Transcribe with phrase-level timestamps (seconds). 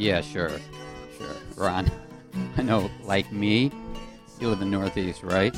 [0.00, 0.50] Yeah, sure.
[1.18, 1.36] Sure.
[1.56, 1.90] Ron,
[2.56, 3.70] I know, like me,
[4.40, 5.54] you live in the Northeast, right?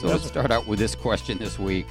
[0.00, 1.86] So let's start out with this question this week.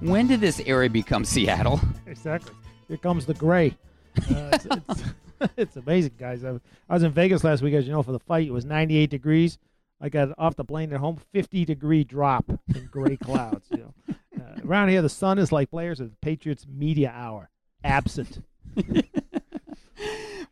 [0.00, 1.80] When did this area become Seattle?
[2.06, 2.52] Exactly.
[2.88, 3.74] Here comes the gray.
[4.18, 5.02] Uh, it's, it's,
[5.56, 6.44] it's amazing, guys.
[6.44, 8.48] I, I was in Vegas last week, as you know, for the fight.
[8.48, 9.58] It was 98 degrees.
[10.00, 13.68] I got off the plane at home, 50 degree drop in gray clouds.
[13.70, 17.48] You know, uh, around here the sun is like players of the Patriots media hour,
[17.84, 18.42] absent.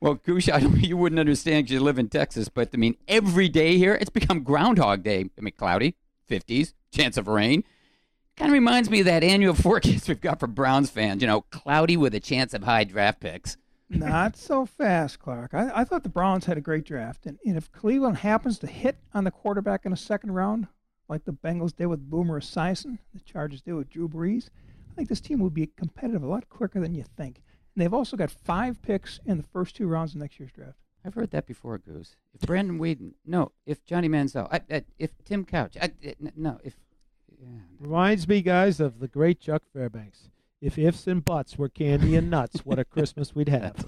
[0.01, 2.97] Well, Goose, I don't, you wouldn't understand because you live in Texas, but I mean,
[3.07, 5.31] every day here, it's become Groundhog Day.
[5.37, 5.97] I mean, cloudy,
[6.31, 7.65] 50s, chance of rain.
[8.37, 11.23] Kind of reminds me of that annual forecast we've got for Browns fans.
[11.23, 13.57] You know, cloudy with a chance of high draft picks.
[13.91, 15.55] Not so fast, Clark.
[15.55, 17.25] I, I thought the Browns had a great draft.
[17.25, 20.67] And, and if Cleveland happens to hit on the quarterback in the second round,
[21.09, 24.51] like the Bengals did with Boomer Esiason, the Chargers did with Drew Brees,
[24.93, 27.41] I think this team will be competitive a lot quicker than you think.
[27.79, 30.79] And they've also got five picks in the first two rounds of next year's draft.
[31.05, 32.17] I've heard that before, Goose.
[32.35, 36.59] If Brandon Weeden, no, if Johnny Manziel, I, I, if Tim Couch, I, I- no,
[36.65, 36.75] if
[37.41, 37.47] yeah.
[37.79, 40.29] Reminds me, guys, of the great Chuck Fairbanks.
[40.61, 43.87] If ifs and buts were candy and nuts, what a Christmas we'd have.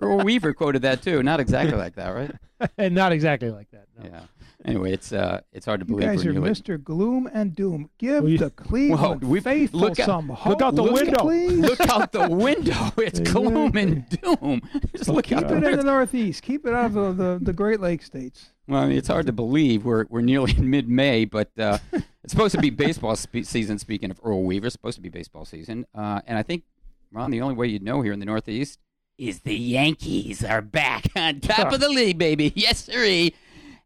[0.00, 1.24] Earl Weaver quoted that too.
[1.24, 2.70] Not exactly like that, right?
[2.78, 3.86] and not exactly like that.
[3.98, 4.08] No.
[4.08, 4.20] Yeah.
[4.64, 6.02] Anyway, it's uh, it's hard to believe.
[6.02, 6.18] You believe.
[6.18, 6.82] guys we're are nearly- Mr.
[6.84, 7.90] Gloom and Doom.
[7.98, 10.46] Give Well, you- the Cleveland Whoa, we've- faithful look out- some hope.
[10.50, 11.18] look out the window.
[11.22, 11.58] Please.
[11.58, 12.92] Look out the window.
[12.98, 14.62] It's gloom and doom.
[14.96, 15.82] Just look Keep out the it in the.
[15.82, 16.42] Northeast.
[16.42, 18.50] Keep it out of the, the, the Great Lakes states.
[18.68, 22.32] Well, I mean, it's hard to believe we're we're nearly in mid-May, but uh, it's
[22.32, 23.78] supposed to be baseball spe- season.
[23.80, 26.62] Speaking of Earl Weaver, it's supposed to be baseball season, uh, and I think
[27.10, 28.78] Ron, the only way you'd know here in the Northeast
[29.18, 32.52] is the Yankees are back on top of the league, baby.
[32.54, 33.34] Yes, sirree.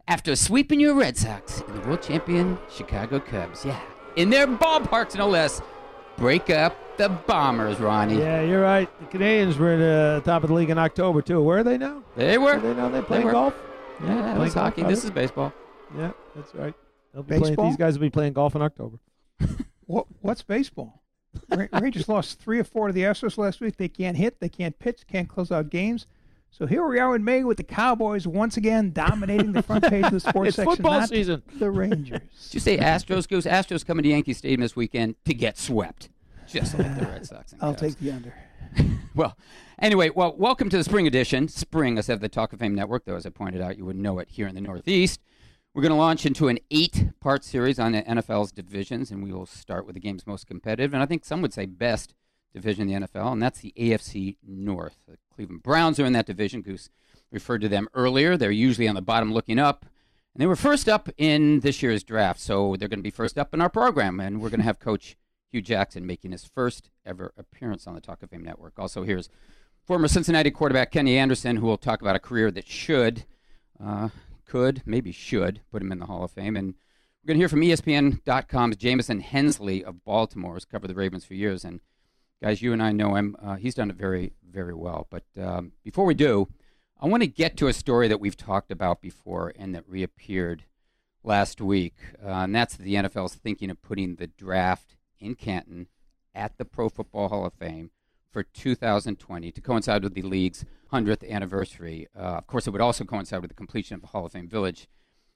[0.08, 3.80] After sweeping your Red Sox and the world champion Chicago Cubs, yeah,
[4.14, 5.60] in their ballparks no less,
[6.16, 8.18] break up the Bombers, Ronnie.
[8.18, 8.88] Yeah, you're right.
[9.00, 11.42] The Canadians were in the top of the league in October, too.
[11.42, 12.02] Where are they now?
[12.16, 12.52] They were.
[12.54, 12.88] Are they now?
[12.88, 13.32] They playing were.
[13.32, 13.54] golf?
[14.00, 14.82] Yeah, that Playing was golf, hockey.
[14.84, 15.52] This is baseball.
[15.96, 16.74] Yeah, that's right.
[17.12, 17.66] They'll be playing, Baseball?
[17.68, 18.98] these guys will be playing golf in October.
[19.86, 21.02] What What's baseball?
[21.48, 23.76] Ra- Rangers lost three or four to the Astros last week.
[23.76, 26.06] They can't hit, they can't pitch, can't close out games.
[26.50, 30.04] So here we are in May with the Cowboys once again dominating the front page
[30.06, 30.76] of the sports It's section.
[30.76, 31.42] football not season.
[31.58, 32.20] The Rangers.
[32.44, 33.44] Did you say Astros goes?
[33.44, 36.08] Astros coming to Yankee Stadium this weekend to get swept,
[36.48, 37.52] just like the Red Sox.
[37.52, 37.80] And I'll Cubs.
[37.82, 38.34] take the under.
[39.14, 39.36] Well,
[39.80, 41.48] anyway, well, welcome to the spring edition.
[41.48, 43.96] Spring, us have the Talk of Fame Network, though, as I pointed out, you would
[43.96, 45.20] know it here in the Northeast.
[45.74, 49.30] We're going to launch into an eight part series on the NFL's divisions, and we
[49.30, 52.14] will start with the game's most competitive, and I think some would say best
[52.56, 54.96] division in the NFL, and that's the AFC North.
[55.06, 56.62] The Cleveland Browns are in that division.
[56.62, 56.88] Goose
[57.30, 58.36] referred to them earlier.
[58.36, 59.84] They're usually on the bottom looking up.
[60.34, 63.36] And they were first up in this year's draft, so they're going to be first
[63.38, 65.16] up in our program, and we're going to have Coach
[65.50, 68.78] Hue Jackson making his first ever appearance on the Talk of Fame Network.
[68.78, 69.28] Also, here's
[69.84, 73.24] former Cincinnati quarterback Kenny Anderson, who will talk about a career that should,
[73.82, 74.08] uh,
[74.46, 76.56] could, maybe should put him in the Hall of Fame.
[76.56, 76.74] And
[77.22, 81.34] we're going to hear from ESPN.com's Jamison Hensley of Baltimore, who's covered the Ravens for
[81.34, 81.64] years.
[81.64, 81.80] And
[82.46, 83.34] guys, you and I know him.
[83.42, 85.08] Uh, he's done it very, very well.
[85.10, 86.46] But um, before we do,
[87.00, 90.62] I want to get to a story that we've talked about before and that reappeared
[91.24, 91.94] last week.
[92.24, 95.88] Uh, and that's the NFL's thinking of putting the draft in Canton
[96.36, 97.90] at the Pro Football Hall of Fame
[98.30, 102.06] for 2020 to coincide with the league's 100th anniversary.
[102.16, 104.48] Uh, of course, it would also coincide with the completion of the Hall of Fame
[104.48, 104.86] Village,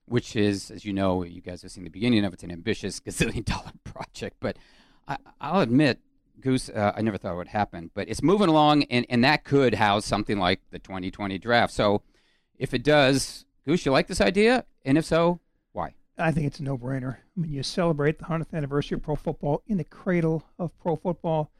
[0.04, 2.52] which is, as you know, you guys have seen the beginning of it, it's an
[2.52, 4.36] ambitious gazillion dollar project.
[4.38, 4.58] But
[5.08, 5.98] I, I'll admit,
[6.40, 9.44] Goose, uh, I never thought it would happen, but it's moving along, and, and that
[9.44, 11.72] could house something like the 2020 draft.
[11.72, 12.02] So
[12.58, 14.64] if it does, Goose, you like this idea?
[14.84, 15.40] And if so,
[15.72, 15.94] why?
[16.18, 17.16] I think it's a no-brainer.
[17.16, 20.96] I mean, you celebrate the 100th anniversary of pro football in the cradle of pro
[20.96, 21.50] football.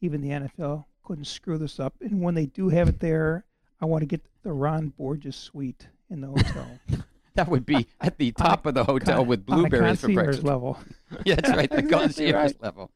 [0.00, 1.94] Even the NFL couldn't screw this up.
[2.00, 3.44] And when they do have it there,
[3.80, 6.78] I want to get the Ron Borges suite in the hotel.
[7.34, 10.42] That would be at the top of the hotel with blueberries for breakfast.
[10.42, 10.78] level.
[11.24, 12.62] Yeah, that's right, the concierge right.
[12.62, 12.90] level.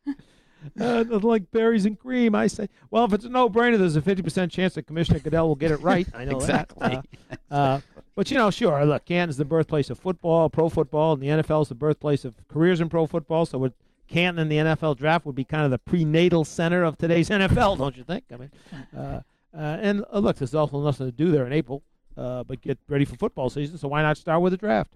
[0.81, 2.35] Uh, like berries and cream.
[2.35, 5.55] I say, well, if it's a no-brainer, there's a 50% chance that Commissioner Goodell will
[5.55, 6.07] get it right.
[6.15, 6.89] I know Exactly.
[6.89, 7.41] that.
[7.51, 7.81] Uh, uh,
[8.15, 8.85] but you know, sure.
[8.85, 12.35] Look, Canton's the birthplace of football, pro football, and the NFL is the birthplace of
[12.49, 13.45] careers in pro football.
[13.47, 13.73] So, with
[14.07, 17.79] Canton and the NFL draft would be kind of the prenatal center of today's NFL,
[17.79, 18.25] don't you think?
[18.33, 18.51] I mean,
[18.97, 21.83] uh, uh, and uh, look, there's also nothing to do there in April,
[22.17, 23.79] uh, but get ready for football season.
[23.79, 24.93] So why not start with a draft?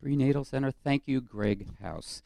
[0.00, 0.70] Prenatal Center.
[0.70, 2.22] Thank you, Greg House.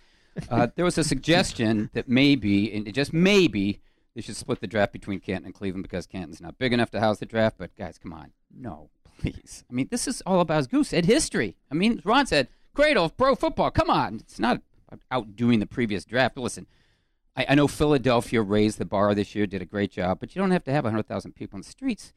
[0.48, 3.80] Uh, there was a suggestion that maybe, and just maybe,
[4.14, 7.00] they should split the draft between Canton and Cleveland because Canton's not big enough to
[7.00, 7.56] house the draft.
[7.58, 8.90] But guys, come on, no,
[9.20, 9.64] please.
[9.70, 11.56] I mean, this is all about Goose said history.
[11.70, 13.70] I mean, Ron said, cradle of pro football.
[13.70, 14.62] Come on, it's not
[15.10, 16.34] outdoing the previous draft.
[16.34, 16.66] But listen,
[17.36, 20.42] I, I know Philadelphia raised the bar this year, did a great job, but you
[20.42, 22.12] don't have to have 100,000 people in the streets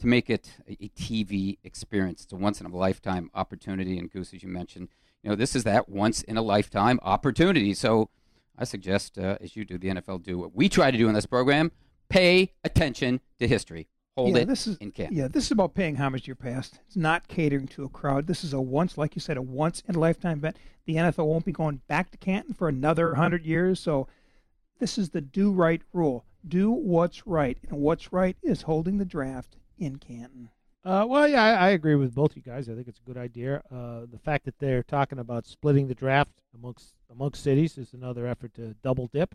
[0.00, 2.24] to make it a, a TV experience.
[2.24, 3.98] It's a once in a lifetime opportunity.
[3.98, 4.88] And Goose, as you mentioned,
[5.24, 7.72] you know, this is that once in a lifetime opportunity.
[7.72, 8.10] So
[8.58, 11.14] I suggest, uh, as you do, the NFL do what we try to do in
[11.14, 11.72] this program
[12.10, 13.88] pay attention to history.
[14.16, 15.16] Hold yeah, it this is, in Canton.
[15.16, 16.78] Yeah, this is about paying homage to your past.
[16.86, 18.26] It's not catering to a crowd.
[18.26, 20.56] This is a once, like you said, a once in a lifetime event.
[20.84, 23.80] The NFL won't be going back to Canton for another 100 years.
[23.80, 24.06] So
[24.78, 26.26] this is the do right rule.
[26.46, 27.58] Do what's right.
[27.68, 30.50] And what's right is holding the draft in Canton.
[30.84, 32.68] Uh, well, yeah, I, I agree with both you guys.
[32.68, 33.62] I think it's a good idea.
[33.74, 38.26] Uh, the fact that they're talking about splitting the draft amongst amongst cities is another
[38.26, 39.34] effort to double dip.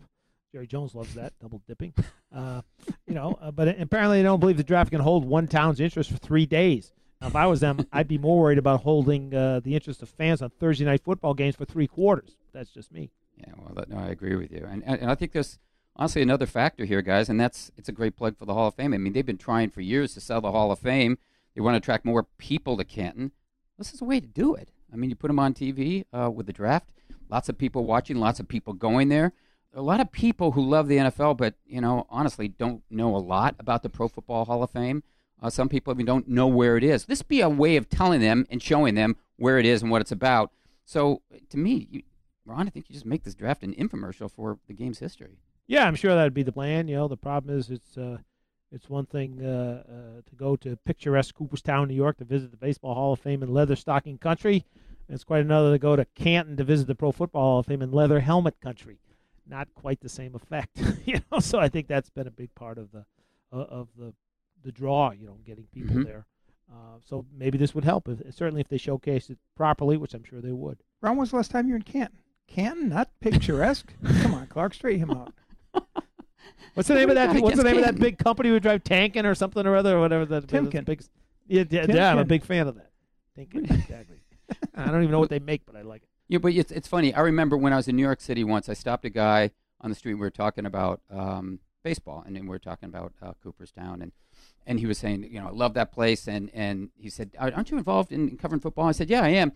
[0.52, 1.92] Jerry Jones loves that double dipping.
[2.34, 2.62] Uh,
[3.06, 6.10] you know, uh, but apparently they don't believe the draft can hold one town's interest
[6.10, 6.92] for three days.
[7.20, 10.08] Now, if I was them, I'd be more worried about holding uh, the interest of
[10.08, 12.36] fans on Thursday night football games for three quarters.
[12.52, 13.10] That's just me.
[13.36, 15.58] Yeah, well, that, no, I agree with you, and, and and I think there's
[15.96, 18.74] honestly another factor here, guys, and that's it's a great plug for the Hall of
[18.74, 18.94] Fame.
[18.94, 21.18] I mean, they've been trying for years to sell the Hall of Fame.
[21.54, 23.32] They want to attract more people to Canton.
[23.78, 24.70] This is a way to do it.
[24.92, 26.92] I mean, you put them on TV uh, with the draft.
[27.28, 28.16] Lots of people watching.
[28.16, 29.32] Lots of people going there.
[29.72, 33.18] A lot of people who love the NFL, but you know, honestly, don't know a
[33.18, 35.04] lot about the Pro Football Hall of Fame.
[35.40, 37.06] Uh, some people even don't know where it is.
[37.06, 40.02] This be a way of telling them and showing them where it is and what
[40.02, 40.52] it's about.
[40.84, 42.02] So, to me, you,
[42.44, 45.38] Ron, I think you just make this draft an infomercial for the game's history.
[45.66, 46.88] Yeah, I'm sure that'd be the plan.
[46.88, 48.18] You know, the problem is it's uh,
[48.72, 52.56] it's one thing uh, uh, to go to picturesque Cooperstown, New York, to visit the
[52.56, 54.64] Baseball Hall of Fame in leather stocking country.
[55.08, 57.66] And it's quite another to go to Canton to visit the Pro Football Hall of
[57.66, 58.98] Fame in leather helmet country.
[59.46, 61.40] Not quite the same effect, you know.
[61.40, 63.04] So I think that's been a big part of the
[63.52, 64.14] uh, of the
[64.62, 65.10] the draw.
[65.10, 66.04] You know, getting people Mhm.
[66.04, 66.26] there.
[66.72, 68.08] Uh, so maybe this would help.
[68.08, 70.78] If, certainly, if they showcase it properly, which I'm sure they would.
[71.00, 72.20] Ron, was the last time you were in Canton?
[72.46, 73.92] Canton, not picturesque.
[74.22, 75.34] Come on, Clark, straighten him out.
[76.74, 77.42] What's the name of What do you that?
[77.42, 79.96] What's the against name of that big company who drive Tankin or something or other
[79.96, 80.84] or whatever that Timken.
[80.84, 81.02] Big,
[81.46, 82.90] yeah, yeah, yeah, I'm a big fan of that.
[83.34, 84.18] Tinkin, exactly.
[84.74, 86.08] I don't even know what they make, but I like it.
[86.28, 87.12] Yeah, but it's it's funny.
[87.12, 88.68] I remember when I was in New York City once.
[88.68, 89.50] I stopped a guy
[89.80, 90.14] on the street.
[90.14, 94.12] We were talking about um, baseball, and then we were talking about uh, Cooperstown, and
[94.66, 97.70] and he was saying, you know, I love that place, and and he said, aren't
[97.70, 98.86] you involved in, in covering football?
[98.86, 99.52] I said, yeah, I am,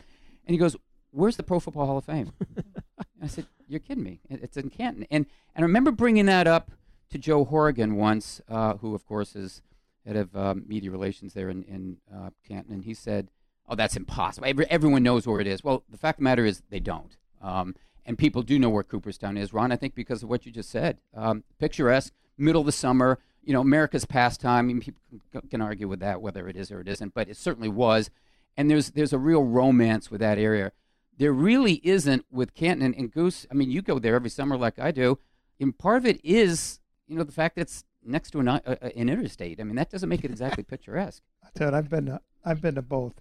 [0.47, 0.77] and he goes,
[1.11, 2.33] where's the Pro Football Hall of Fame?
[3.23, 4.21] I said, you're kidding me.
[4.29, 6.73] It's in Canton, and and I remember bringing that up
[7.11, 9.63] to Joe Horrigan once, uh, who of course is
[10.07, 13.31] head of um, media relations there in in uh, Canton, and he said.
[13.67, 14.47] Oh, that's impossible.
[14.47, 15.65] Every, everyone knows where it is.
[15.65, 17.17] Well, the fact of the matter is they don't.
[17.41, 17.75] Um,
[18.05, 20.69] and people do know where Cooperstown is, Ron, I think because of what you just
[20.69, 20.99] said.
[21.15, 24.67] Um, picturesque, middle of the summer, you know, America's pastime.
[24.67, 25.01] I mean, people
[25.51, 28.11] can- argue with that, whether it is or it isn't, but it certainly was.
[28.57, 30.73] And there's, there's a real romance with that area.
[31.17, 33.47] There really isn't with Canton and Goose.
[33.51, 35.19] I mean, you go there every summer like I do.
[35.59, 38.61] And part of it is, you know, the fact that it's next to an, uh,
[38.67, 39.61] uh, an interstate.
[39.61, 41.23] I mean, that doesn't make it exactly picturesque.
[41.45, 43.15] I tell you, I've been to, I've been to both,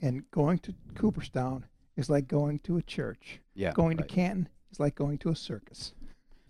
[0.00, 1.66] and going to Cooperstown
[1.96, 3.40] is like going to a church.
[3.54, 4.08] Yeah, Going right.
[4.08, 5.92] to Canton is like going to a circus.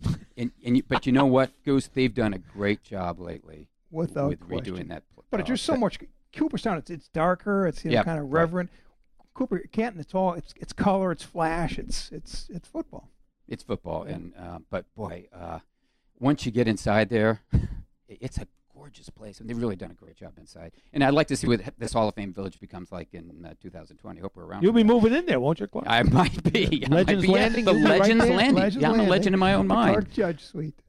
[0.37, 1.87] And, and you, but you know what, Goose?
[1.87, 4.75] They've done a great job lately Without with question.
[4.75, 5.03] redoing that.
[5.13, 5.97] pl- But uh, it's just so much.
[6.35, 7.65] Cooperstown, it's it's darker.
[7.67, 8.41] It's you know, Yeah, kind of right.
[8.41, 8.69] reverent.
[9.33, 13.07] Cooper Canton, it's all it's it's color, it's flash, it's it's it's football.
[13.47, 15.59] It's football, and uh, but boy, uh,
[16.19, 17.41] once you get inside there,
[18.07, 20.71] it's a gorgeous place, and they've really done a great job inside.
[20.93, 23.53] And I'd like to see what this Hall of Fame village becomes like in uh,
[23.61, 24.19] 2020.
[24.21, 24.63] Hope we're around.
[24.63, 24.87] You'll be that.
[24.87, 25.85] moving in there, won't you, Clark?
[25.87, 26.83] I might be.
[26.85, 28.25] I might Legends be, Landing, The you'll right Legends.
[28.25, 28.55] Landing.
[28.55, 29.93] Legends yeah, I'm a legend in my own mind.
[29.93, 30.79] Clark Judge Suite.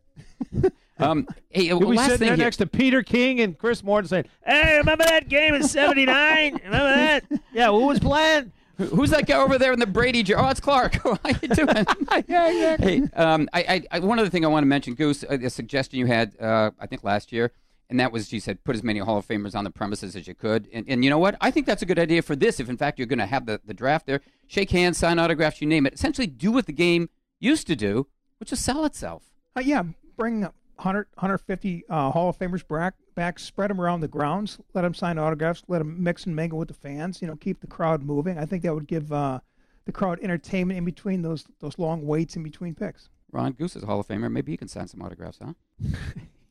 [0.99, 2.45] Um, hey, You'll be sitting there here.
[2.47, 6.55] next to Peter King and Chris Morton saying, "Hey, remember that game in '79?
[6.65, 7.25] remember that?
[7.53, 8.51] Yeah, who was playing?
[8.77, 10.23] Who- Who's that guy over there in the Brady?
[10.23, 10.95] jer- Oh, it's Clark.
[11.03, 11.69] How are you doing?
[12.29, 12.99] yeah, exactly.
[13.01, 15.51] hey, um, I, I, I, one other thing I want to mention, Goose, uh, a
[15.51, 17.53] suggestion you had, uh, I think last year,
[17.89, 20.27] and that was, you said, put as many Hall of Famers on the premises as
[20.27, 20.69] you could.
[20.73, 21.37] And, and you know what?
[21.41, 22.59] I think that's a good idea for this.
[22.61, 25.61] If in fact you're going to have the, the draft there, shake hands, sign autographs,
[25.61, 25.95] you name it.
[25.95, 29.23] Essentially, do what the game used to do, which is sell itself.
[29.57, 29.85] Uh, yeah,
[30.17, 34.83] bring 100, 150 uh, Hall of Famers back, back, spread them around the grounds, let
[34.83, 37.21] them sign autographs, let them mix and mingle with the fans.
[37.23, 38.39] You know, keep the crowd moving.
[38.39, 39.41] I think that would give uh,
[39.87, 43.09] the crowd entertainment in between those those long waits in between picks.
[43.33, 44.31] Ron Goose is a Hall of Famer.
[44.31, 45.53] Maybe he can sign some autographs, huh?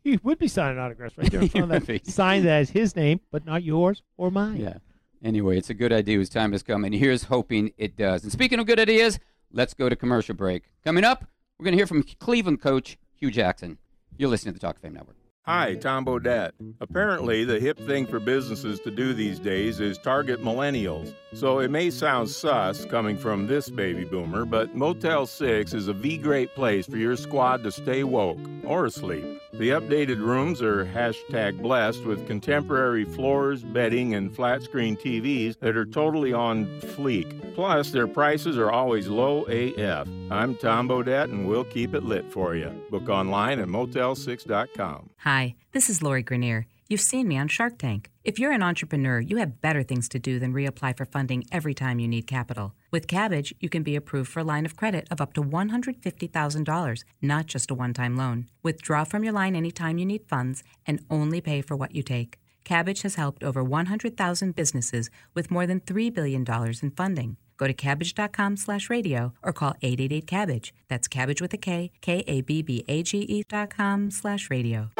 [0.04, 1.98] He would be signing autographs right there in front of would be.
[1.98, 4.58] that sign that has his name, but not yours or mine.
[4.58, 4.78] Yeah.
[5.24, 8.22] Anyway, it's a good idea whose time has come, and here's hoping it does.
[8.22, 9.18] And speaking of good ideas,
[9.52, 10.70] let's go to commercial break.
[10.84, 11.26] Coming up,
[11.58, 13.80] we're going to hear from Cleveland coach Hue Jackson.
[14.18, 15.18] You're listening to the Talk of Fame Network.
[15.48, 16.54] Hi, Tom Bodett.
[16.82, 21.14] Apparently, the hip thing for businesses to do these days is target millennials.
[21.36, 25.94] So it may sound sus coming from this baby boomer, but Motel 6 is a
[25.94, 29.24] V great place for your squad to stay woke or asleep.
[29.54, 35.78] The updated rooms are hashtag blessed with contemporary floors, bedding, and flat screen TVs that
[35.78, 37.54] are totally on fleek.
[37.54, 40.08] Plus, their prices are always low AF.
[40.32, 42.70] I'm Tom Bodett, and we'll keep it lit for you.
[42.90, 45.12] Book online at motel6.com.
[45.20, 45.35] Hi,
[45.74, 46.64] this is Lori Greiner.
[46.88, 48.10] You've seen me on Shark Tank.
[48.24, 51.74] If you're an entrepreneur, you have better things to do than reapply for funding every
[51.74, 52.74] time you need capital.
[52.90, 57.04] With Kabbage, you can be approved for a line of credit of up to $150,000,
[57.22, 58.48] not just a one time loan.
[58.64, 62.38] Withdraw from your line anytime you need funds and only pay for what you take.
[62.64, 66.46] Kabbage has helped over 100,000 businesses with more than $3 billion
[66.82, 67.36] in funding.
[67.58, 70.72] Go to kabbage.com slash radio or call 888-CABBAGE.
[70.88, 74.92] That's cabbage with a K, K-A-B-B-A-G-E E dot com slash radio.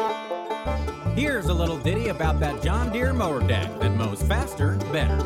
[1.14, 5.16] Here's a little ditty about that John Deere mower deck that mows faster, better.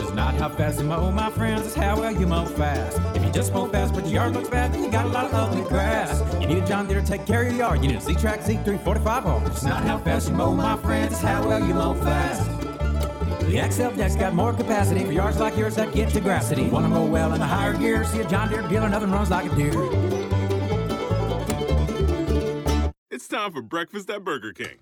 [0.00, 3.00] It's not how fast you mow, my friends, it's how well you mow fast.
[3.16, 5.24] If you just mow fast but your yard looks bad, then you got a lot
[5.24, 6.22] of ugly grass.
[6.40, 7.82] You need a John Deere to take care of your yard.
[7.82, 9.46] You need a ZTrak Z345R.
[9.48, 12.48] It's not how fast you mow, my friends, it's how well you mow fast.
[13.48, 16.70] The XL deck's got more capacity for yards like yours that get to grassity.
[16.70, 18.04] Want to mow well in a higher gear?
[18.04, 19.72] See a John Deere dealer, nothing runs like a Deere.
[23.28, 24.78] It's time for breakfast at Burger King.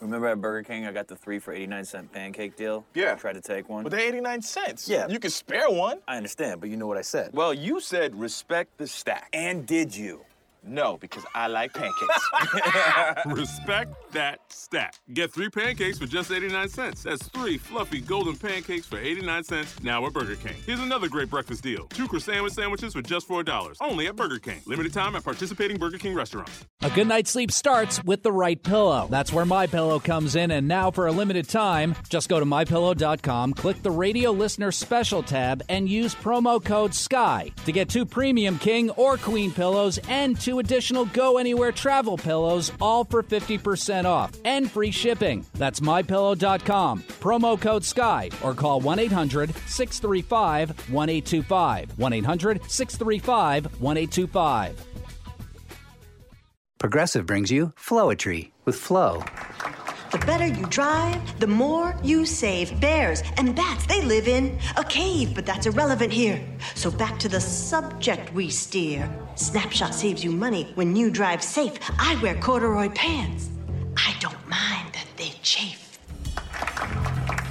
[0.00, 2.84] Remember at Burger King, I got the three for 89 cent pancake deal?
[2.94, 3.12] Yeah.
[3.12, 3.84] I tried to take one.
[3.84, 4.88] But they 89 cents.
[4.88, 5.06] Yeah.
[5.06, 6.00] You can spare one.
[6.08, 7.30] I understand, but you know what I said.
[7.32, 9.28] Well, you said respect the stack.
[9.32, 10.24] And did you?
[10.64, 12.30] No, because I like pancakes.
[13.26, 14.94] Respect that stack.
[15.12, 17.02] Get three pancakes for just 89 cents.
[17.02, 20.54] That's three fluffy golden pancakes for 89 cents now at Burger King.
[20.64, 21.86] Here's another great breakfast deal.
[21.88, 23.76] Two croissant sandwiches for just $4.
[23.80, 24.60] Only at Burger King.
[24.66, 26.64] Limited time at participating Burger King restaurants.
[26.82, 29.08] A good night's sleep starts with the right pillow.
[29.10, 32.46] That's where My Pillow comes in, and now for a limited time, just go to
[32.46, 38.04] mypillow.com, click the radio listener special tab, and use promo code SKY to get two
[38.04, 44.04] premium king or queen pillows and two additional go anywhere travel pillows, all for 50%
[44.04, 45.44] off and free shipping.
[45.54, 51.98] That's mypillow.com, promo code SKY, or call 1 800 635 1825.
[51.98, 54.86] 1 800 635 1825.
[56.78, 59.22] Progressive brings you Flowetry with Flow.
[60.12, 62.78] The better you drive, the more you save.
[62.78, 66.38] Bears and bats, they live in a cave, but that's irrelevant here.
[66.74, 69.10] So back to the subject we steer.
[69.36, 71.78] Snapshot saves you money when you drive safe.
[71.98, 73.48] I wear corduroy pants.
[73.96, 75.98] I don't mind that they chafe.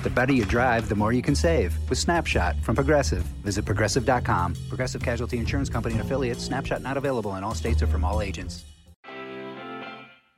[0.04, 3.24] The better you drive, the more you can save with Snapshot from Progressive.
[3.44, 4.56] Visit progressive.com.
[4.70, 6.44] Progressive Casualty Insurance Company and affiliates.
[6.44, 8.66] Snapshot not available in all states or from all agents.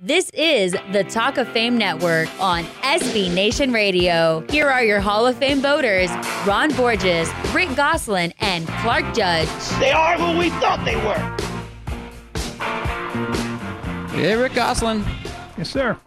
[0.06, 4.46] This is the Talk of Fame Network on SB Nation Radio.
[4.50, 6.10] Here are your Hall of Fame voters
[6.46, 9.48] Ron Borges, Rick Gosselin, and Clark Judge.
[9.80, 11.16] They are who we thought they were.
[14.10, 15.06] Hey, Rick Gosselin.
[15.58, 15.98] Yes, sir.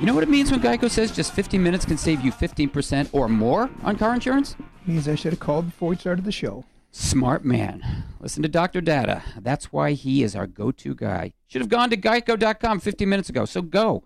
[0.00, 3.10] You know what it means when Geico says just 15 minutes can save you 15%
[3.12, 4.56] or more on car insurance?
[4.84, 6.64] Means I should have called before we started the show.
[6.92, 8.04] Smart man.
[8.18, 8.80] Listen to Dr.
[8.80, 9.22] Data.
[9.40, 11.32] That's why he is our go to guy.
[11.46, 14.04] Should have gone to geico.com 15 minutes ago, so go.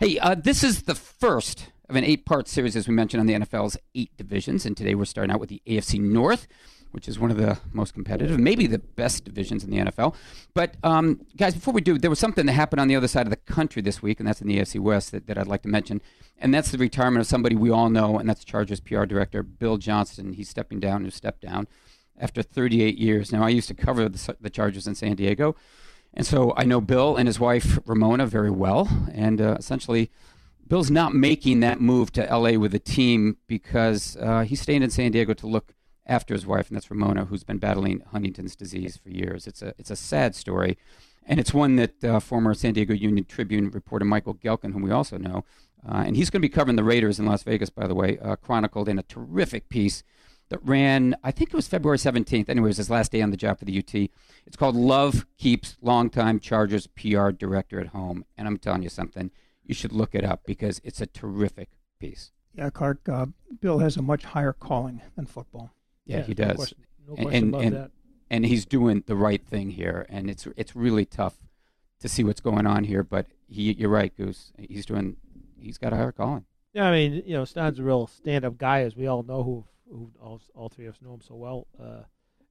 [0.00, 3.26] Hey, uh, this is the first of an eight part series, as we mentioned, on
[3.26, 4.64] the NFL's eight divisions.
[4.64, 6.48] And today we're starting out with the AFC North,
[6.92, 10.14] which is one of the most competitive, maybe the best divisions in the NFL.
[10.54, 13.26] But, um, guys, before we do, there was something that happened on the other side
[13.26, 15.62] of the country this week, and that's in the AFC West that, that I'd like
[15.62, 16.00] to mention.
[16.38, 19.76] And that's the retirement of somebody we all know, and that's Chargers PR director Bill
[19.76, 20.32] Johnston.
[20.32, 21.68] He's stepping down, or stepped down
[22.18, 23.32] after 38 years.
[23.32, 25.56] Now, I used to cover the, the Chargers in San Diego,
[26.12, 28.88] and so I know Bill and his wife Ramona very well.
[29.12, 30.10] And uh, essentially,
[30.66, 34.90] Bill's not making that move to LA with the team because uh, he's staying in
[34.90, 35.74] San Diego to look
[36.06, 39.46] after his wife, and that's Ramona, who's been battling Huntington's disease for years.
[39.46, 40.78] It's a it's a sad story,
[41.26, 44.90] and it's one that uh, former San Diego Union Tribune reporter Michael Gehlken, whom we
[44.90, 45.44] also know,
[45.86, 48.18] uh, and he's going to be covering the Raiders in Las Vegas, by the way,
[48.18, 50.02] uh, chronicled in a terrific piece
[50.50, 52.48] that ran, I think it was February 17th.
[52.48, 53.94] Anyway, it was his last day on the job for the UT.
[54.46, 58.24] It's called Love Keeps Longtime Chargers PR Director at Home.
[58.36, 59.30] And I'm telling you something,
[59.64, 62.30] you should look it up because it's a terrific piece.
[62.54, 63.08] Yeah, Clark.
[63.08, 63.26] Uh,
[63.60, 65.72] Bill has a much higher calling than football.
[66.06, 66.56] Yeah, Yeah, he no does.
[66.56, 67.90] question- no And- question and, about and, that.
[68.30, 71.36] and he's doing the right thing here, and it's it's really tough
[72.00, 73.02] to see what's going on here.
[73.02, 74.52] But he, you're right, Goose.
[74.58, 75.16] He's doing.
[75.58, 76.44] He's got a higher calling.
[76.74, 79.64] Yeah, I mean, you know, Stan's a real stand-up guy, as we all know, who
[79.90, 81.66] who all, all three of us know him so well.
[81.80, 82.02] Uh,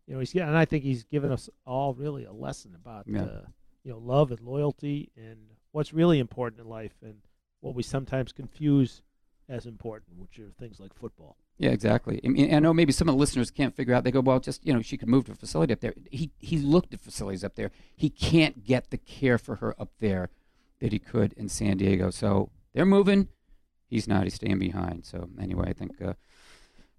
[0.08, 3.06] you know, he's yeah, and I think he's given us all really a lesson about
[3.08, 3.24] Yeah.
[3.24, 3.42] uh,
[3.84, 5.38] you know love and loyalty and
[5.72, 7.16] what's really important in life and
[7.62, 9.02] what we sometimes confuse
[9.50, 11.38] as important, which are things like football.
[11.58, 12.20] Yeah, exactly.
[12.26, 14.04] I, mean, I know maybe some of the listeners can't figure out.
[14.04, 15.94] They go, well, just you know, she could move to a facility up there.
[16.12, 17.72] He he looked at facilities up there.
[17.96, 20.30] He can't get the care for her up there
[20.80, 22.10] that he could in San Diego.
[22.10, 23.30] So they're moving.
[23.88, 24.24] He's not.
[24.24, 25.06] He's staying behind.
[25.06, 26.14] So anyway, I think uh,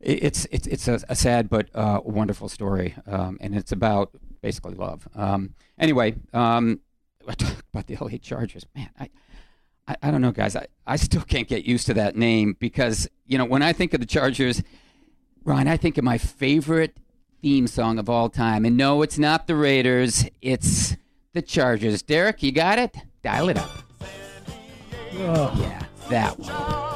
[0.00, 4.10] it's it's it's a, a sad but uh, wonderful story, um, and it's about
[4.42, 5.08] basically love.
[5.14, 6.80] Um, anyway, um,
[7.28, 8.66] I talk about the LA Chargers.
[8.74, 9.10] Man, I.
[9.86, 10.56] I, I don't know, guys.
[10.56, 13.92] I, I still can't get used to that name because, you know, when I think
[13.92, 14.62] of the Chargers,
[15.44, 16.96] Ron, I think of my favorite
[17.42, 18.64] theme song of all time.
[18.64, 20.96] And no, it's not the Raiders, it's
[21.34, 22.02] the Chargers.
[22.02, 22.96] Derek, you got it?
[23.22, 23.70] Dial it up.
[25.16, 25.54] Oh.
[25.60, 26.93] Yeah, that one.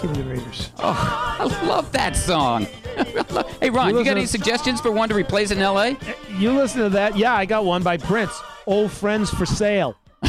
[0.00, 0.70] Give me the Raiders.
[0.78, 2.64] Oh, I love that song.
[3.60, 5.94] hey, Ron, you, You got any listen- suggestions for one to replace in LA?
[6.36, 7.16] You listen to that?
[7.16, 8.40] Yeah, I got one by Prince.
[8.66, 9.96] Old friends for sale.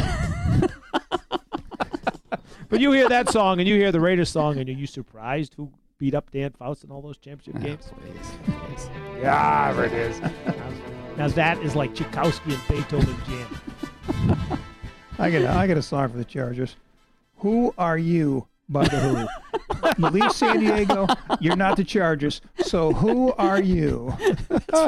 [2.68, 5.54] but you hear that song and you hear the Raiders song, and are you surprised
[5.54, 7.90] who beat up Dan Fouts in all those championship oh, games?
[9.20, 10.20] Yeah, it is.
[11.16, 14.58] now that is like Tchaikovsky and Beethoven jam.
[15.18, 16.76] I got a, I got a song for the Chargers.
[17.38, 20.08] Who are you by the Who?
[20.10, 21.06] leave San Diego,
[21.40, 22.40] you're not the Chargers.
[22.58, 24.14] So who are you?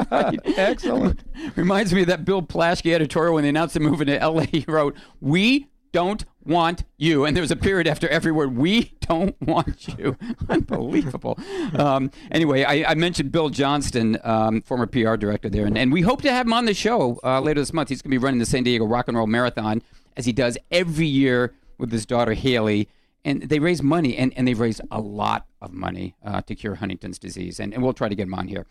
[0.09, 0.39] Right.
[0.57, 1.23] Excellent.
[1.55, 4.43] Reminds me of that Bill Plaschke editorial when they announced the move into LA.
[4.43, 7.25] He wrote, We don't want you.
[7.25, 10.17] And there was a period after every word, We don't want you.
[10.49, 11.37] Unbelievable.
[11.77, 16.01] Um, anyway, I, I mentioned Bill Johnston, um, former PR director there, and, and we
[16.01, 17.89] hope to have him on the show uh, later this month.
[17.89, 19.81] He's going to be running the San Diego Rock and Roll Marathon
[20.15, 22.87] as he does every year with his daughter Haley.
[23.25, 26.75] And they raise money, and, and they've raised a lot of money uh, to cure
[26.75, 27.59] Huntington's disease.
[27.59, 28.65] And, and we'll try to get him on here.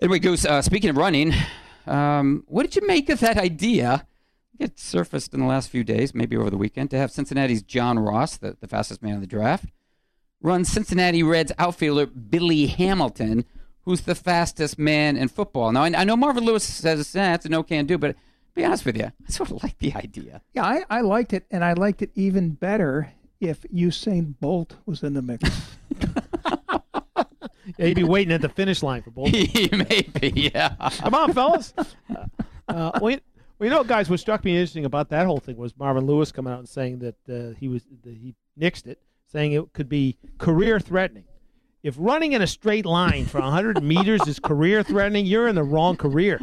[0.00, 1.32] Anyway, Goose, uh, speaking of running,
[1.86, 4.06] um, what did you make of that idea?
[4.58, 7.98] It surfaced in the last few days, maybe over the weekend, to have Cincinnati's John
[7.98, 9.66] Ross, the, the fastest man in the draft,
[10.40, 13.44] run Cincinnati Reds outfielder Billy Hamilton,
[13.82, 15.72] who's the fastest man in football.
[15.72, 18.14] Now, I, I know Marvin Lewis says eh, that's a no can do, but
[18.54, 20.42] be honest with you, I sort of like the idea.
[20.52, 23.12] Yeah, I, I liked it, and I liked it even better
[23.48, 25.48] if Usain Bolt was in the mix.
[26.00, 27.24] Yeah,
[27.78, 29.32] he'd be waiting at the finish line for both.
[29.72, 30.74] Maybe, yeah.
[31.00, 31.72] Come on, fellas.
[31.78, 32.26] Uh,
[32.68, 33.20] uh, well, you-
[33.58, 36.32] well, you know, guys, what struck me interesting about that whole thing was Marvin Lewis
[36.32, 38.98] coming out and saying that uh, he was that he nixed it,
[39.30, 41.24] saying it could be career threatening.
[41.84, 45.62] If running in a straight line for 100 meters is career threatening, you're in the
[45.62, 46.40] wrong career.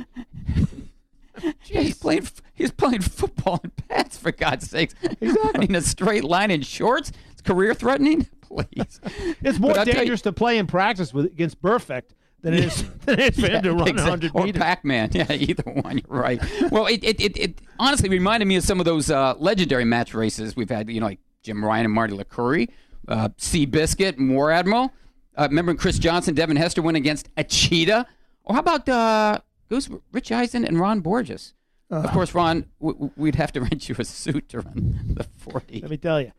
[1.66, 2.28] Yeah, he's playing.
[2.54, 4.94] He's playing football in pants for God's sakes.
[5.20, 5.66] Exactly.
[5.66, 8.28] In a straight line in shorts, it's career threatening.
[8.42, 9.00] Please,
[9.42, 12.66] It's more But I'll you- dangerous to play in practice with against Perfect than it
[12.66, 14.60] is, than it is for him to run exact- 100 or meters.
[14.62, 15.10] Pac-Man.
[15.14, 15.98] Yeah, either one.
[16.00, 16.42] You're right.
[16.72, 20.14] well, it, it, it, it honestly reminded me of some of those uh, legendary match
[20.14, 20.90] races we've had.
[20.90, 22.68] You know, like Jim Ryun and Marty Liquori,
[23.08, 24.92] uh, Seabiscuit and War Admiral.
[25.38, 28.06] Uh, remember when Chris Johnson, Devin Hester went against a cheetah?
[28.44, 29.40] Or how about uh,
[29.72, 31.54] Goose Rich Eisen and Ron Borges?
[31.90, 32.12] of Uh.
[32.12, 35.80] course, Ron, w- w- we'd have to rent you a suit to run the 40.
[35.80, 36.34] Let me tell you,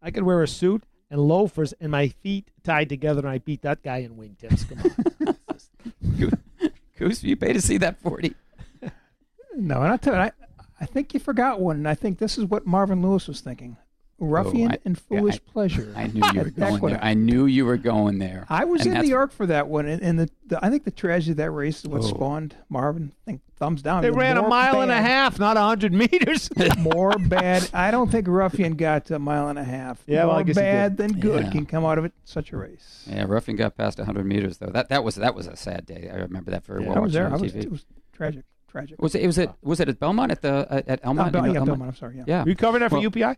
[0.00, 3.60] I could wear a suit and loafers and my feet tied together, and I beat
[3.62, 4.66] that guy in wingtips.
[4.66, 5.36] Come on.
[6.98, 8.34] Goose, you pay to see that 40.
[9.56, 10.32] no, and I tell you, I,
[10.80, 13.76] I think you forgot one, and I think this is what Marvin Lewis was thinking:
[14.20, 15.92] ruffian Oh, I- and yeah, foolish I- pleasure.
[15.96, 16.98] I knew you were going there.
[17.04, 18.46] I knew you were going there.
[18.48, 20.70] I was And in that's- New York for that one, and, and the, the I
[20.70, 22.06] think the tragedy of that race is what Oh.
[22.06, 23.12] spawned Marvin.
[23.26, 24.02] I think thumbs down.
[24.02, 26.48] They even ran a more mile and a half, not 100 meters.
[26.78, 27.68] more bad.
[27.74, 30.02] I don't think Ruffian got to a mile and a half.
[30.06, 31.50] Yeah, well, I more guess bad than good Yeah.
[31.50, 32.12] can come out of it.
[32.24, 33.06] Such a race.
[33.10, 34.70] Yeah, Ruffian got past 100 meters though.
[34.70, 36.10] That that was that was a sad day.
[36.12, 36.98] I remember that very Yeah, well.
[36.98, 37.28] I was there.
[37.32, 38.44] I was, it was tragic.
[38.68, 39.02] Tragic.
[39.02, 39.22] Was it?
[39.22, 39.50] it Was it?
[39.62, 41.32] Was it at Belmont at the at, at uh, Elmont?
[41.32, 41.66] Bel- You know, yeah, Elmont?
[41.66, 42.24] Belmont, I'm sorry, yeah.
[42.28, 42.44] Yeah.
[42.46, 43.36] You covered that for Well, UPI?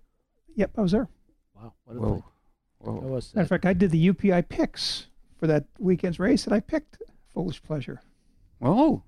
[0.56, 1.08] Yep, I was there.
[1.54, 1.72] Wow.
[1.84, 2.08] What a Whoa.
[2.14, 2.22] thing.
[2.78, 3.00] Whoa.
[3.00, 5.06] That was, Matter of fact, I did the UPI picks
[5.38, 6.98] for that weekend's race, and I picked
[7.32, 8.00] Foolish Pleasure.
[8.58, 9.02] Whoa.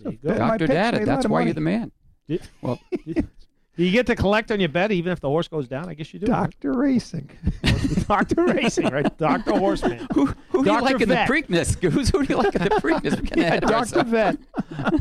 [0.00, 0.38] There you So go.
[0.38, 0.58] Dr.
[0.66, 1.46] picks Dad, that's why money.
[1.46, 1.92] you're the man.
[2.28, 3.28] Did, Well, did,
[3.76, 5.88] Do you get to collect on your bet even if the horse goes down?
[5.88, 6.30] I guess you do.
[6.30, 6.42] right?
[6.42, 7.30] Doctor Racing.
[8.08, 9.16] Doctor Racing, right?
[9.18, 10.06] Doctor Horseman.
[10.14, 10.82] Who, who do you Dr.
[10.82, 11.28] like in the Vet.
[11.28, 11.90] Preakness?
[11.92, 13.14] Who's who do you like in the Preakness?
[13.16, 14.10] We're getting Yeah, ahead Doctor ourselves.
[14.10, 14.36] Vet.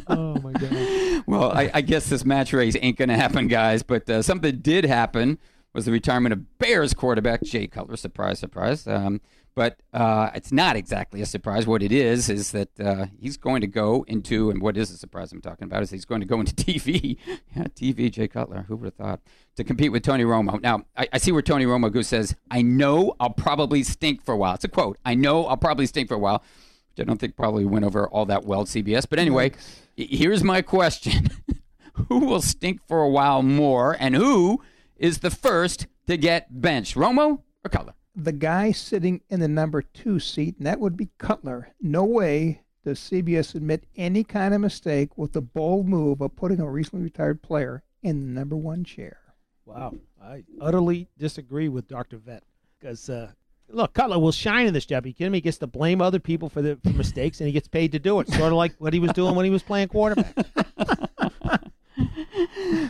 [0.07, 1.23] oh my god.
[1.27, 3.83] Well, I, I guess this match race ain't going to happen, guys.
[3.83, 5.37] But uh, something did happen
[5.73, 7.95] was the retirement of Bears quarterback Jay Cutler.
[7.95, 8.87] Surprise, surprise.
[8.87, 9.21] Um,
[9.53, 11.67] but uh, it's not exactly a surprise.
[11.67, 14.97] What it is is that uh, he's going to go into, and what is a
[14.97, 17.17] surprise I'm talking about is he's going to go into TV.
[17.55, 18.65] yeah, TV, Jay Cutler.
[18.67, 19.19] Who would have thought
[19.57, 20.61] to compete with Tony Romo?
[20.61, 24.33] Now, I, I see where Tony Romo goes says, "I know I'll probably stink for
[24.33, 24.97] a while." It's a quote.
[25.03, 26.43] I know I'll probably stink for a while.
[26.91, 29.05] Which I don't think probably went over all that well at CBS.
[29.09, 29.51] But anyway,
[29.95, 31.29] here's my question.
[32.09, 34.61] who will stink for a while more, and who
[35.01, 37.95] is the first to get benched, Romo or Cutler?
[38.15, 41.73] The guy sitting in the number two seat, and that would be Cutler.
[41.81, 46.59] No way does CBS admit any kind of mistake with the bold move of putting
[46.59, 49.17] a recently retired player in the number one chair.
[49.65, 49.95] Wow.
[50.21, 52.17] I utterly disagree with Dr.
[52.17, 52.43] Vet.
[52.79, 53.31] Because, uh,
[53.69, 55.05] look, Cutler will shine in this job.
[55.05, 55.37] You kidding me?
[55.37, 57.99] He gets to blame other people for the for mistakes, and he gets paid to
[57.99, 58.27] do it.
[58.27, 60.35] Sort of like what he was doing when he was playing quarterback.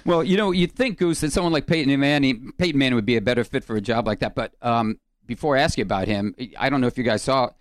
[0.05, 3.17] Well, you know, you'd think Goose that someone like Peyton Manning, Peyton Manning would be
[3.17, 4.33] a better fit for a job like that.
[4.35, 7.51] But um, before I ask you about him, I don't know if you guys saw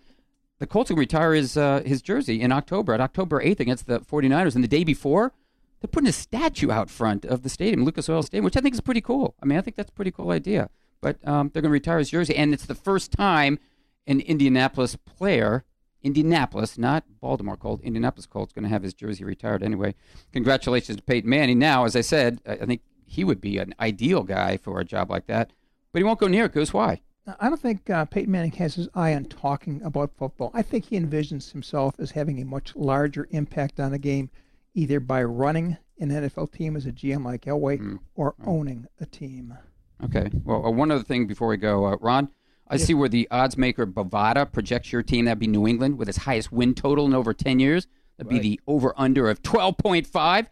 [0.59, 3.99] the Colts will retire his uh, his jersey in October, at October 8th against the
[3.99, 4.55] 49ers.
[4.55, 5.33] And the day before,
[5.79, 8.75] they're putting a statue out front of the stadium, Lucas Oil Stadium, which I think
[8.75, 9.35] is pretty cool.
[9.41, 10.69] I mean, I think that's a pretty cool idea.
[11.01, 13.57] But um, they're going to retire his jersey, and it's the first time
[14.05, 15.63] an Indianapolis player,
[16.03, 19.95] Indianapolis, not Baltimore Colt, Indianapolis Colts, going to have his jersey retired anyway.
[20.33, 21.59] Congratulations to Peyton Manning.
[21.59, 25.09] Now, as I said, I think he would be an ideal guy for a job
[25.09, 25.51] like that,
[25.91, 26.53] but he won't go near it.
[26.53, 27.01] Goose, why?
[27.39, 30.51] I don't think uh, Peyton Manning has his eye on talking about football.
[30.53, 34.29] I think he envisions himself as having a much larger impact on the game,
[34.73, 39.55] either by running an NFL team as a GM like Elway or owning a team.
[40.03, 40.31] Okay.
[40.43, 42.29] Well, uh, one other thing before we go, uh, Ron.
[42.71, 45.25] I see where the odds maker Bovada projects your team.
[45.25, 47.87] That'd be New England with its highest win total in over 10 years.
[48.17, 50.47] That'd be the over under of 12.5.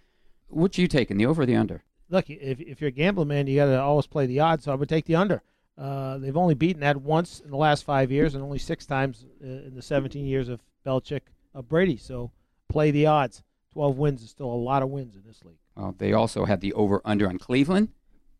[0.47, 1.83] What are you taking, the over or the under?
[2.09, 4.65] Look, if, if you're a gambling man, you got to always play the odds.
[4.65, 5.43] So I would take the under.
[5.77, 9.25] Uh, they've only beaten that once in the last five years, and only six times
[9.41, 11.21] uh, in the 17 years of Belichick
[11.53, 11.97] of Brady.
[11.97, 12.31] So
[12.67, 13.43] play the odds.
[13.73, 15.59] 12 wins is still a lot of wins in this league.
[15.75, 17.89] Well, they also have the over under on Cleveland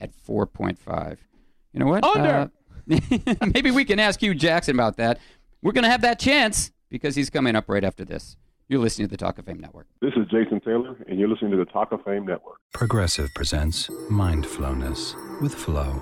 [0.01, 1.17] at 4.5.
[1.71, 2.03] You know what?
[2.03, 2.29] Under.
[2.29, 2.47] Uh,
[3.53, 5.19] maybe we can ask Hue Jackson about that.
[5.61, 8.37] We're going to have that chance because he's coming up right after this.
[8.67, 9.87] You're listening to the Talk of Fame Network.
[9.99, 12.59] This is Jason Taylor, and you're listening to the Talk of Fame Network.
[12.73, 16.01] Progressive presents Mindfulness with Flow.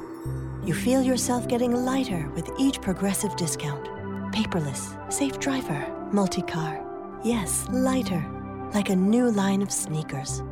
[0.65, 3.85] You feel yourself getting lighter with each progressive discount.
[4.33, 6.83] Paperless, safe driver, multi car.
[7.23, 8.25] Yes, lighter.
[8.73, 10.43] Like a new line of sneakers.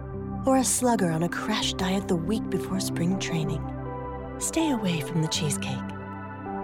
[0.45, 3.61] Or a slugger on a crash diet the week before spring training.
[4.39, 5.94] Stay away from the cheesecake.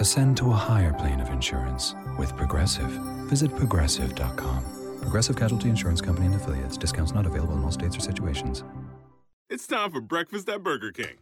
[0.02, 2.90] Ascend to a higher plane of insurance with Progressive.
[3.30, 4.64] Visit progressive.com.
[5.00, 6.76] Progressive Casualty Insurance Company and affiliates.
[6.76, 8.64] Discounts not available in all states or situations.
[9.48, 11.20] It's time for breakfast at Burger King.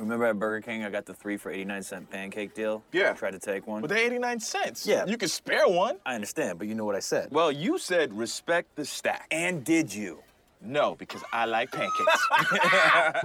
[0.00, 2.82] Remember at Burger King, I got the three for 89 cent pancake deal?
[2.90, 3.12] Yeah.
[3.12, 3.82] I tried to take one.
[3.82, 4.84] But they're 89 cents.
[4.84, 5.06] Yeah.
[5.06, 5.98] You could spare one.
[6.04, 7.28] I understand, but you know what I said.
[7.30, 9.28] Well, you said respect the stack.
[9.30, 10.23] And did you?
[10.64, 12.26] No, because I like pancakes.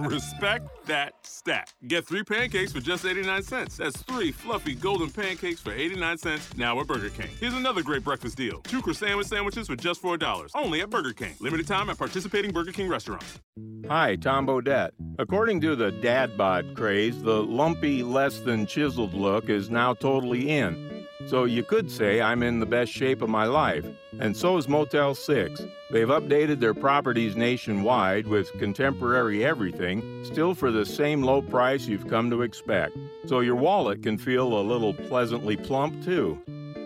[0.00, 1.70] Respect that stack.
[1.88, 3.76] Get three pancakes for just 89 cents.
[3.78, 7.30] That's three fluffy golden pancakes for 89 cents now at Burger King.
[7.40, 8.60] Here's another great breakfast deal.
[8.60, 10.50] Two croissant sandwiches for just $4.
[10.54, 11.34] Only at Burger King.
[11.40, 13.40] Limited time at participating Burger King restaurants.
[13.88, 14.90] Hi, Tom Bodett.
[15.18, 20.50] According to the dad bod craze, the lumpy, less than chiseled look is now totally
[20.50, 21.06] in.
[21.26, 23.84] So you could say I'm in the best shape of my life.
[24.18, 25.62] And so is Motel 6.
[25.90, 32.08] They've updated their properties nationwide with contemporary everything, still for the same low price you've
[32.08, 32.96] come to expect.
[33.26, 36.40] So your wallet can feel a little pleasantly plump, too.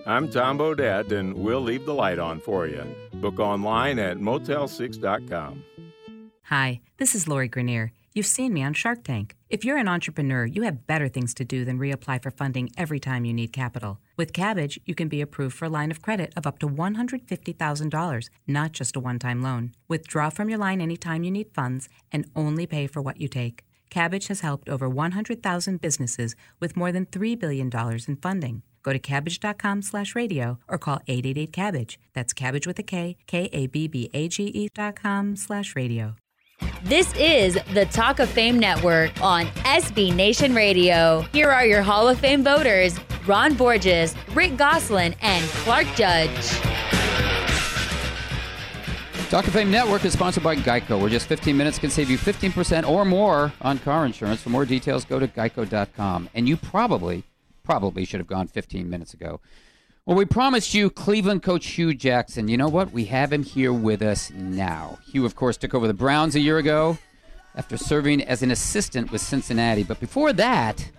[0.06, 2.84] I'm Tom Bodett, and we'll leave the light on for you.
[3.14, 5.64] Book online at motel6.com.
[6.48, 7.90] Hi, this is Lori Greiner.
[8.12, 9.34] You've seen me on Shark Tank.
[9.48, 13.00] If you're an entrepreneur, you have better things to do than reapply for funding every
[13.00, 13.98] time you need capital.
[14.16, 18.28] With Kabbage, you can be approved for a line of credit of up to $150,000,
[18.46, 19.72] not just a one time loan.
[19.88, 23.64] Withdraw from your line anytime you need funds and only pay for what you take.
[23.90, 27.70] Kabbage has helped over 100,000 businesses with more than $3 billion
[28.08, 28.62] in funding.
[28.82, 31.96] Go to kabbage.com slash radio or call 888-CABBAGE.
[32.12, 36.16] That's cabbage with a K, K-A-B-B-A-G-E dot com slash radio.
[36.84, 41.22] This is the Talk of Fame Network on SB Nation Radio.
[41.32, 46.50] Here are your Hall of Fame voters Ron Borges, Rick Gosselin, and Clark Judge.
[49.30, 52.18] Talk of Fame Network is sponsored by Geico, where just 15 minutes can save you
[52.18, 54.42] 15% or more on car insurance.
[54.42, 56.28] For more details, go to geico.com.
[56.34, 57.24] And you probably,
[57.62, 59.40] probably should have gone 15 minutes ago.
[60.06, 62.46] Well, we promised you Cleveland coach Hue Jackson.
[62.46, 62.92] You know what?
[62.92, 64.98] We have him here with us now.
[65.10, 66.98] Hue, of course, took over the Browns a year ago
[67.54, 69.82] after serving as an assistant with Cincinnati.
[69.82, 70.90] But before that,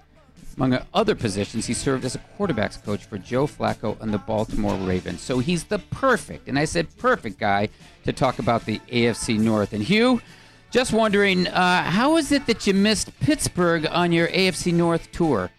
[0.57, 4.73] among other positions, he served as a quarterbacks coach for Joe Flacco and the Baltimore
[4.73, 5.21] Ravens.
[5.21, 7.69] So he's the perfect, and I said perfect guy
[8.05, 9.73] to talk about the AFC North.
[9.73, 10.19] And Hue,
[10.71, 15.51] just wondering, uh, how is it that you missed Pittsburgh on your AFC North tour?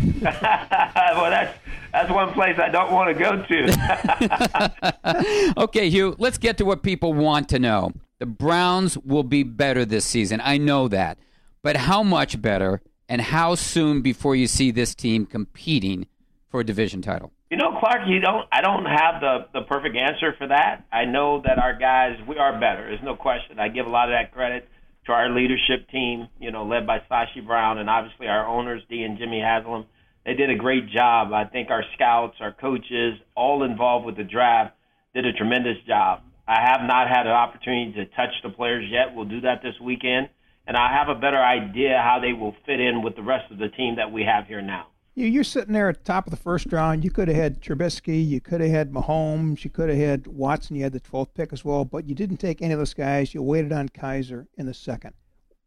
[0.22, 1.58] well, that's
[1.92, 5.54] that's one place I don't want to go to.
[5.58, 7.92] okay, Hue, let's get to what people want to know.
[8.18, 10.40] The Browns will be better this season.
[10.42, 11.18] I know that.
[11.62, 12.80] But how much better?
[13.08, 16.06] and how soon before you see this team competing
[16.50, 17.32] for a division title?
[17.50, 18.46] You know, Clark, you don't.
[18.52, 20.84] I don't have the the perfect answer for that.
[20.92, 22.82] I know that our guys, we are better.
[22.82, 23.58] There's no question.
[23.58, 24.68] I give a lot of that credit
[25.08, 26.28] to our leadership team.
[26.40, 29.84] You know, led by Sashi Brown and obviously our owners, Dee and Jimmy Haslam.
[30.24, 31.32] They did a great job.
[31.32, 34.74] I think our scouts, our coaches, all involved with the draft,
[35.14, 36.20] did a tremendous job.
[36.46, 39.14] I have not had an opportunity to touch the players yet.
[39.14, 40.28] We'll do that this weekend
[40.68, 43.56] and I have a better idea how they will fit in with the rest of
[43.56, 44.88] the team that we have here now.
[45.18, 47.02] You're sitting there at the top of the first round.
[47.02, 50.76] You could have had Trubisky, you could have had Mahomes, you could have had Watson.
[50.76, 53.34] You had the 12th pick as well, but you didn't take any of those guys.
[53.34, 55.14] You waited on Kizer in the second.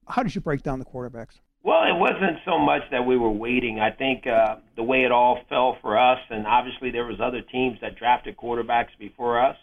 [0.08, 1.42] How did you break down the quarterbacks?
[1.64, 3.82] Well, it wasn't so much that we were waiting.
[3.82, 7.42] I think uh, the way it all fell for us, and obviously there was other
[7.42, 9.58] teams that drafted quarterbacks before us.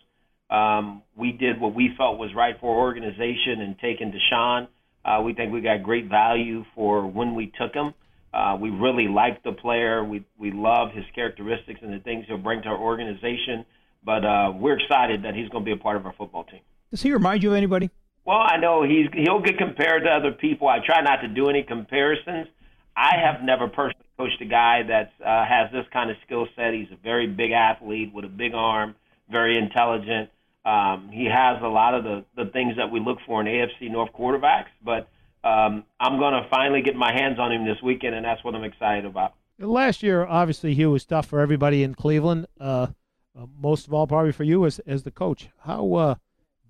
[0.50, 4.68] Um, we did what we felt was right for our organization and taking DeShone
[5.08, 7.94] uh, we think we got great value for when we took him.
[8.32, 10.04] Uh, we really like the player.
[10.04, 13.64] We we love his characteristics and the things he'll bring to our organization.
[14.04, 16.60] But uh, we're excited that he's going to be a part of our football team.
[16.90, 17.90] Does he remind you of anybody?
[18.24, 20.68] Well, I know he's he'll get compared to other people.
[20.68, 22.48] I try not to do any comparisons.
[22.96, 26.74] I have never personally coached a guy that uh, has this kind of skill set.
[26.74, 28.96] He's a very big athlete with a big arm,
[29.30, 30.30] very intelligent.
[30.64, 33.90] Um, he has a lot of the, the things that we look for in AFC
[33.90, 35.08] North quarterbacks, but
[35.44, 38.54] um, I'm going to finally get my hands on him this weekend, and that's what
[38.54, 39.34] I'm excited about.
[39.58, 42.46] Last year, obviously, he was tough for everybody in Cleveland.
[42.60, 42.88] Uh,
[43.38, 45.48] uh, most of all, probably for you as as the coach.
[45.64, 46.14] How uh,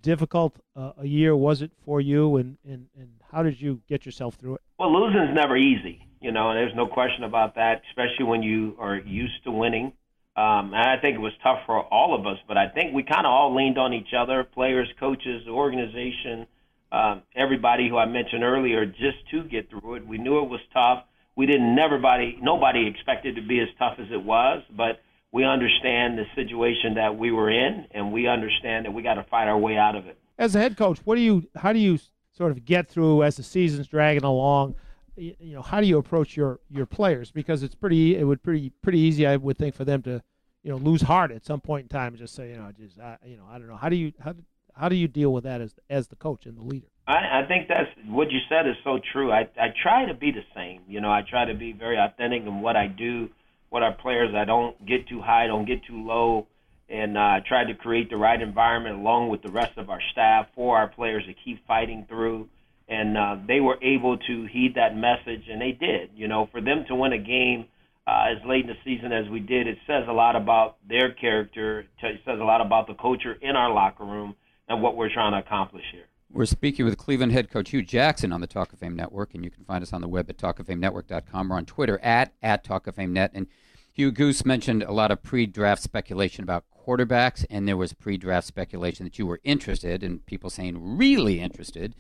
[0.02, 4.07] difficult uh, a year was it for you, and, and, and how did you get
[4.07, 4.61] yourself through it?
[4.78, 8.76] Well, losing's never easy, you know, and there's no question about that, especially when you
[8.78, 9.92] are used to winning.
[10.37, 13.02] Um, and I think it was tough for all of us, but I think we
[13.02, 16.46] kind of all leaned on each other, players, coaches, the organization,
[16.90, 20.07] um, everybody who I mentioned earlier, just to get through it.
[20.07, 21.05] We knew it was tough.
[21.37, 26.18] We didn't, everybody, nobody expected to be as tough as it was, but we understand
[26.18, 29.59] the situation that we were in, and we understand that we got to fight our
[29.59, 30.18] way out of it.
[30.38, 31.98] As a head coach, what do you, how do you
[32.37, 34.74] sort of get through as the season's dragging along?
[35.18, 38.70] you know how do you approach your your players because it's pretty it would pretty
[38.83, 40.22] pretty easy I would think for them to
[40.62, 42.98] you know lose heart at some point in time and just say you know just
[43.01, 44.35] I, you know I don't know how do you how
[44.78, 46.86] how do you deal with that as as the coach and the leader?
[47.06, 49.32] I, I think that's what you said is so true.
[49.32, 50.82] I I try to be the same.
[50.88, 53.28] You know I try to be very authentic in what I do,
[53.70, 54.34] what our players.
[54.34, 56.46] I don't get too high, don't get too low,
[56.88, 60.46] and uh, try to create the right environment along with the rest of our staff
[60.54, 62.48] for our players to keep fighting through
[62.88, 66.10] and uh, they were able to heed that message, and they did.
[66.14, 67.66] You know, for them to win a game
[68.06, 71.12] uh, as late in the season as we did, it says a lot about their
[71.12, 71.80] character.
[72.02, 74.34] It says a lot about the culture in our locker room
[74.68, 76.04] and what we're trying to accomplish here.
[76.31, 79.42] We're speaking with Cleveland head coach Hue Jackson on the Talk of Fame Network, and
[79.42, 82.87] you can find us on the web at talkoffamenetwork.com or on Twitter at, at Talk
[82.87, 83.31] of Fame Net.
[83.33, 83.46] And
[83.94, 89.04] Hue Goose mentioned a lot of pre-draft speculation about quarterbacks, and there was pre-draft speculation
[89.04, 91.94] that you were interested, and people saying really interested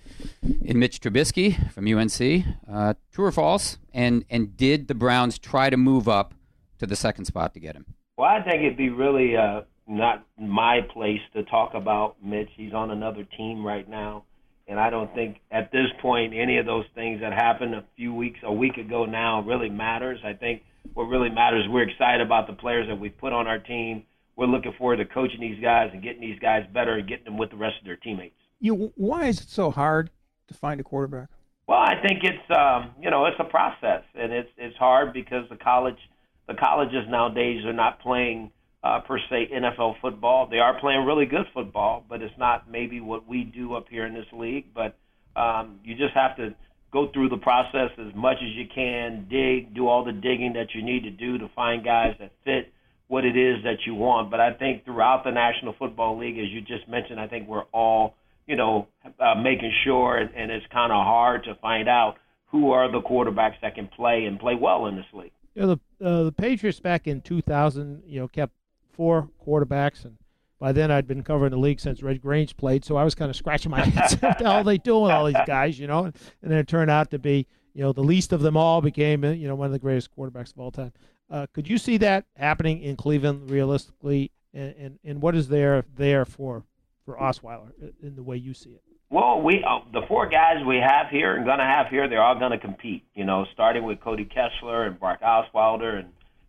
[0.62, 2.44] in Mitch Trubisky from UNC.
[2.70, 3.78] Uh, true or false?
[3.92, 6.34] And and did the Browns try to move up
[6.78, 7.86] to the second spot to get him?
[8.16, 12.50] Well, I think it'd be really uh, not my place to talk about Mitch.
[12.56, 14.24] He's on another team right now,
[14.66, 18.14] and I don't think at this point any of those things that happened a few
[18.14, 20.20] weeks, a week ago now, really matters.
[20.24, 20.62] I think
[20.94, 24.04] what really matters, we're excited about the players that we put on our team
[24.38, 27.36] we're looking forward to coaching these guys and getting these guys better and getting them
[27.36, 28.36] with the rest of their teammates.
[28.60, 30.10] You, why is it so hard
[30.46, 31.28] to find a quarterback?
[31.66, 35.44] Well, I think it's um, you know it's a process, and it's it's hard because
[35.50, 35.98] the college
[36.46, 40.46] the colleges nowadays are not playing uh, per se NFL football.
[40.46, 44.06] They are playing really good football, but it's not maybe what we do up here
[44.06, 44.66] in this league.
[44.74, 44.96] But
[45.36, 46.54] um, you just have to
[46.92, 50.74] go through the process as much as you can, dig, do all the digging that
[50.74, 52.72] you need to do to find guys that fit
[53.08, 54.30] what it is that you want.
[54.30, 57.64] But I think throughout the National Football League, as you just mentioned, I think we're
[57.72, 58.14] all,
[58.46, 58.86] you know,
[59.18, 63.00] uh, making sure, and, and it's kind of hard to find out who are the
[63.00, 65.32] quarterbacks that can play and play well in this league.
[65.54, 68.52] You know, the uh, the Patriots back in 2000, you know, kept
[68.98, 70.18] four quarterbacks, and
[70.58, 73.30] by then I'd been covering the league since Red Grange played, so I was kind
[73.30, 74.20] of scratching my head.
[74.20, 76.06] what the hell are they doing with all these guys, you know?
[76.06, 79.24] And, then it turned out to be, you know, the least of them all became,
[79.24, 80.92] you know, one of the greatest quarterbacks of all time.
[81.30, 85.84] Uh, could you see that happening in Cleveland realistically, and, and, and what is there
[85.94, 86.64] there for
[87.04, 87.70] for Osweiler
[88.02, 88.82] in the way you see it?
[89.10, 92.22] Well, we uh, the four guys we have here and going to have here, they're
[92.22, 93.04] all going to compete.
[93.14, 96.08] You know, starting with Cody Kessler and Brock Osweiler and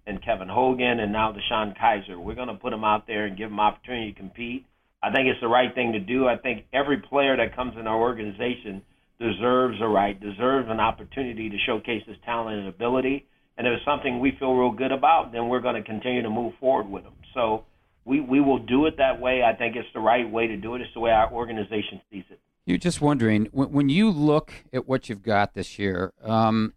[0.10, 2.17] and Kevin Hogan and now DeShone Kizer.
[2.17, 4.65] We're going to put them out there and give them opportunity to compete.
[5.02, 6.28] I think it's the right thing to do.
[6.28, 8.82] I think every player that comes in our organization
[9.19, 13.26] deserves a right, deserves an opportunity to showcase his talent and ability.
[13.58, 16.30] And if it's something we feel real good about, then we're going to continue to
[16.30, 17.13] move forward with them.
[17.34, 17.65] So
[18.06, 19.43] we, we will do it that way.
[19.43, 20.82] I think it's the right way to do it.
[20.82, 22.39] It's the way our organization sees it.
[22.65, 26.74] You're just wondering when, when you look at what you've got this year, um,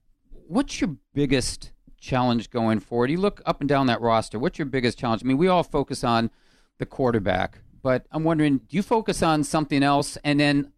[0.47, 3.11] what's your biggest challenge going forward?
[3.11, 4.39] You look up and down that roster.
[4.39, 5.23] What's your biggest challenge?
[5.25, 6.31] I mean, we all focus on
[6.79, 10.19] the quarterback, but I'm wondering, do you focus on something else?
[10.25, 10.73] And then,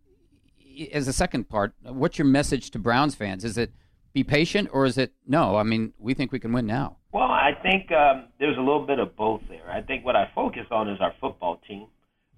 [0.92, 3.44] as a second part, what's your message to Browns fans?
[3.44, 3.72] Is it
[4.12, 5.56] be patient, or is it no?
[5.56, 6.98] I mean, we think we can win now.
[7.12, 9.68] Well, I think um, there's a little bit of both there.
[9.68, 11.86] I think what I focus on is our football team.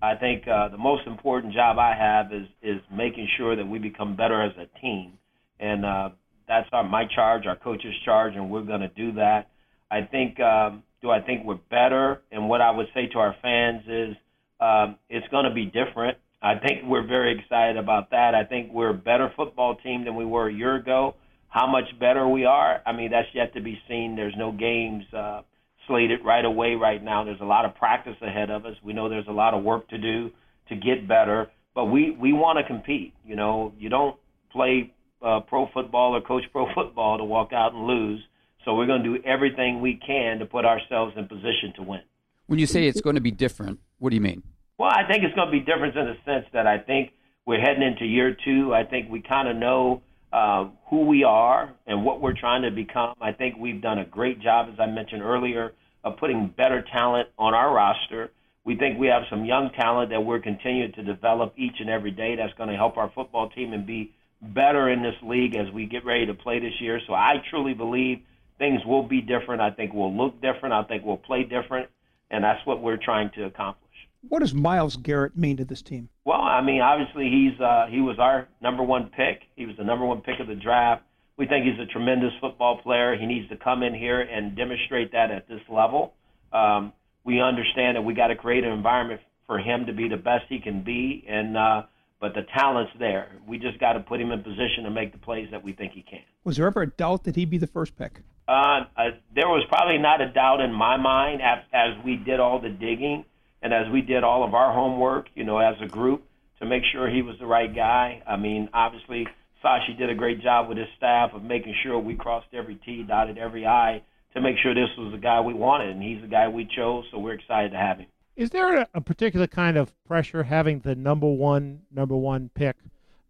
[0.01, 3.79] I think uh, the most important job I have is is making sure that we
[3.79, 5.19] become better as a team,
[5.59, 6.11] and uh,
[6.49, 9.49] that's our my charge, our coach's charge, and we're going to do that.
[9.91, 10.41] I think.
[10.41, 12.23] Um, do I think we're better?
[12.33, 14.17] And what I would say to our fans is,
[14.61, 16.19] um, it's going to be different.
[16.43, 18.35] I think we're very excited about that.
[18.35, 21.15] I think we're a better football team than we were a year ago.
[21.49, 24.17] How much better we are, I mean, that's yet to be seen.
[24.17, 25.43] There's no games uh,
[25.87, 27.25] slated right away right now.
[27.25, 28.75] There's a lot of practice ahead of us.
[28.85, 30.31] We know there's a lot of work to do
[30.69, 33.15] to get better, but we we want to compete.
[33.25, 34.17] You know, you don't
[34.51, 38.23] play uh, pro football or coach pro football to walk out and lose.
[38.65, 42.01] So we're going to do everything we can to put ourselves in position to win.
[42.47, 44.43] When you say it's going to be different, what do you mean?
[44.79, 47.13] Well, I think it's going to be different in the sense that I think
[47.47, 48.75] we're heading into year two.
[48.75, 50.03] I think we kind of know
[50.33, 53.15] uh, who we are and what we're trying to become.
[53.21, 55.73] I think we've done a great job, as I mentioned earlier,
[56.05, 58.31] of putting better talent on our roster.
[58.65, 62.11] We think we have some young talent that we're continuing to develop each and every
[62.11, 64.13] day that's going to help our football team and be
[64.55, 67.01] better in this league as we get ready to play this year.
[67.07, 68.21] So I truly believe
[68.59, 69.61] things will be different.
[69.61, 70.73] I think we'll look different.
[70.73, 71.89] I think we'll play different.
[72.31, 73.83] And that's what we're trying to accomplish.
[74.29, 76.09] What does Myles Garrett mean to this team?
[76.25, 79.43] Well, I mean, obviously he's uh, he was our number one pick.
[79.55, 81.03] He was the number one pick of the draft.
[81.37, 83.17] We think he's a tremendous football player.
[83.17, 86.15] He needs to come in here and demonstrate that at this level.
[86.53, 86.93] Um,
[87.25, 90.45] we understand that we got to create an environment for him to be the best
[90.49, 91.83] he can be, and uh,
[92.21, 93.33] but the talent's there.
[93.47, 95.93] We just got to put him in position to make the plays that we think
[95.93, 96.21] he can.
[96.45, 98.21] Was there ever a doubt that he'd be the first pick?
[98.49, 99.03] Uh, uh,
[99.35, 102.69] there was probably not a doubt in my mind as, as we did all the
[102.69, 103.25] digging
[103.61, 106.25] and as we did all of our homework, you know, as a group
[106.61, 108.23] to make sure he was the right guy.
[108.27, 109.27] I mean, obviously,
[109.65, 113.03] Sashi did a great job with his staff of making sure we crossed every T,
[113.03, 114.03] dotted every I
[114.35, 117.05] to make sure this was the guy we wanted, and he's the guy we chose,
[117.11, 118.07] so we're excited to have him.
[118.37, 122.77] Is there a, a particular kind of pressure having the number one number one pick?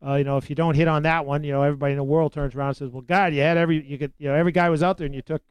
[0.04, 2.04] Uh, you know, if you don't hit on that one, you know, everybody in the
[2.04, 4.52] world turns around and says, "Well, God, you had every you could, you know, every
[4.52, 5.42] guy was out there, and you took,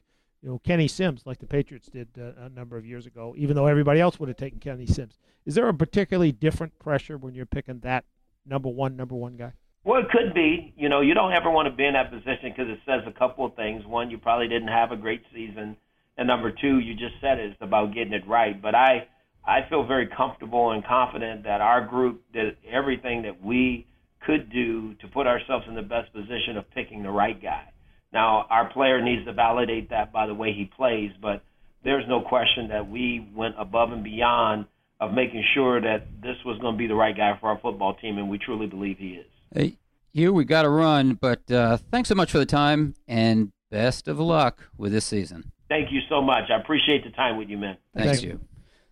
[0.41, 3.55] you know, Kenny Sims like the Patriots did uh, a number of years ago, even
[3.55, 7.33] though everybody else would have taken Kenny Sims." Is there a particularly different pressure when
[7.33, 8.03] you're picking that
[8.45, 9.53] number one number one guy?
[9.85, 10.73] Well, it could be.
[10.75, 13.17] You know, you don't ever want to be in that position because it says a
[13.17, 13.85] couple of things.
[13.85, 15.77] One, you probably didn't have a great season,
[16.17, 18.59] and number two, you just said it, it's about getting it right.
[18.61, 19.07] But I
[19.47, 23.85] I feel very comfortable and confident that our group did everything that we
[24.25, 27.71] could do to put ourselves in the best position of picking the right guy.
[28.11, 31.43] Now, our player needs to validate that by the way he plays, but
[31.83, 34.65] there's no question that we went above and beyond
[34.99, 37.93] of making sure that this was going to be the right guy for our football
[37.95, 39.25] team, and we truly believe he is.
[39.53, 39.77] Hey,
[40.13, 44.07] you, we got to run, but uh, thanks so much for the time, and best
[44.07, 45.51] of luck with this season.
[45.67, 46.49] Thank you so much.
[46.49, 47.77] I appreciate the time with you, man.
[47.93, 48.39] Thanks, Thank you.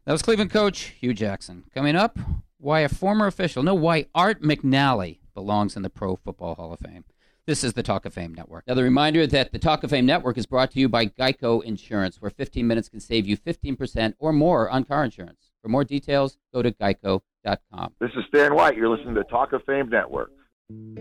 [0.06, 1.64] That was Cleveland coach Hue Jackson.
[1.74, 2.20] Coming up,
[2.58, 6.80] why a former official, no, why Art McNally belongs in the Pro Football Hall of
[6.80, 7.06] Fame.
[7.46, 8.66] This is the Talk of Fame Network.
[8.68, 12.22] Another reminder that the Talk of Fame Network is brought to you by Geico Insurance,
[12.22, 15.52] where 15 minutes can save you 15% or more on car insurance.
[15.62, 17.94] For more details, go to geico.com.
[18.02, 18.76] This is Stan White.
[18.76, 20.32] You're listening to Talk of Fame Network.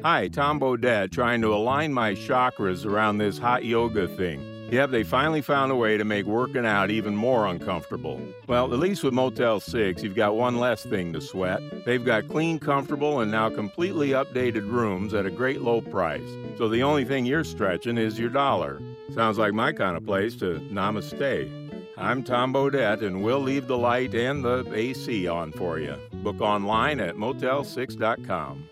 [0.04, 4.61] Hi, Tom Bodett, trying to align my chakras around this hot yoga thing.
[4.72, 8.18] Yep, they finally found a way to make working out even more uncomfortable.
[8.48, 11.60] Well, at least with Motel 6, you've got one less thing to sweat.
[11.84, 16.26] They've got clean, comfortable, and now completely updated rooms at a great low price.
[16.56, 18.80] So the only thing you're stretching is your dollar.
[19.14, 21.50] Sounds like my kind of place to namaste.
[21.98, 25.96] I'm Tom Bodett, and we'll leave the light and the AC on for you.
[26.22, 28.70] Book online at motel6.com.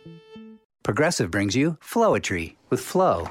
[0.82, 3.28] Progressive brings you Flowetry with Flow.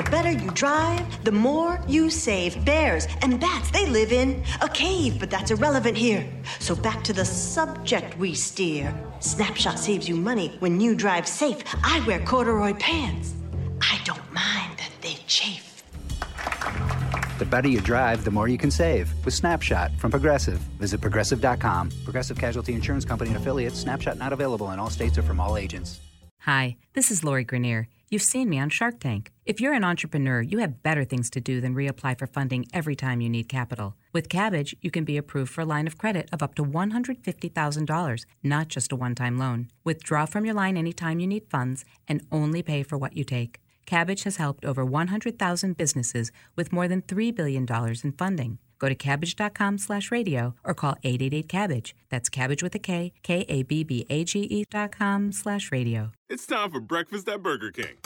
[0.00, 2.64] The better you drive, the more you save.
[2.64, 6.26] Bears and bats, they live in a cave, but that's irrelevant here.
[6.58, 8.98] So back to the subject we steer.
[9.18, 11.58] Snapshot saves you money when you drive safe.
[11.84, 13.34] I wear corduroy pants.
[13.82, 15.82] I don't mind that they chafe.
[17.38, 20.60] The better you drive, the more you can save with Snapshot from Progressive.
[20.78, 21.90] Visit progressive.com.
[22.04, 23.78] Progressive Casualty Insurance Company and affiliates.
[23.78, 26.00] Snapshot not available in all states or from all agents.
[26.44, 27.88] Hi, this is Lori Greiner.
[28.12, 29.30] You've seen me on Shark Tank.
[29.46, 32.96] If you're an entrepreneur, you have better things to do than reapply for funding every
[32.96, 33.94] time you need capital.
[34.12, 38.24] With Kabbage, you can be approved for a line of credit of up to $150,000,
[38.42, 39.68] not just a one time loan.
[39.84, 43.60] Withdraw from your line anytime you need funds and only pay for what you take.
[43.86, 47.64] Kabbage has helped over 100,000 businesses with more than $3 billion
[48.02, 48.58] in funding.
[48.80, 51.92] Go to kabbage.com slash radio or call 888-CABBAGE.
[52.08, 56.10] That's cabbage with a K, K-A-B-B-A-G-E dot com slash radio.
[56.28, 57.96] It's time for breakfast at Burger King.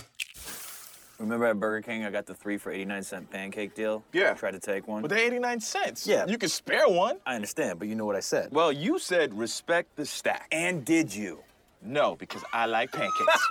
[1.20, 4.02] Remember at Burger King, I got the three for 89 cent pancake deal?
[4.12, 4.32] Yeah.
[4.32, 5.00] I tried to take one.
[5.00, 6.06] But they're 89 cents.
[6.08, 6.26] Yeah.
[6.26, 7.18] You could spare one.
[7.24, 8.48] I understand, but you know what I said.
[8.50, 10.48] Well, you said respect the stack.
[10.50, 11.38] And did you?
[11.84, 13.48] No, because I like pancakes.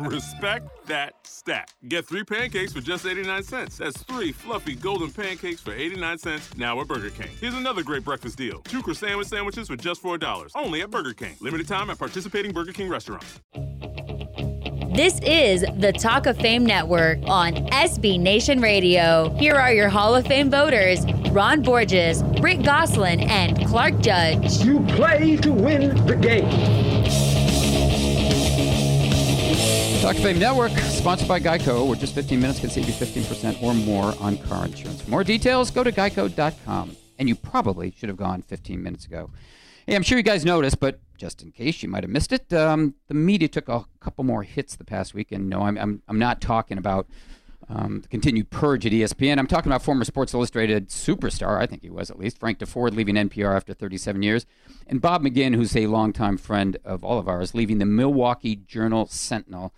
[0.00, 1.70] Respect that stack.
[1.88, 3.78] Get three pancakes for just 89 cents.
[3.78, 7.30] That's three fluffy golden pancakes for 89 cents now at Burger King.
[7.40, 8.60] Here's another great breakfast deal.
[8.60, 10.50] Two croissant sandwiches for just $4.
[10.54, 11.36] Only at Burger King.
[11.40, 13.40] Limited time at participating Burger King restaurants.
[14.92, 19.30] This is the Talk of Fame Network on SB Nation Radio.
[19.38, 24.62] Here are your Hall of Fame voters Ron Borges, Rick Gosselin, and Clark Judge.
[24.64, 26.99] You play to win the game.
[30.02, 33.74] Of Fame Network, sponsored by Geico, where just 15 minutes can save you 15% or
[33.74, 35.02] more on car insurance.
[35.02, 36.96] For more details, go to geico.com.
[37.18, 39.30] And you probably should have gone 15 minutes ago.
[39.86, 42.50] Hey, I'm sure you guys noticed, but just in case you might have missed it,
[42.52, 45.32] um, the media took a couple more hits the past week.
[45.32, 47.06] And no, I'm, I'm, I'm not talking about
[47.68, 49.38] um, the continued purge at ESPN.
[49.38, 52.96] I'm talking about former Sports Illustrated superstar, I think he was at least, Frank Deford,
[52.96, 54.46] leaving NPR after 37 years,
[54.86, 59.06] and Bob McGinn, who's a longtime friend of all of ours, leaving the Milwaukee Journal
[59.06, 59.72] Sentinel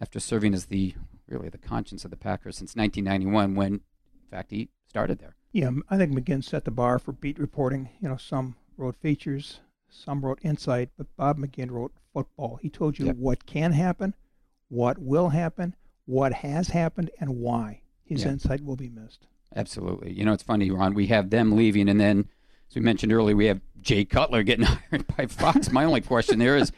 [0.00, 0.94] after serving as the
[1.28, 3.80] really the conscience of the Packers since 1991, when in
[4.30, 5.34] fact he started there.
[5.52, 7.90] Yeah, I think McGinn set the bar for beat reporting.
[8.00, 12.58] You know, some wrote features, some wrote insight, but Bob McGinn wrote football.
[12.62, 13.16] He told you Yep.
[13.16, 14.14] what can happen,
[14.68, 15.74] what will happen,
[16.06, 17.82] what has happened, and why.
[18.04, 18.30] His Yeah.
[18.32, 19.26] insight will be missed.
[19.54, 20.12] Absolutely.
[20.12, 20.94] You know, it's funny, Ron.
[20.94, 22.28] We have them leaving, and then,
[22.68, 25.70] as we mentioned earlier, we have Jay Cutler getting hired by Fox.
[25.72, 26.72] My only question there is,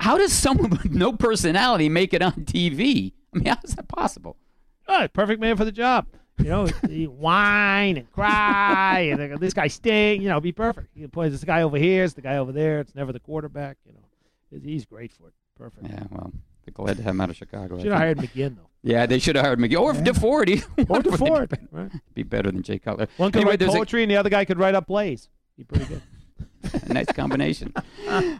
[0.00, 3.12] how does someone with no personality make it on TV?
[3.34, 4.36] I mean, how is that possible?
[4.88, 6.06] Oh, perfect man for the job.
[6.38, 10.22] You know, he whine and cry, and this guy stink.
[10.22, 10.88] You know, be perfect.
[10.94, 12.80] You point this guy over here, it's the guy over there.
[12.80, 13.78] It's never the quarterback.
[13.86, 15.34] You know, he's great for it.
[15.58, 15.86] Perfect.
[15.88, 16.32] Yeah, well,
[16.64, 17.78] they're glad to have him out of Chicago.
[17.78, 18.18] Should have hired.
[18.18, 18.68] McGinn though.
[18.82, 20.02] Yeah, they should have hired McGinn or Yeah.
[20.02, 20.62] Deford.
[20.90, 21.90] Or Deford, Be, right.
[22.14, 23.08] be better than Jay Cutler.
[23.16, 25.28] One could Anyway, write there's a- poetry, and the other guy could write up plays.
[25.56, 26.02] Be pretty good.
[26.88, 27.72] nice combination.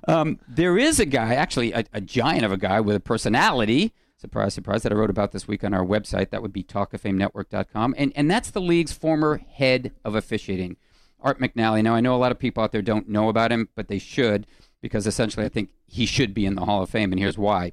[0.09, 3.92] um, there is a guy, actually a, a giant of a guy with a personality.
[4.16, 6.30] Surprise, surprise, that I wrote about this week on our website.
[6.30, 7.94] That would be talkoffamenetwork.com.
[7.99, 10.78] And, and that's the league's former head of officiating,
[11.20, 11.82] Art McNally.
[11.82, 13.99] Now, I know a lot of people out there don't know about him, but they
[13.99, 14.47] should
[14.80, 17.12] because essentially I think he should be in the Hall of Fame.
[17.12, 17.72] And here's why.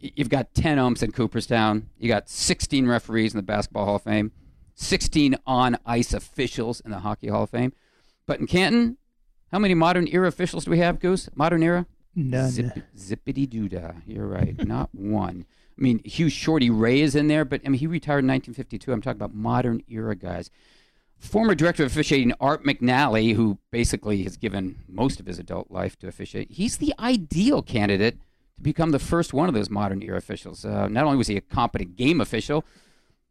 [0.00, 1.88] You've got 10 umps in Cooperstown.
[1.98, 4.32] You got 16 referees in the Basketball Hall of Fame,
[4.74, 7.72] 16 on ice officials in the Hockey Hall of Fame.
[8.26, 8.98] But in Canton,
[9.52, 11.28] how many modern era officials do we have, Goose?
[11.34, 11.86] Modern era?
[12.14, 12.50] None.
[12.50, 13.92] Zip, zippity doo dah.
[14.06, 14.56] You're right.
[14.66, 15.46] Not one.
[15.76, 18.92] I mean, Hugh Shorty Ray is in there, but I mean, he retired in 1952.
[18.92, 20.50] I'm talking about modern era guys.
[21.18, 25.98] Former director of officiating Art McNally, who basically has given most of his adult life
[26.00, 28.18] to officiate, he's the ideal candidate
[28.56, 30.64] to become the first one of those modern era officials.
[30.64, 32.64] Uh, not only was he a competent game official,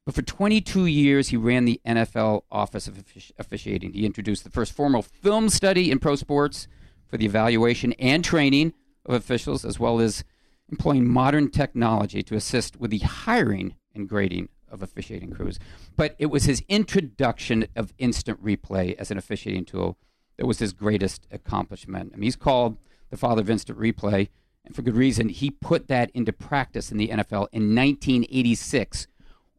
[0.06, 3.94] but for 22 years, he ran the NFL Office of Offici- Officiating.
[3.94, 6.68] He introduced the first formal film study in pro sports
[7.08, 8.74] for the evaluation and training
[9.06, 10.24] of officials, as well as
[10.70, 15.60] employing modern technology to assist with the hiring and grading of officiating crews.
[15.96, 19.98] But it was his introduction of instant replay as an officiating tool
[20.38, 22.12] that was his greatest accomplishment.
[22.14, 22.78] I mean, he's called
[23.10, 24.30] the father of instant replay,
[24.66, 25.30] and for good reason.
[25.30, 29.08] He put that into practice in the NFL in 1986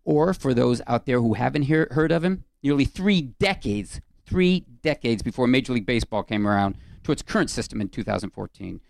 [0.05, 4.65] Or for those out there who haven't hear, heard of him, nearly three decades, three
[4.83, 8.81] decades before Major League Baseball came around to its current system in 2014.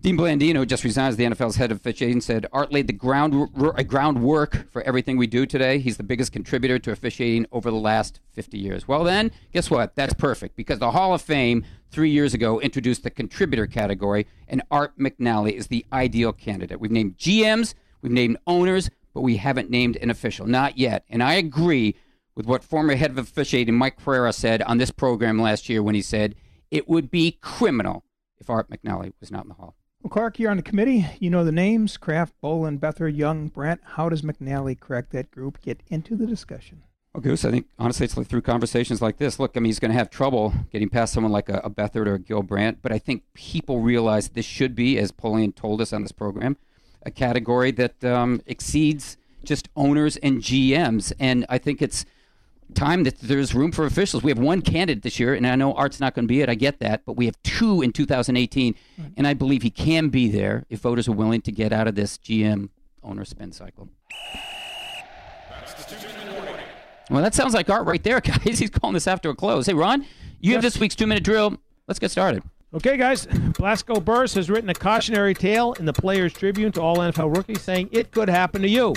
[0.00, 2.20] Dean Blandino just resigned as the NFL's head of officiating.
[2.20, 5.80] Said Art laid the ground uh, groundwork for everything we do today.
[5.80, 8.86] He's the biggest contributor to officiating over the last 50 years.
[8.86, 9.96] Well, then, guess what?
[9.96, 14.62] That's perfect because the Hall of Fame three years ago introduced the contributor category, and
[14.70, 16.78] Art McNally is the ideal candidate.
[16.78, 21.04] We've named GMs, we've named owners, but we haven't named an official, not yet.
[21.10, 21.96] And I agree
[22.36, 25.96] with what former head of officiating Mike Pereira said on this program last year when
[25.96, 26.36] he said
[26.70, 28.04] it would be criminal
[28.38, 29.74] if Art McNally was not in the Hall.
[30.04, 31.04] Well, Clark, you're on the committee.
[31.18, 33.80] You know the names Kraft, Bowlen, Beathard, Young, Brandt.
[33.82, 36.84] How does McNally correct that group get into the discussion?
[37.12, 39.40] Well, Goose, I think honestly it's like through conversations like this.
[39.40, 42.06] Look, I mean, he's going to have trouble getting past someone like a, a Beathard
[42.06, 45.80] or a Gil Brandt, but I think people realize this should be, as Polian told
[45.80, 46.56] us on this program,
[47.08, 51.12] a category that um, exceeds just owners and GMs.
[51.18, 52.04] And I think it's
[52.74, 54.22] time that there's room for officials.
[54.22, 56.48] We have one candidate this year, and I know Art's not going to be it.
[56.48, 59.12] I get that, but we have two in 2018, right.
[59.16, 61.94] and I believe he can be there if voters are willing to get out of
[61.94, 62.68] this GM
[63.02, 63.88] owner spin cycle.
[67.10, 68.58] Well, that sounds like Art right there, guys.
[68.58, 69.66] He's calling this after a close.
[69.66, 70.02] Hey, Ron,
[70.40, 70.54] you yes.
[70.54, 71.56] have this week's two-minute drill.
[71.86, 72.42] Let's get started.
[72.74, 73.26] Okay, guys.
[73.54, 77.62] Plaxico Burress has written a cautionary tale in the Players Tribune to all NFL rookies,
[77.62, 78.94] saying it could happen to you.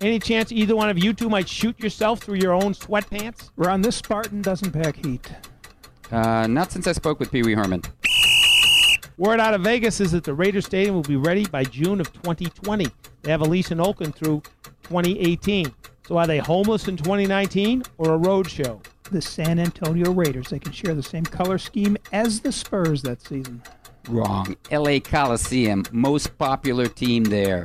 [0.00, 3.50] Any chance either one of you two might shoot yourself through your own sweatpants?
[3.56, 5.32] Ron, this Spartan doesn't pack heat.
[6.10, 7.82] Uh, not since I spoke with Pee Wee Herman.
[9.16, 12.12] Word out of Vegas is that the Raiders Stadium will be ready by June of
[12.14, 12.88] 2020.
[13.22, 14.42] They have a lease in Oakland through
[14.82, 15.72] 2018.
[16.06, 18.82] So are they homeless in 2019 or a road show?
[19.10, 20.48] The San Antonio Raiders.
[20.48, 23.62] They can share the same color scheme as the Spurs that season.
[24.08, 24.54] Wrong.
[24.70, 27.64] LA Coliseum, most popular team there.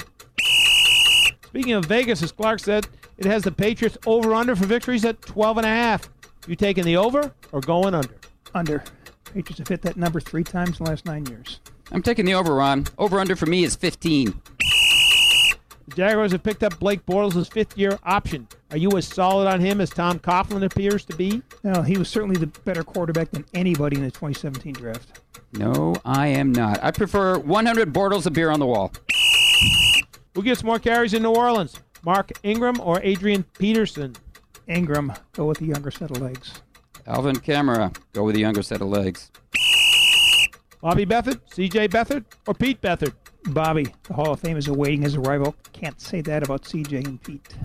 [1.48, 2.88] Speaking of Vegas, as Clark said,
[3.18, 6.10] it has the Patriots over under for victories at 12 and a half.
[6.48, 8.16] You taking the over or going under?
[8.54, 8.84] Under.
[9.26, 11.60] Patriots have hit that number three times in the last nine years.
[11.92, 12.86] I'm taking the over, Ron.
[12.98, 14.42] Over under for me is 15.
[16.00, 18.48] The Jaguars have picked up Blake Bortles' fifth year option.
[18.72, 21.42] Are you as solid on him as Tom Coughlin appears to be?
[21.62, 25.20] No, he was certainly the better quarterback than anybody in the 2017 draft.
[25.52, 26.82] No, I am not.
[26.82, 28.94] I prefer 100 Bortles of beer on the wall.
[30.36, 31.78] Who gets more carries in New Orleans?
[32.06, 34.16] Mark Ingram or Adrian Peterson?
[34.70, 35.12] Ingram.
[35.34, 36.62] Go with the younger set of legs.
[37.08, 37.94] Alvin Kamara.
[38.14, 39.32] Go with the younger set of legs.
[40.80, 41.90] Bobby Beathard, C.J.
[41.90, 43.12] Beathard, or Pete Beathard?
[43.48, 43.88] Bobby.
[44.04, 45.56] The Hall of Fame is awaiting his arrival.
[45.74, 46.98] Can't say that about C.J.
[46.98, 47.56] and Pete.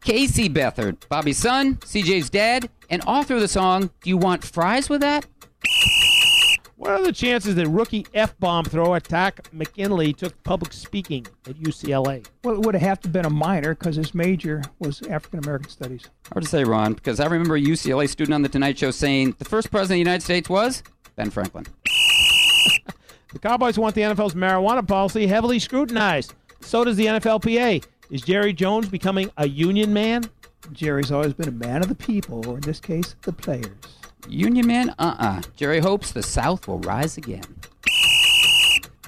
[0.00, 4.88] Casey Beathard, Bobby's son, C.J.'s dad, and author of the song "Do You Want Fries
[4.88, 5.26] with That?"
[6.76, 11.56] What are the chances that rookie F bomb thrower Takk McKinley took public speaking at
[11.56, 12.24] UCLA?
[12.44, 16.08] Well, it would have to been a minor because his major was African American studies.
[16.32, 19.34] Hard to say, Ron, because I remember a UCLA student on the Tonight Show saying
[19.38, 20.82] the first president of the United States was
[21.16, 21.66] Ben Franklin.
[23.36, 26.32] The Cowboys want the NFL's marijuana policy heavily scrutinized.
[26.62, 27.84] So does the NFLPA.
[28.10, 30.24] Is Jerry Jones becoming a union man?
[30.72, 33.68] Jerry's always been a man of the people, or in this case, the players.
[34.26, 34.94] Union man?
[34.98, 35.42] Uh-uh.
[35.54, 37.44] Jerry hopes the South will rise again.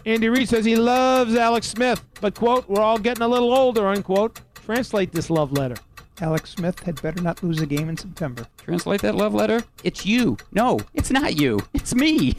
[0.04, 3.88] Andy Reid says he loves Alex Smith, but, quote, we're all getting a little older,
[3.88, 4.42] unquote.
[4.66, 5.76] Translate this love letter.
[6.20, 8.46] Alex Smith had better not lose a game in September.
[8.58, 9.62] Translate that love letter?
[9.84, 10.36] It's you.
[10.52, 11.60] No, it's not you.
[11.72, 12.34] It's me.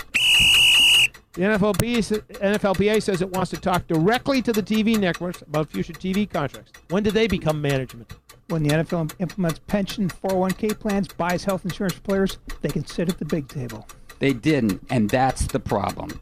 [1.34, 5.94] The NFLPA, NFLPA says it wants to talk directly to the TV networks about future
[5.94, 6.72] TV contracts.
[6.90, 8.12] When did they become management?
[8.50, 13.10] when the NFL implements pension 401k plans, buys health insurance for players, they can sit
[13.10, 13.88] at the big table.
[14.20, 16.20] They didn't, and that's the problem.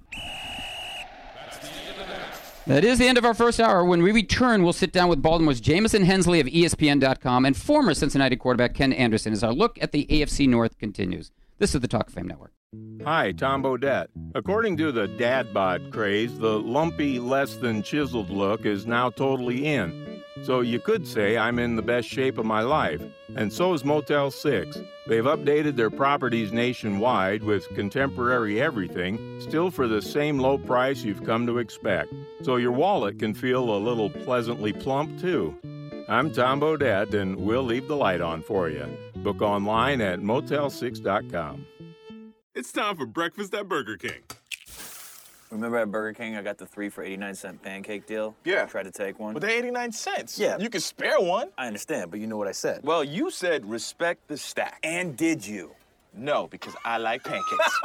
[2.67, 3.85] That is the end of our first hour.
[3.85, 8.35] When we return, we'll sit down with Baltimore's Jamison Hensley of ESPN.com and former Cincinnati
[8.35, 11.31] quarterback Ken Anderson as our look at the AFC North continues.
[11.59, 12.53] This is the Talk of Fame Network.
[13.03, 14.09] Hi, Tom Bodett.
[14.35, 19.65] According to the dad bod craze, the lumpy, less than chiseled look is now totally
[19.65, 20.21] in.
[20.43, 23.01] So you could say I'm in the best shape of my life.
[23.35, 24.77] And so is Motel 6.
[25.07, 31.23] They've updated their properties nationwide with contemporary everything, still for the same low price you've
[31.23, 32.13] come to expect.
[32.43, 35.57] So your wallet can feel a little pleasantly plump, too.
[36.09, 38.87] I'm Tom Bodett, and we'll leave the light on for you.
[39.17, 41.65] Book online at motel6.com.
[42.55, 44.23] It's time for breakfast at Burger King.
[45.51, 48.35] Remember at Burger King, I got the three for 89 cent pancake deal?
[48.45, 48.63] Yeah.
[48.63, 49.33] I tried to take one.
[49.33, 50.39] But they're 89 cents.
[50.39, 50.57] Yeah.
[50.57, 51.49] You could spare one.
[51.57, 52.81] I understand, but you know what I said.
[52.83, 54.79] Well, you said respect the stack.
[54.83, 55.71] And did you?
[56.13, 57.79] No, because I like pancakes.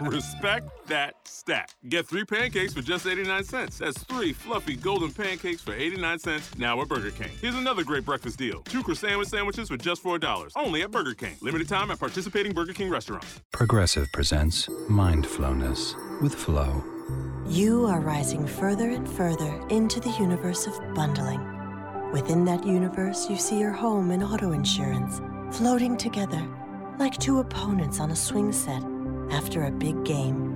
[0.00, 1.74] Respect that stat.
[1.88, 3.78] Get three pancakes for just 89 cents.
[3.78, 7.30] That's three fluffy golden pancakes for 89 cents now at Burger King.
[7.40, 8.62] Here's another great breakfast deal.
[8.62, 10.52] Two croissant sandwiches for just $4.
[10.56, 11.36] Only at Burger King.
[11.40, 13.40] Limited time at participating Burger King restaurants.
[13.52, 16.84] Progressive presents Mindflowness with Flow.
[17.48, 21.40] You are rising further and further into the universe of bundling.
[22.12, 25.20] Within that universe, you see your home and auto insurance
[25.56, 26.46] floating together
[27.02, 28.80] like two opponents on a swing set
[29.30, 30.54] after a big game,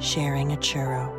[0.00, 1.12] sharing a churro.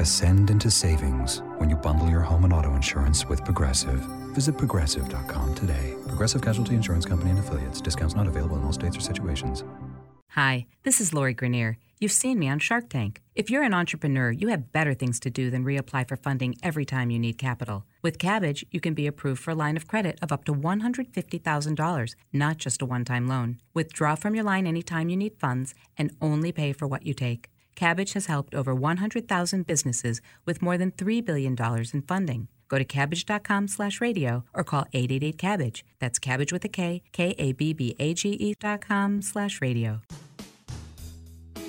[0.00, 4.00] Ascend into savings when you bundle your home and auto insurance with Progressive.
[4.32, 5.94] Visit progressive.com today.
[6.08, 7.82] Progressive Casualty Insurance Company and affiliates.
[7.82, 9.62] Discounts not available in all states or situations.
[10.30, 11.76] Hi, this is Lori Greiner.
[12.00, 13.20] You've seen me on Shark Tank.
[13.34, 16.86] If you're an entrepreneur, you have better things to do than reapply for funding every
[16.86, 17.84] time you need capital.
[18.02, 22.14] With Kabbage, you can be approved for a line of credit of up to $150,000,
[22.32, 23.60] not just a one time loan.
[23.74, 27.48] Withdraw from your line anytime you need funds and only pay for what you take.
[27.76, 31.56] Kabbage has helped over 100,000 businesses with more than $3 billion
[31.94, 32.48] in funding.
[32.68, 35.84] Go to kabbage.com slash radio or call 888-CABBAGE.
[36.00, 40.00] That's cabbage with a K, K-A-B-B-A-G-E dot com slash radio.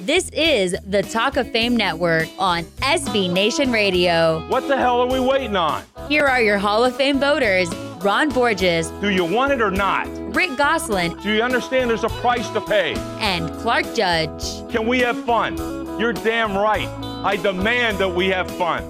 [0.05, 4.45] This is the Talk of Fame Network on SB Nation Radio.
[4.49, 5.81] What the hell are we waiting on?
[6.09, 8.89] Here are your Hall of Fame voters Ron Borges.
[8.99, 10.09] Do you want it or not?
[10.35, 11.17] Rick Gosselin.
[11.21, 12.95] Do you understand there's a price to pay?
[13.21, 14.69] And Clark Judge.
[14.69, 15.55] Can we have fun?
[15.97, 16.89] You're damn right.
[17.23, 18.83] I demand that we have fun.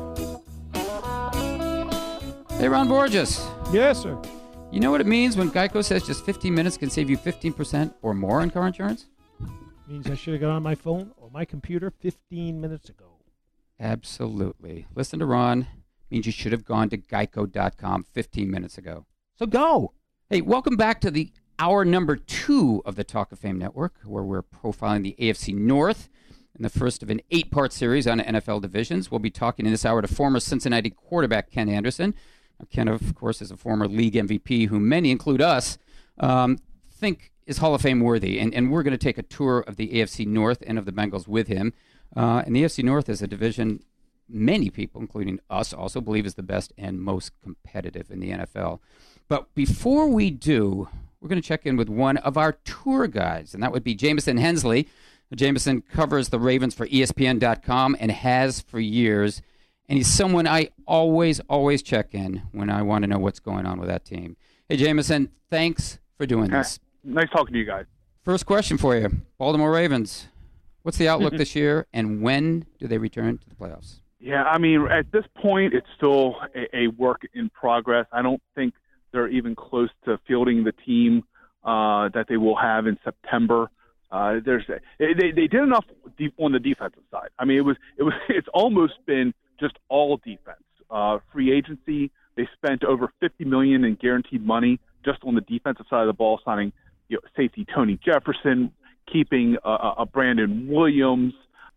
[2.58, 3.40] Hey, Ron Borges.
[3.72, 4.20] Yes, sir.
[4.72, 7.94] You know what it means when Geico says just 15 minutes can save you 15%
[8.02, 9.06] or more on car insurance?
[9.88, 13.18] Means I should have got on my phone or my computer 15 minutes ago.
[13.80, 14.88] Absolutely.
[14.96, 15.68] Listen to Ron.
[16.10, 19.06] Means you should have gone to geico.com 15 minutes ago.
[19.38, 19.94] So go.
[20.30, 24.24] Hey, welcome back to the hour number two of the Talk of Fame Network, where
[24.24, 26.10] we're profiling the AFC North
[26.56, 29.12] in the first of an eight part series on NFL divisions.
[29.12, 32.14] We'll be talking in this hour to former Cincinnati quarterback Ken Anderson.
[32.70, 35.78] Ken, of course, is a former league MVP who many, include us,
[36.20, 36.58] um,
[36.90, 38.40] think is Hall of Fame worthy.
[38.40, 40.92] And, and we're going to take a tour of the AFC North and of the
[40.92, 41.74] Bengals with him.
[42.16, 43.82] Uh, and the AFC North is a division
[44.30, 48.80] many people, including us, also believe is the best and most competitive in the NFL.
[49.28, 50.88] But before we do,
[51.22, 53.96] we're going to check in with one of our tour guides, and that would be
[53.96, 54.88] Jamison Hensley.
[55.36, 59.42] Jamison covers the Ravens for ESPN.com and has for years.
[59.90, 63.66] And he's someone I always, always check in when I want to know what's going
[63.66, 64.38] on with that team.
[64.70, 66.80] Hey, Jamison, thanks for doing this.
[67.04, 67.86] Nice talking to you guys.
[68.24, 70.28] First question for you Baltimore Ravens.
[70.84, 74.00] What's the outlook this year, and when do they return to the playoffs?
[74.20, 78.06] Yeah, I mean, at this point, it's still a, a work in progress.
[78.14, 78.74] I don't think
[79.12, 81.24] they're even close to fielding the team
[81.64, 83.70] uh, that they will have in September.
[84.12, 84.64] Uh, there's
[85.00, 85.86] they they did enough
[86.18, 87.30] deep on the defensive side.
[87.40, 90.64] I mean, it was it was it's almost been just all defense.
[90.90, 95.86] Uh, free agency, they spent over 50 million in guaranteed money just on the defensive
[95.90, 96.72] side of the ball, signing
[97.14, 98.72] you know, safety Tony Jefferson,
[99.12, 101.34] keeping a, a Brandon Williams,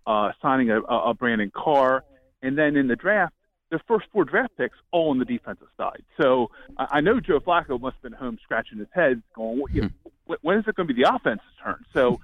[0.07, 2.05] uh, signing a, a Brandon Carr,
[2.43, 3.35] and then in the draft,
[3.69, 6.03] their first four draft picks all on the defensive side.
[6.19, 9.83] So I, I know Joe Flacco must have been home scratching his head, going, you
[9.83, 12.19] know, "When is it going to be the offense's turn?" So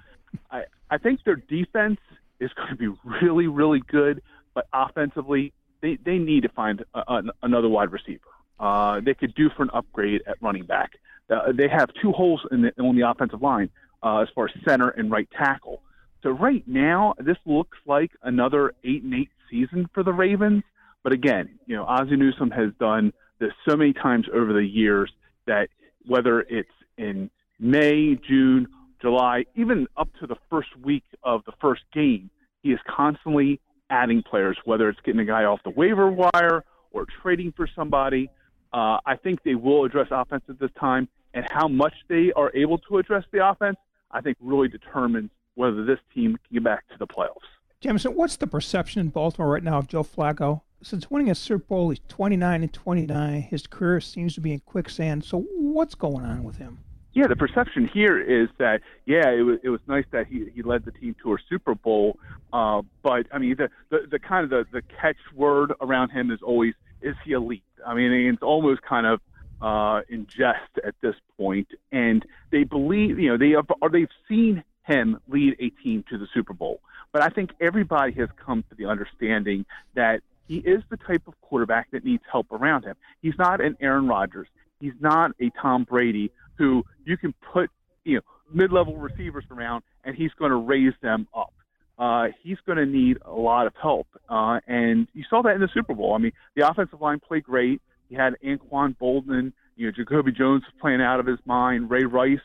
[0.50, 2.00] I I think their defense
[2.40, 4.22] is going to be really really good,
[4.54, 5.52] but offensively
[5.82, 8.20] they they need to find a, a, another wide receiver.
[8.58, 10.92] Uh, they could do for an upgrade at running back.
[11.32, 13.70] Uh, they have two holes in the, on the offensive line
[14.02, 15.82] uh, as far as center and right tackle.
[16.22, 20.62] So right now, this looks like another eight and eight season for the Ravens.
[21.02, 25.10] But again, you know, Ozzie Newsome has done this so many times over the years
[25.46, 25.68] that
[26.06, 28.68] whether it's in May, June,
[29.00, 32.30] July, even up to the first week of the first game,
[32.62, 33.60] he is constantly
[33.90, 38.30] adding players, whether it's getting a guy off the waiver wire or trading for somebody.
[38.72, 42.50] Uh, I think they will address offense at this time, and how much they are
[42.54, 43.76] able to address the offense,
[44.10, 47.48] I think really determines whether this team can get back to the playoffs.
[47.80, 50.62] Jamison, what's the perception in Baltimore right now of Joe Flacco?
[50.82, 53.42] Since winning a Super Bowl, he's 29 and 29.
[53.42, 55.24] His career seems to be in quicksand.
[55.24, 56.78] So what's going on with him?
[57.14, 60.62] Yeah, the perception here is that yeah, it was it was nice that he he
[60.62, 62.18] led the team to a Super Bowl,
[62.54, 66.40] uh, but I mean the, the the kind of the the catchword around him is
[66.40, 66.72] always
[67.02, 67.64] is he elite?
[67.86, 69.20] I mean it's almost kind of
[69.62, 74.08] uh, in jest at this point, and they believe you know they have or they've
[74.28, 76.80] seen him lead a team to the Super Bowl,
[77.12, 81.40] but I think everybody has come to the understanding that he is the type of
[81.40, 82.96] quarterback that needs help around him.
[83.20, 84.48] He's not an Aaron Rodgers.
[84.80, 87.70] He's not a Tom Brady who you can put,
[88.04, 91.54] you know, mid-level receivers around, and he's going to raise them up.
[91.98, 95.60] Uh, he's going to need a lot of help, uh, and you saw that in
[95.60, 96.14] the Super Bowl.
[96.14, 97.80] I mean, the offensive line played great.
[98.12, 101.88] He had Anquan Boldin, you know, Jacoby Jones was playing out of his mind.
[101.88, 102.38] Ray Rice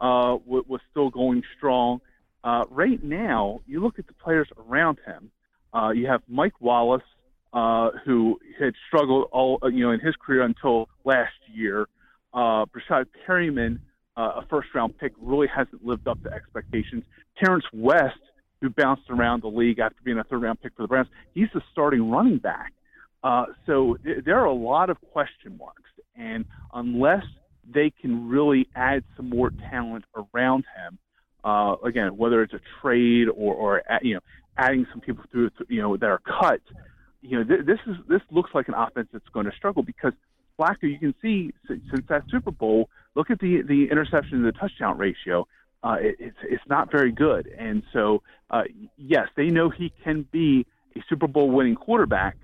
[0.00, 2.00] uh, w- was still going strong.
[2.42, 5.30] Uh, right now, you look at the players around him.
[5.72, 7.04] Uh, you have Mike Wallace,
[7.52, 11.86] uh, who had struggled all uh, you know in his career until last year.
[12.34, 13.78] Uh, Breshad Perriman,
[14.16, 17.04] uh, a first-round pick, really hasn't lived up to expectations.
[17.38, 18.18] Terrance West,
[18.60, 21.62] who bounced around the league after being a third-round pick for the Browns, he's the
[21.70, 22.72] starting running back.
[23.22, 26.44] Uh, so th- there are a lot of question marks, and
[26.74, 27.24] unless
[27.72, 30.98] they can really add some more talent around him,
[31.44, 34.20] uh, again, whether it's a trade or, or you know
[34.56, 36.60] adding some people through, you know, that are cut,
[37.20, 40.12] you know, th- this is this looks like an offense that's going to struggle because
[40.58, 44.52] Flacco, you can see since that Super Bowl, look at the the interception to the
[44.52, 45.46] touchdown ratio.
[45.82, 48.62] Uh, it, it's it's not very good, and so uh,
[48.96, 50.66] yes, they know he can be
[50.96, 52.36] a Super Bowl winning quarterback.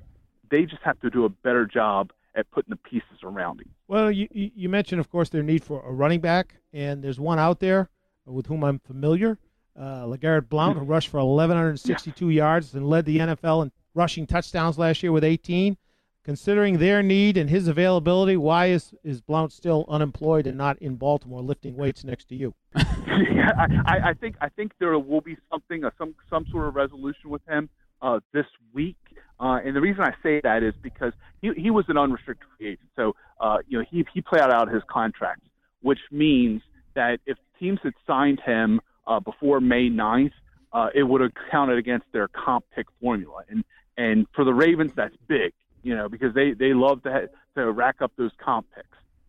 [0.51, 3.71] They just have to do a better job at putting the pieces around him.
[3.89, 7.39] Well, you you mentioned, of course, their need for a running back, and there's one
[7.39, 7.91] out there
[8.27, 9.39] with whom I'm familiar,
[9.79, 14.79] uh, LeGarrette Blount, who rushed for 1,162 yards and led the NFL in rushing touchdowns
[14.79, 15.77] last year with 18.
[16.25, 20.97] Considering their need and his availability, why is, is Blount still unemployed and not in
[20.97, 22.55] Baltimore lifting weights next to you?
[22.77, 23.51] yeah,
[23.87, 27.31] I, I think I think there will be something, uh, some some sort of resolution
[27.31, 27.71] with him
[28.03, 28.45] uh, this
[28.75, 28.99] week.
[29.41, 32.69] Uh, and the reason I say that is because he, he was an unrestricted free
[32.69, 35.43] agent, so uh, you know he he played out his contract,
[35.83, 36.63] which means
[36.95, 40.33] that if teams had signed him uh, before May 9th,
[40.73, 43.43] uh, it would have counted against their comp pick formula.
[43.49, 43.65] And
[43.97, 47.71] and for the Ravens, that's big, you know, because they they love to ha- to
[47.71, 48.89] rack up those comp picks.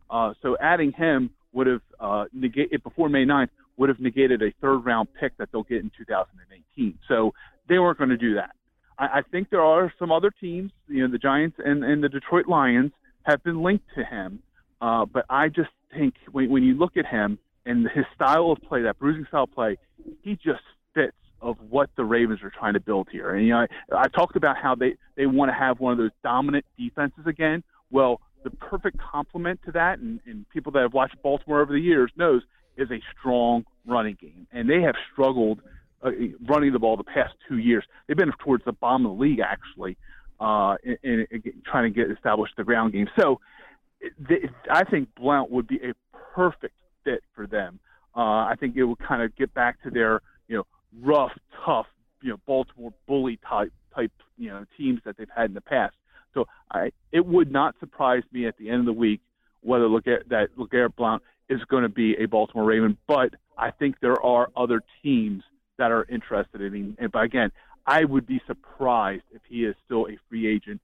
[0.09, 4.51] Uh, so adding him would have uh, negated before May 9th would have negated a
[4.61, 6.99] third round pick that they'll get in 2018.
[7.07, 7.33] So
[7.67, 8.51] they weren't going to do that.
[8.99, 12.09] I, I think there are some other teams, you know, the Giants and, and the
[12.09, 12.91] Detroit Lions
[13.23, 14.39] have been linked to him.
[14.81, 18.59] Uh, but I just think when, when you look at him and his style of
[18.67, 19.77] play, that bruising style play,
[20.21, 20.61] he just
[20.93, 23.33] fits of what the Ravens are trying to build here.
[23.33, 25.97] And you know, I, I talked about how they they want to have one of
[25.97, 27.63] those dominant defenses again.
[27.91, 31.79] Well, the perfect complement to that, and, and people that have watched Baltimore over the
[31.79, 32.41] years knows,
[32.77, 35.59] is a strong running game, and they have struggled
[36.03, 36.11] uh,
[36.47, 37.83] running the ball the past two years.
[38.07, 39.97] They've been towards the bottom of the league actually,
[40.39, 43.07] uh, in, in, in trying to get established the ground game.
[43.19, 43.39] So,
[44.71, 45.93] I think Blount would be a
[46.33, 47.79] perfect fit for them.
[48.15, 50.65] Uh, I think it would kind of get back to their you know
[51.01, 51.31] rough,
[51.65, 51.87] tough,
[52.21, 55.95] you know Baltimore bully type type you know teams that they've had in the past.
[56.33, 59.21] So I, it would not surprise me at the end of the week
[59.61, 62.97] whether look at that LeGarrette Blount is going to be a Baltimore Raven.
[63.07, 65.43] But I think there are other teams
[65.79, 67.09] that are interested in him.
[67.11, 67.51] But again,
[67.87, 70.79] I would be surprised if he is still a free agent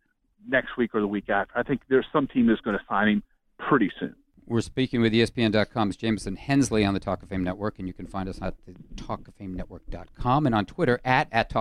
[0.48, 1.58] next week or the week after.
[1.58, 3.24] I think there's some team that's going to sign him
[3.60, 4.16] pretty soon.
[4.48, 8.06] We're speaking with ESPN.com's Jamison Hensley on the Talk of Fame Network, and you can
[8.06, 11.52] find us at the talkoffamenetwork.com and on Twitter at, at.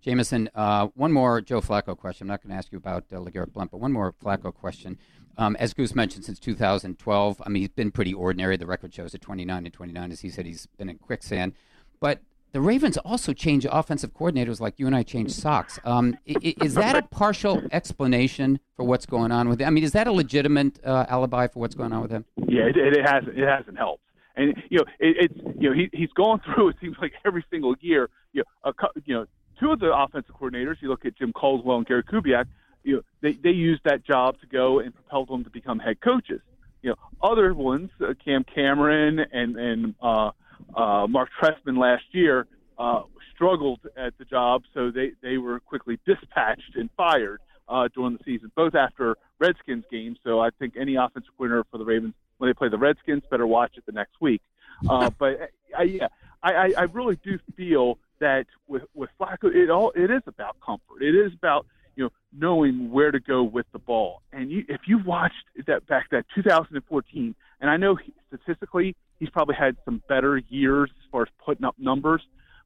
[0.00, 2.26] Jamison, uh, one more Joe Flacco question.
[2.26, 4.98] I'm not going to ask you about uh, LeGarrette Blount, but one more Flacco question.
[5.36, 8.56] Um, as Goose mentioned, since 2012, I mean, he's been pretty ordinary.
[8.56, 10.12] The record shows at 29 and 29.
[10.12, 11.52] As he said, he's been in quicksand.
[12.00, 12.20] But
[12.52, 15.78] the Ravens also change offensive coordinators like you and I change socks.
[15.84, 19.66] Um, is that a partial explanation for what's going on with him?
[19.66, 22.24] I mean, is that a legitimate uh, alibi for what's going on with him?
[22.48, 23.38] Yeah, it, it hasn't.
[23.38, 24.04] It hasn't helped.
[24.36, 26.70] And you know, it, it's you know he he's gone through.
[26.70, 28.08] It seems like every single year.
[28.32, 29.26] You know, a, you know,
[29.60, 30.76] two of the offensive coordinators.
[30.80, 32.46] You look at Jim Caldwell and Gary Kubiak.
[32.84, 36.00] You know, they they used that job to go and propel them to become head
[36.00, 36.40] coaches.
[36.80, 40.30] You know, other ones, uh, Cam Cameron and and uh,
[40.74, 42.46] uh, Marc Trestman last year
[42.78, 43.02] uh,
[43.34, 48.24] struggled at the job, so they, they were quickly dispatched and fired uh, during the
[48.24, 50.18] season, both after Redskins games.
[50.24, 53.46] So I think any offensive coordinator for the Ravens when they play the Redskins better
[53.46, 54.42] watch it the next week.
[54.88, 56.08] Uh, but I, yeah,
[56.42, 61.02] I, I really do feel that with with Flacco, it all it is about comfort.
[61.02, 64.22] It is about you know knowing where to go with the ball.
[64.32, 65.34] And you, if you watched
[65.66, 70.90] that back that 2014, and I know he, statistically he's probably had some better years
[70.90, 72.22] as far as putting up numbers.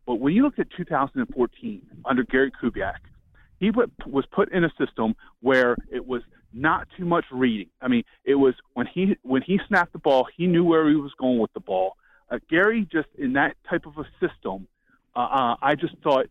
[0.07, 2.99] But when you look at 2014 under Gary Kubiak,
[3.59, 6.23] he was put in a system where it was
[6.53, 7.69] not too much reading.
[7.81, 10.97] I mean, it was when he when he snapped the ball, he knew where he
[10.97, 11.97] was going with the ball.
[12.31, 14.67] Uh, Gary just in that type of a system,
[15.15, 16.27] uh, uh, I just thought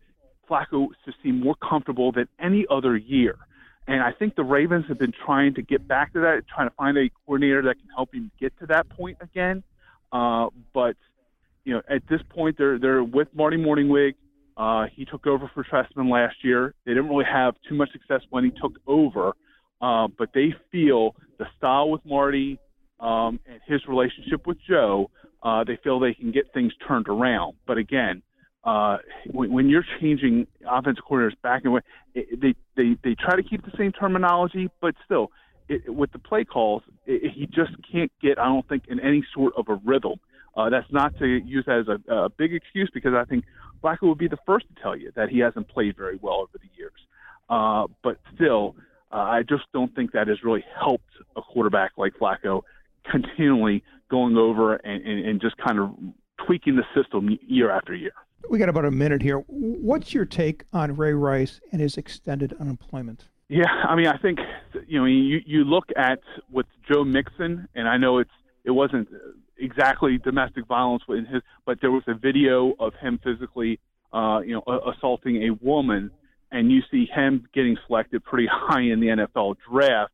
[0.48, 3.36] Flacco to seem more comfortable than any other year.
[3.86, 6.74] And I think the Ravens have been trying to get back to that, trying to
[6.76, 9.62] find a coordinator that can help him get to that point again.
[10.12, 10.96] Uh, but
[11.64, 14.14] you know, at this point, they're they're with Marty Mornhinweg.
[14.56, 16.74] Uh, he took over for Trestman last year.
[16.84, 19.32] They didn't really have too much success when he took over,
[19.80, 22.58] uh, but they feel the style with Marty
[23.00, 25.10] um, and his relationship with Joe,
[25.42, 27.56] uh, they feel they can get things turned around.
[27.66, 28.22] But again,
[28.64, 28.98] uh,
[29.30, 31.84] when, when you're changing offensive coordinators back and forth,
[32.14, 35.30] they they they try to keep the same terminology, but still,
[35.68, 38.38] it, with the play calls, it, he just can't get.
[38.38, 40.20] I don't think in any sort of a rhythm.
[40.56, 43.44] Uh, that's not to use that as a, a big excuse because I think
[43.82, 46.58] Flacco would be the first to tell you that he hasn't played very well over
[46.60, 46.92] the years.
[47.48, 48.74] Uh, but still,
[49.12, 52.62] uh, I just don't think that has really helped a quarterback like Flacco
[53.08, 55.90] continually going over and, and, and just kind of
[56.46, 58.12] tweaking the system year after year.
[58.48, 59.38] We got about a minute here.
[59.46, 63.28] What's your take on Ray Rice and his extended unemployment?
[63.48, 64.38] Yeah, I mean, I think
[64.86, 66.20] you know you you look at
[66.50, 68.30] with Joe Mixon, and I know it's
[68.64, 69.08] it wasn't
[69.58, 73.78] exactly domestic violence in his, but there was a video of him physically,
[74.12, 76.10] uh, you know, assaulting a woman,
[76.50, 80.12] and you see him getting selected pretty high in the NFL draft.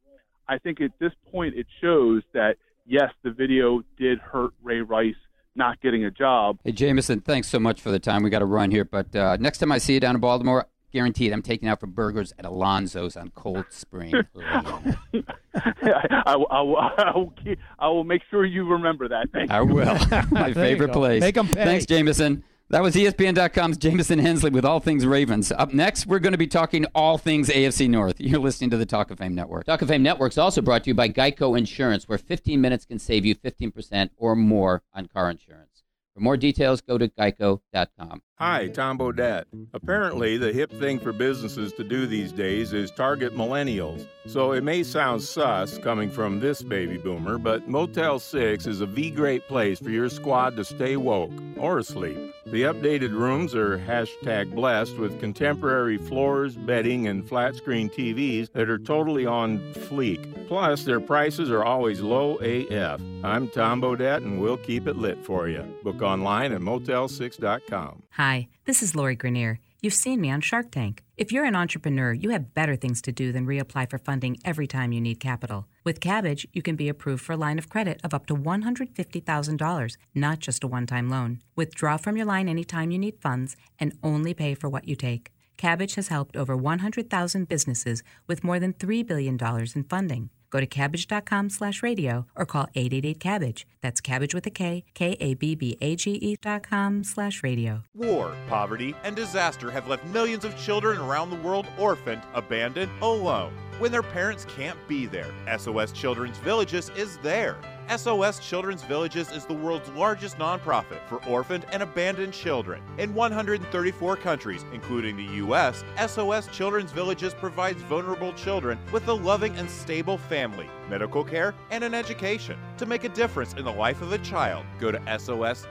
[0.49, 2.57] I think at this point it shows that
[2.87, 5.14] yes, the video did hurt Ray Rice
[5.57, 6.59] not getting a job.
[6.64, 8.22] Hey, Jamison, thanks so much for the time.
[8.22, 10.66] We got to run here, but uh, next time I see you down in Baltimore,
[10.92, 14.94] guaranteed I'm taking out for burgers at Alonso's on Cold Spring I,
[15.54, 19.30] I, I, I, will keep, I will make sure you remember that.
[19.32, 19.66] Thank I you.
[19.66, 19.98] will.
[20.30, 21.20] My favorite place.
[21.20, 21.64] Make 'em pay.
[21.64, 22.44] Thanks, Jamison.
[22.68, 25.52] That was ESPN.com's Jamison Hensley with all things Ravens.
[25.52, 28.20] Up next, we're going to be talking all things AFC North.
[28.20, 29.66] You're listening to the Talk of Fame Network.
[29.66, 32.84] Talk of Fame Network is also brought to you by Geico Insurance, where 15 minutes
[32.84, 35.84] can save you 15% or more on car insurance.
[36.12, 38.22] For more details, go to geico.com.
[38.39, 39.45] Hi, Tom Bodett.
[39.72, 44.07] Apparently, the hip thing for businesses to do these days is target millennials.
[44.26, 48.87] So it may sound sus coming from this baby boomer, but Motel 6 is a
[48.87, 52.18] V great place for your squad to stay woke or asleep.
[52.45, 58.68] The updated rooms are hashtag blessed with contemporary floors, bedding, and flat screen TVs that
[58.68, 60.47] are totally on fleek.
[60.47, 63.01] Plus, their prices are always low AF.
[63.24, 65.62] I'm Tom Bodett, and we'll keep it lit for you.
[65.82, 68.03] Book online at motel6.com.
[68.11, 68.26] Hi,
[68.64, 69.59] this is Lori Greiner.
[69.81, 71.05] You've seen me on Shark Tank.
[71.16, 74.66] If you're an entrepreneur, you have better things to do than reapply for funding every
[74.66, 75.68] time you need capital.
[75.85, 79.97] With Kabbage, you can be approved for a line of credit of up to $150,000,
[80.12, 81.41] not just a one time loan.
[81.55, 85.31] Withdraw from your line anytime you need funds and only pay for what you take.
[85.57, 89.39] Kabbage has helped over 100,000 businesses with more than $3 billion
[89.77, 90.31] in funding.
[90.51, 93.64] Go to kabbage.com slash radio or call 888-CABBAGE.
[93.80, 97.82] That's cabbage with a K, K-A-B-B-A-G-E dot com slash radio.
[97.94, 103.53] War, poverty, and disaster have left millions of children around the world orphaned, abandoned, alone.
[103.78, 107.57] When their parents can't be there, SOS Children's Villages is there.
[107.95, 112.82] SOS Children's Villages is the world's largest nonprofit for orphaned and abandoned children.
[112.99, 119.57] In 134 countries, including the U.S., SOS Children's Villages provides vulnerable children with a loving
[119.57, 122.59] and stable family, medical care, and an education.
[122.78, 125.66] To make a difference in the life of a child, go to sos-usa.org.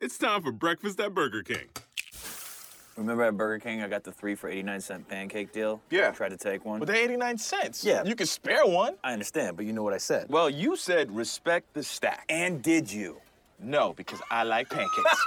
[0.00, 1.68] It's time for breakfast at Burger King.
[2.96, 5.80] Remember at Burger King, I got the three for 89 cent pancake deal?
[5.90, 6.08] Yeah.
[6.08, 6.78] I tried to take one.
[6.78, 7.84] But they're 89 cents.
[7.84, 8.04] Yeah.
[8.04, 8.96] You can spare one.
[9.02, 10.26] I understand, but you know what I said.
[10.28, 12.26] Well, you said respect the stack.
[12.28, 13.21] And did you?
[13.62, 15.24] No, because I like pancakes.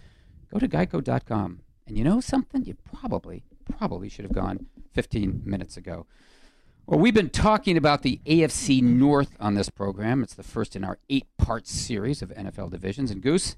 [0.52, 1.62] go to geico.com.
[1.86, 2.66] And you know something?
[2.66, 3.44] You probably,
[3.78, 6.08] probably should have gone 15 minutes ago.
[6.88, 10.24] Well, we've been talking about the AFC North on this program.
[10.24, 13.12] It's the first in our eight part series of NFL divisions.
[13.12, 13.56] And Goose,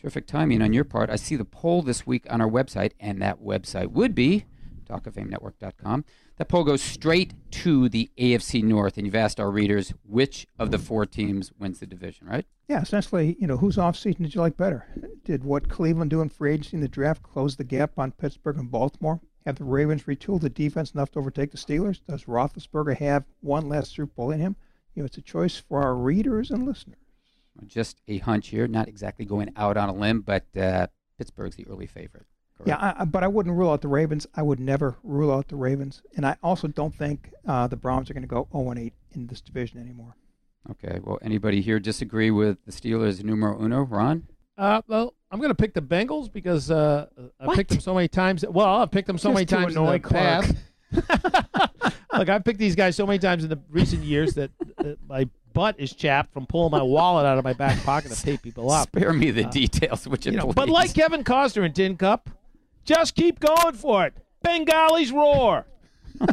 [0.00, 1.10] terrific timing on your part.
[1.10, 4.46] I see the poll this week on our website, and that website would be
[4.86, 6.04] talkoffamenetwork.com.
[6.36, 10.70] That poll goes straight to the AFC North, and you've asked our readers which of
[10.70, 12.46] the four teams wins the division, right?
[12.68, 14.86] Yeah, essentially, you know, whose offseason did you like better?
[15.24, 18.58] Did what Cleveland do in free agency in the draft close the gap on Pittsburgh
[18.58, 19.20] and Baltimore?
[19.46, 22.00] Have the Ravens retooled the defense enough to overtake the Steelers?
[22.08, 24.56] Does Roethlisberger have one last Super Bowl in him?
[24.94, 26.98] You know, it's a choice for our readers and listeners.
[27.64, 31.66] Just a hunch here, not exactly going out on a limb, but uh, Pittsburgh's the
[31.68, 32.26] early favorite.
[32.64, 34.26] Yeah, I, I- but I wouldn't rule out the Ravens.
[34.34, 38.10] I would never rule out the Ravens, and I also don't think uh, the Browns
[38.10, 40.14] are going to go 0 8 in this division anymore.
[40.70, 43.82] Okay, well, anybody here disagree with the Steelers numero uno?
[43.82, 44.26] Ron?
[44.58, 47.06] Uh, well, I'm going to pick the Bengals because uh,
[47.38, 48.44] I picked them so many times.
[48.48, 50.44] Well, I've picked them so Just many times in the Clark.
[50.44, 50.54] past.
[52.12, 55.28] Look, I've picked these guys so many times in the recent years that uh, my
[55.52, 58.70] butt is chapped from pulling my wallet out of my back pocket to pay people
[58.70, 58.88] up.
[58.94, 60.54] Spare me the Uh, details, would you, you know, please?
[60.54, 62.30] but like Kevin Costner in Tin Cup,
[62.86, 64.14] just keep going for it.
[64.44, 65.66] Bengali's roar.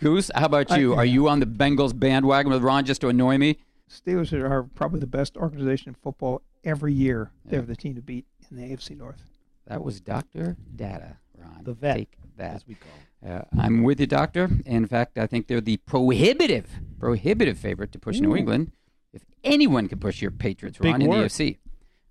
[0.00, 0.94] Goose, how about I- you?
[0.94, 3.58] Are you on the Bengals bandwagon with Ron just to annoy me?
[3.90, 7.30] Steelers are, are probably the best organization in football every year.
[7.44, 9.22] They're the team to beat in the AFC North.
[9.68, 10.56] That was Dr.
[10.74, 11.60] Data, Ron.
[11.62, 12.56] The vet, Take that.
[12.56, 14.50] as we call Uh, I'm with you, Doctor.
[14.66, 18.72] In fact, I think they're the prohibitive, prohibitive favorite to push New England.
[19.12, 21.16] If anyone can push your Patriots, Big Ron, in the.
[21.16, 21.58] AFC.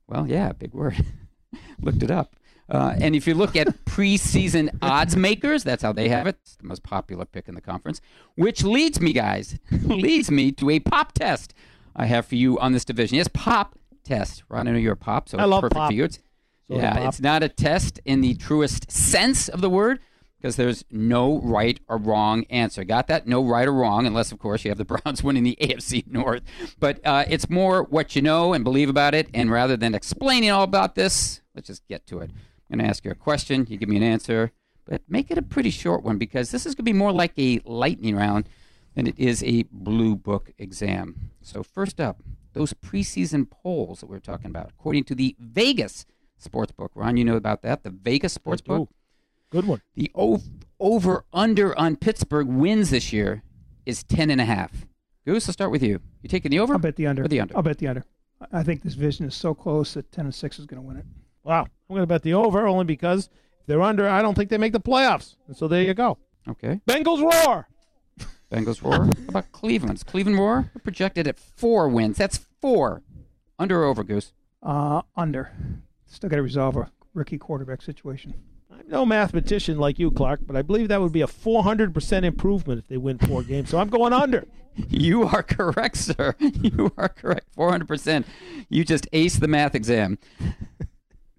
[0.07, 1.05] Well, yeah, big word.
[1.81, 2.35] Looked it up.
[2.69, 6.37] Uh, and if you look at preseason odds makers, that's how they have it.
[6.41, 8.01] It's the most popular pick in the conference.
[8.35, 11.53] Which leads me, guys, leads me to a pop test
[11.95, 13.17] I have for you on this division.
[13.17, 14.43] Yes, pop test.
[14.49, 15.89] Ron, I know you're a pop, so I it's perfect pop.
[15.89, 16.03] for you.
[16.05, 16.19] It's,
[16.67, 19.99] So yeah, it's not a test in the truest sense of the word
[20.41, 22.83] because there's no right or wrong answer.
[22.83, 23.27] Got that?
[23.27, 26.43] No right or wrong, unless, of course, you have the Browns winning the AFC North.
[26.79, 29.27] But uh, it's more what you know and believe about it.
[29.33, 32.31] And rather than explaining all about this, let's just get to it.
[32.69, 33.67] I'm going to ask you a question.
[33.69, 34.51] You give me an answer,
[34.85, 37.33] but make it a pretty short one because this is going to be more like
[37.37, 38.49] a lightning round
[38.95, 41.31] than it is a blue book exam.
[41.41, 42.21] So, first up,
[42.53, 46.05] those preseason polls that we are talking about, according to the Vegas
[46.41, 46.89] Sportsbook.
[46.95, 47.83] Ron, you know about that?
[47.83, 48.87] The Vegas Sportsbook.
[49.49, 49.81] Good one.
[49.95, 50.11] The
[50.79, 53.43] over under on Pittsburgh wins this year
[53.85, 54.69] is 10.5.
[55.25, 55.99] Goose, I'll start with you.
[56.21, 56.73] You taking the over?
[56.73, 57.23] I'll bet the under.
[57.23, 57.55] Or the under?
[57.55, 58.03] I'll bet the under.
[58.41, 60.87] I I think this vision is so close that 10 and 6 is going to
[60.87, 61.05] win it.
[61.45, 61.61] Wow.
[61.61, 63.29] I'm going to bet the over only because
[63.61, 65.35] if they're under, I don't think they make the playoffs.
[65.47, 66.17] And so there you go.
[66.49, 66.81] Okay.
[66.87, 67.67] Bengals roar.
[68.51, 69.05] Bengals roar.
[69.05, 70.69] How about Cleveland's Cleveland roar?
[70.73, 72.17] They're projected at four wins.
[72.17, 73.03] That's four.
[73.57, 74.33] Under or over, Goose?
[74.61, 75.51] Uh, under.
[76.07, 78.33] Still got to resolve a rookie quarterback situation.
[78.71, 82.79] I'm no mathematician like you, Clark, but I believe that would be a 400% improvement
[82.79, 83.69] if they win four games.
[83.69, 84.45] So I'm going under.
[84.89, 86.35] You are correct, sir.
[86.39, 87.47] You are correct.
[87.55, 88.25] 400%.
[88.67, 90.17] You just aced the math exam.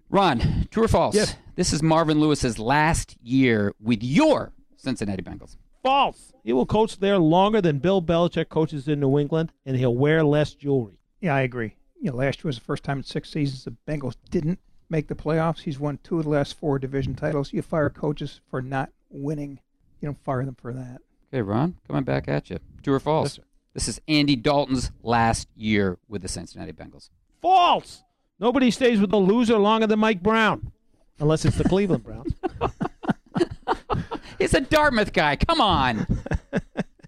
[0.09, 1.15] Ron, true or false?
[1.15, 1.35] Yes.
[1.55, 5.57] This is Marvin Lewis's last year with your Cincinnati Bengals.
[5.83, 6.33] False.
[6.43, 10.23] He will coach there longer than Bill Belichick coaches in New England, and he'll wear
[10.23, 10.99] less jewelry.
[11.19, 11.75] Yeah, I agree.
[11.99, 15.07] You know, last year was the first time in six seasons the Bengals didn't make
[15.07, 15.61] the playoffs.
[15.61, 17.51] He's won two of the last four division titles.
[17.51, 19.59] You fire coaches for not winning.
[19.99, 21.01] You don't fire them for that.
[21.33, 22.59] Okay, Ron, coming back at you.
[22.81, 23.25] True or false?
[23.25, 23.43] Yes, sir.
[23.73, 27.09] This is Andy Dalton's last year with the Cincinnati Bengals.
[27.41, 28.03] False.
[28.39, 30.71] Nobody stays with a loser longer than Mike Brown,
[31.19, 32.33] unless it's the Cleveland Browns.
[34.39, 35.35] He's a Dartmouth guy.
[35.35, 36.05] Come on.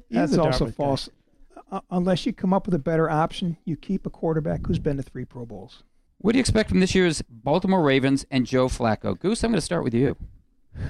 [0.09, 1.09] That's also Dartmouth false.
[1.71, 4.97] Uh, unless you come up with a better option, you keep a quarterback who's been
[4.97, 5.83] to three Pro Bowls.
[6.17, 9.17] What do you expect from this year's Baltimore Ravens and Joe Flacco?
[9.17, 10.17] Goose, I'm going to start with you.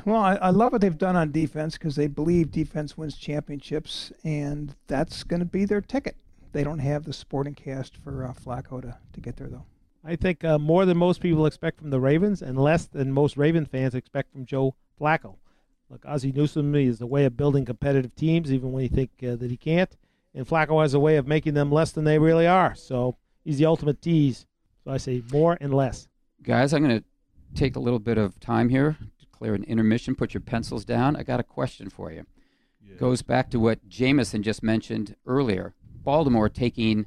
[0.05, 4.11] Well, I, I love what they've done on defense because they believe defense wins championships,
[4.23, 6.15] and that's going to be their ticket.
[6.51, 9.65] They don't have the supporting cast for uh, Flacco to, to get there, though.
[10.03, 13.37] I think uh, more than most people expect from the Ravens, and less than most
[13.37, 15.35] Raven fans expect from Joe Flacco.
[15.89, 19.35] Look, Ozzie Newsome is a way of building competitive teams, even when you think uh,
[19.35, 19.95] that he can't.
[20.33, 22.75] And Flacco has a way of making them less than they really are.
[22.75, 24.45] So he's the ultimate tease.
[24.83, 26.07] So I say more and less.
[26.43, 27.05] Guys, I'm going to
[27.55, 31.15] take a little bit of time here, declare an intermission, put your pencils down.
[31.15, 32.25] I got a question for you.
[32.97, 35.73] Goes back to what Jamison just mentioned earlier.
[36.03, 37.05] Baltimore taking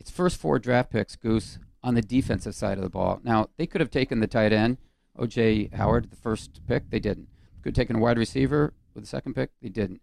[0.00, 3.20] its first four draft picks, Goose, on the defensive side of the ball.
[3.22, 4.78] Now, they could have taken the tight end,
[5.16, 5.70] O.J.
[5.74, 6.90] Howard, the first pick.
[6.90, 7.28] They didn't.
[7.62, 9.50] Could have taken a wide receiver with the second pick.
[9.62, 10.00] They didn't.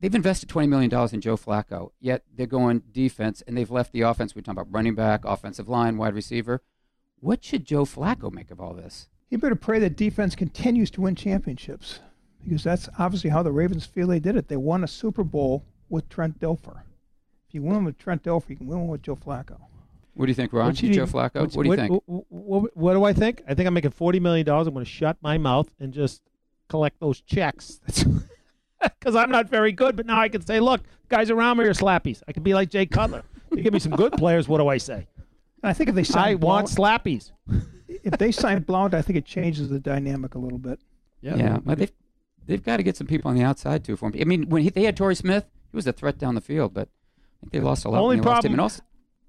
[0.00, 4.00] They've invested $20 million in Joe Flacco, yet they're going defense, and they've left the
[4.00, 4.34] offense.
[4.34, 6.62] We're talking about running back, offensive line, wide receiver.
[7.18, 9.08] What should Joe Flacco make of all this?
[9.28, 12.00] He better pray that defense continues to win championships
[12.42, 14.48] because that's obviously how the Ravens feel they did it.
[14.48, 16.80] They won a Super Bowl with Trent Dilfer.
[17.46, 19.58] If you win with Trent Dilfer, you can win with Joe Flacco.
[20.14, 20.66] What do you think, Ron?
[20.66, 21.54] What you Joe need- Flacco?
[21.56, 22.02] What do you think?
[22.06, 23.42] What, what- what do I think?
[23.48, 24.66] I think I'm making forty million dollars.
[24.66, 26.22] I'm going to shut my mouth and just
[26.68, 27.80] collect those checks.
[28.82, 31.74] Because I'm not very good, but now I can say, look, guys around me are
[31.74, 32.22] slappies.
[32.26, 33.24] I can be like Jay Cutler.
[33.50, 34.48] You give me some good players.
[34.48, 35.06] What do I say?
[35.62, 37.32] I think if they sign, I sign want slappies.
[37.88, 40.80] if they sign Blount, I think it changes the dynamic a little bit.
[41.20, 41.92] Yeah, well, they've
[42.46, 44.14] they've got to get some people on the outside too for him.
[44.18, 46.72] I mean, when he, they had Torrey Smith, he was a threat down the field,
[46.72, 48.00] but I think they lost a lot.
[48.00, 48.52] Only when they lost him.
[48.52, 48.52] problem.
[48.54, 48.82] And also,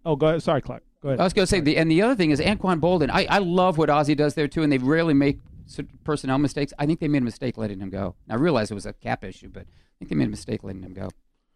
[0.05, 0.43] oh, go ahead.
[0.43, 0.83] Sorry, Clark.
[1.01, 1.19] Go ahead.
[1.19, 3.09] I was going to say, the, and the other thing is Anquan Boldin.
[3.11, 5.39] I, I love what Ozzie does there too, and they rarely make
[6.03, 6.73] personnel mistakes.
[6.77, 8.15] I think they made a mistake letting him go.
[8.27, 9.65] And I realize it was a cap issue, but I
[9.99, 11.09] think they made a mistake letting him go.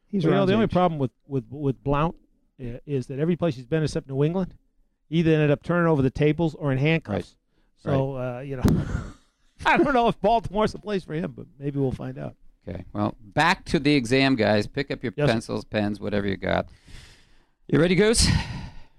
[0.09, 2.15] He's Well, you know, the his only problem with with with Blount
[2.61, 4.53] uh, is that every place he's been except New England,
[5.09, 7.35] he either ended up turning over the tables or in handcuffs.
[7.77, 8.63] So uh, you know,
[9.65, 12.35] I don't know if Baltimore's the place for him, but maybe we'll find out.
[12.67, 12.83] Okay.
[12.93, 14.65] Well, back to the exam, guys.
[14.65, 15.29] Pick up your Yes.
[15.29, 16.67] pencils, pens, whatever you got.
[17.67, 18.27] You ready, Goose?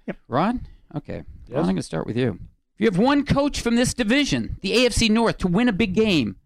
[0.07, 0.17] Yep.
[0.29, 0.67] Ron?
[0.95, 1.23] Okay.
[1.47, 1.51] Yes.
[1.55, 2.39] Ron, I'm going to start with you.
[2.75, 5.95] If you have one coach from this division, the AFC North, to win a big
[5.95, 6.37] game,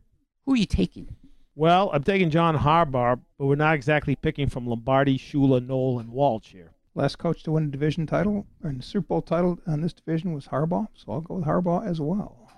[0.45, 1.17] who are you taking?
[1.57, 6.11] Well, I'm taking John Harbaugh, but we're not exactly picking from Lombardi, Shula, Noll, and
[6.11, 6.73] Walsh here.
[6.95, 10.33] Last coach to win a division title and the Super Bowl title on this division
[10.35, 12.51] was Harbaugh, so I'll go with Harbaugh as well.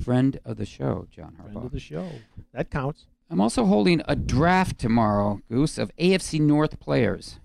[0.00, 1.42] Friend of the show, John Harbaugh.
[1.42, 1.64] Friend Harbaugh.
[1.66, 2.08] of the show.
[2.52, 3.06] That counts.
[3.30, 7.38] I'm also holding a draft tomorrow, Goose, of AFC North players.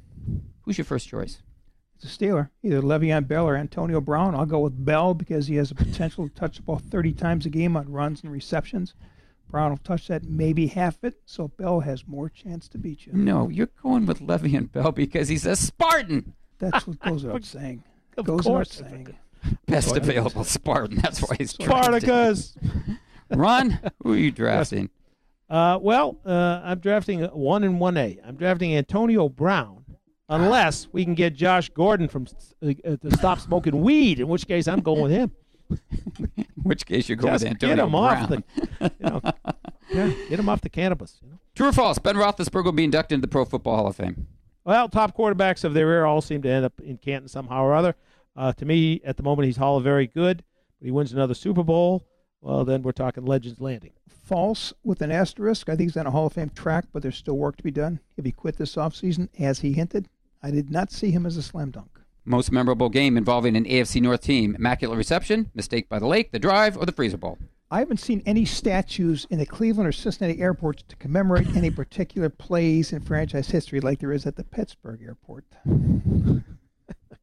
[0.64, 1.42] Who's your first choice?
[2.02, 4.34] It's a Steeler, either Le'Veon Bell or Antonio Brown.
[4.34, 7.46] I'll go with Bell because he has a potential to touch the ball 30 times
[7.46, 8.94] a game on runs and receptions.
[9.52, 13.12] Brown will touch that maybe half it, so Bell has more chance to beat you.
[13.14, 16.36] No, you're going with Le'Veon Bell because he's a Spartan.
[16.60, 17.84] That's what goes without saying.
[18.16, 18.72] Of goes course.
[18.72, 19.16] saying.
[19.66, 20.98] Best available Spartan.
[20.98, 22.04] That's why he's drafted.
[22.04, 22.56] Spartacus.
[23.30, 24.90] Ron, who are you drafting?
[25.50, 28.20] Uh, well, uh, I'm drafting one and one A.
[28.26, 29.79] I'm drafting Antonio Brown,
[30.30, 32.28] unless we can get Josh Gordon from
[32.64, 34.20] uh, uh, to stop smoking weed.
[34.20, 35.32] In which case, I'm going with him.
[35.70, 38.04] In which case you're going Just with Antonio get him Brown.
[38.04, 39.22] off the, you know,
[39.94, 41.20] yeah, get him off the cannabis.
[41.24, 41.40] You know?
[41.56, 42.00] True or false?
[42.00, 44.28] Ben Roethlisberger will be inducted into the Pro Football Hall of Fame.
[44.64, 47.74] Well, top quarterbacks of their era all seem to end up in Canton somehow or
[47.74, 47.96] other.
[48.36, 50.44] Uh, to me, at the moment, he's Hall of Very Good.
[50.80, 52.06] But he wins another Super Bowl.
[52.42, 53.92] Well, then we're talking Legends Landing.
[54.08, 55.68] False with an asterisk.
[55.68, 57.72] I think he's on a Hall of Fame track, but there's still work to be
[57.72, 58.00] done.
[58.16, 60.08] If he quit this offseason, as he hinted,
[60.42, 62.00] I did not see him as a slam dunk.
[62.26, 66.40] Most memorable game involving an AFC North team: immaculate reception, mistake by the lake, the
[66.40, 67.38] drive, or the freezer bowl.
[67.72, 72.30] I haven't seen any statues in the Cleveland or Cincinnati airports to commemorate any particular
[72.30, 75.46] plays in franchise history like there is at the Pittsburgh airport.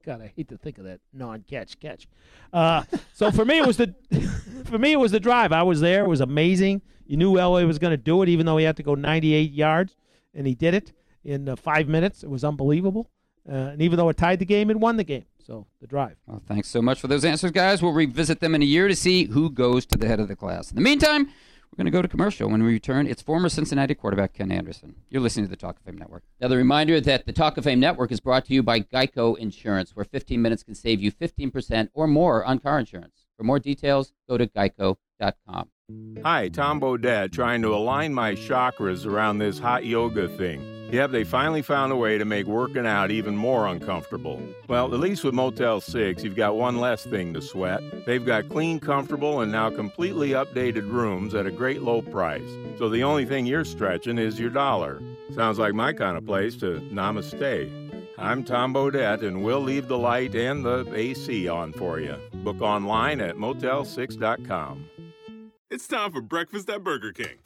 [0.05, 2.07] God, I hate to think of that non-catch catch.
[2.53, 3.93] Uh, so for me, it was the
[4.67, 5.51] for me it was the drive.
[5.51, 6.05] I was there.
[6.05, 6.83] It was amazing.
[7.07, 9.53] You knew Elway was going to do it, even though he had to go 98
[9.53, 9.97] yards,
[10.35, 10.93] and he did it
[11.27, 12.23] in uh, five minutes.
[12.23, 13.11] It was unbelievable.
[13.49, 15.27] Uh, and even though it tied the game, it won the game.
[15.45, 16.17] So the drive.
[16.27, 17.83] Well, thanks so much for those answers, guys.
[17.83, 20.35] We'll revisit them in a year to see who goes to the head of the
[20.35, 20.71] class.
[20.71, 22.51] In the meantime, we're going to go to commercial.
[22.51, 24.97] When we return, it's former Cincinnati quarterback Ken Anderson.
[25.09, 26.25] You're listening to the Talk of Fame Network.
[26.41, 29.95] Another reminder that the Talk of Fame Network is brought to you by Geico Insurance,
[29.95, 33.27] where 15 minutes can save you 15% or more on car insurance.
[33.37, 35.69] For more details, go to geico.com.
[36.25, 40.76] Hi, Tom Bodett, trying to align my chakras around this hot yoga thing.
[40.91, 44.41] Yep, they finally found a way to make working out even more uncomfortable.
[44.69, 47.83] Well, at least with Motel 6, you've got one less thing to sweat.
[48.07, 52.49] They've got clean, comfortable, and now completely updated rooms at a great low price.
[52.79, 55.03] So the only thing you're stretching is your dollar.
[55.35, 57.83] Sounds like my kind of place to namaste.
[58.17, 62.17] I'm Tom Bodett, and we'll leave the light and the AC on for you.
[62.45, 64.87] Book online at motel6.com.
[65.69, 67.39] It's time for breakfast at Burger King.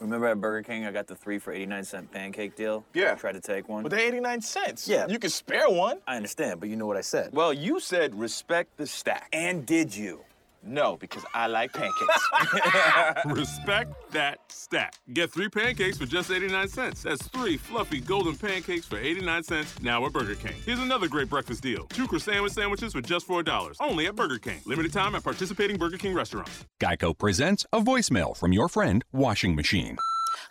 [0.00, 2.84] Remember at Burger King, I got the three for 89 cent pancake deal?
[2.94, 3.12] Yeah.
[3.12, 3.82] I tried to take one.
[3.82, 4.88] But they're 89 cents.
[4.88, 5.06] Yeah.
[5.06, 5.98] You could spare one.
[6.06, 7.30] I understand, but you know what I said.
[7.32, 9.28] Well, you said respect the stack.
[9.32, 10.24] And did you?
[10.62, 12.28] No, because I like pancakes.
[13.24, 14.94] Respect that stack.
[15.12, 17.02] Get three pancakes for just 89 cents.
[17.02, 20.54] That's three fluffy golden pancakes for 89 cents now at Burger King.
[20.66, 21.86] Here's another great breakfast deal.
[21.86, 23.76] Two croissant sandwiches for just $4.
[23.80, 24.60] Only at Burger King.
[24.66, 26.66] Limited time at participating Burger King restaurants.
[26.80, 29.96] Geico presents a voicemail from your friend Washing Machine.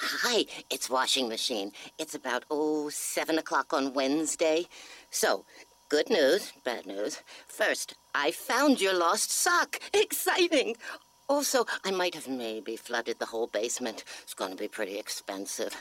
[0.02, 1.72] Hi, it's washing machine.
[1.98, 4.65] It's about oh seven o'clock on Wednesday.
[5.10, 5.45] So,
[5.90, 7.24] Good news, bad news.
[7.48, 9.80] First, I found your lost sock.
[9.94, 10.76] Exciting.
[11.28, 14.03] Also, I might have maybe flooded the whole basement.
[14.22, 15.76] It's going to be pretty expensive.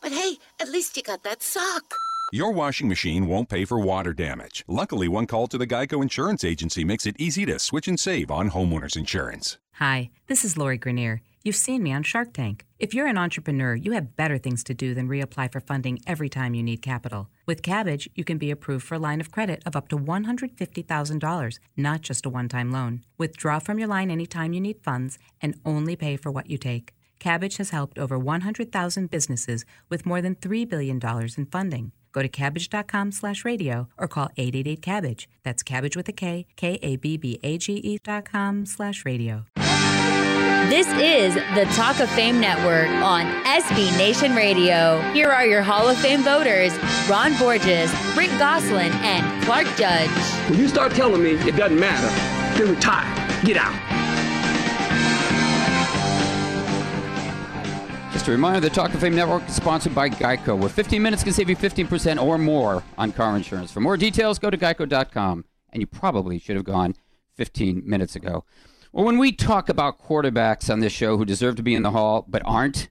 [0.00, 1.96] But hey, at least you got that sock.
[2.32, 4.64] Your washing machine won't pay for water damage.
[4.68, 8.30] Luckily, one call to the Geico Insurance Agency makes it easy to switch and save
[8.30, 9.58] on homeowners insurance.
[9.72, 11.18] Hi, this is Lori Greiner.
[11.48, 12.66] You've seen me on Shark Tank.
[12.78, 16.28] If you're an entrepreneur, you have better things to do than reapply for funding every
[16.28, 17.30] time you need capital.
[17.46, 21.58] With Kabbage, you can be approved for a line of credit of up to $150,000,
[21.74, 23.02] not just a one time loan.
[23.16, 26.92] Withdraw from your line anytime you need funds and only pay for what you take.
[27.18, 31.00] Kabbage has helped over 100,000 businesses with more than $3 billion
[31.38, 31.92] in funding.
[32.12, 35.26] Go to kabbage.com slash radio or call 888 Kabbage.
[35.44, 39.46] That's Kabbage with a K, K-A-B-B-A-G-E dot com slash radio.
[40.68, 45.00] This is the Talk of Fame Network on SB Nation Radio.
[45.12, 46.76] Here are your Hall of Fame voters
[47.08, 50.10] Ron Borges, Rick Gosselin, and Clark Judge.
[50.50, 52.06] When you start telling me it doesn't matter,
[52.58, 53.06] then retire.
[53.46, 53.72] Get out.
[58.12, 61.24] Just a reminder the Talk of Fame Network is sponsored by Geico, where 15 minutes
[61.24, 63.72] can save you 15% or more on car insurance.
[63.72, 65.46] For more details, go to geico.com.
[65.72, 66.94] And you probably should have gone
[67.36, 68.44] 15 minutes ago.
[68.98, 71.92] Well, when we talk about quarterbacks on this show who deserve to be in the
[71.92, 72.88] Hall but aren't,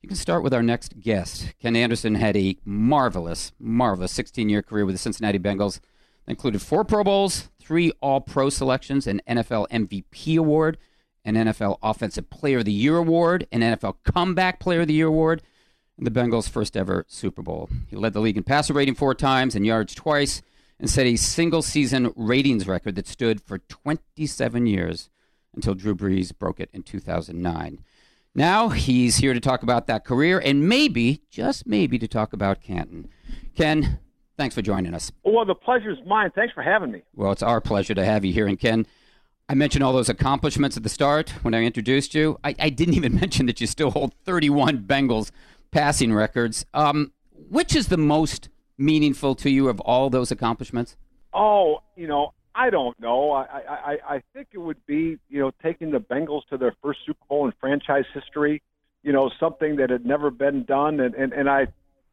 [0.00, 1.52] you can start with our next guest.
[1.60, 5.80] Ken Anderson had a marvelous, marvelous 16 year career with the Cincinnati Bengals.
[6.24, 10.78] That included four Pro Bowls, three All Pro selections, an NFL MVP award,
[11.26, 15.08] an NFL Offensive Player of the Year award, an NFL Comeback Player of the Year
[15.08, 15.42] award,
[15.98, 17.68] and the Bengals' first ever Super Bowl.
[17.86, 20.40] He led the league in passer rating four times and yards twice,
[20.78, 25.10] and set a single season ratings record that stood for 27 years
[25.54, 27.80] until Drew Brees broke it in 2009.
[28.34, 32.60] Now he's here to talk about that career and maybe, just maybe, to talk about
[32.60, 33.08] Canton.
[33.56, 33.98] Ken,
[34.36, 35.10] thanks for joining us.
[35.24, 36.30] Well, the pleasure's mine.
[36.34, 37.02] Thanks for having me.
[37.14, 38.46] Well, it's our pleasure to have you here.
[38.46, 38.86] And Ken,
[39.48, 42.38] I mentioned all those accomplishments at the start when I introduced you.
[42.44, 45.32] I, I didn't even mention that you still hold 31 Bengals
[45.72, 46.64] passing records.
[46.72, 47.12] Um,
[47.48, 48.48] which is the most
[48.78, 50.96] meaningful to you of all those accomplishments?
[51.34, 53.32] Oh, you know, I don't know.
[53.32, 56.98] I, I, I think it would be, you know, taking the Bengals to their first
[57.06, 58.60] Super Bowl in franchise history,
[59.02, 61.00] you know, something that had never been done.
[61.00, 61.68] And, and, and I,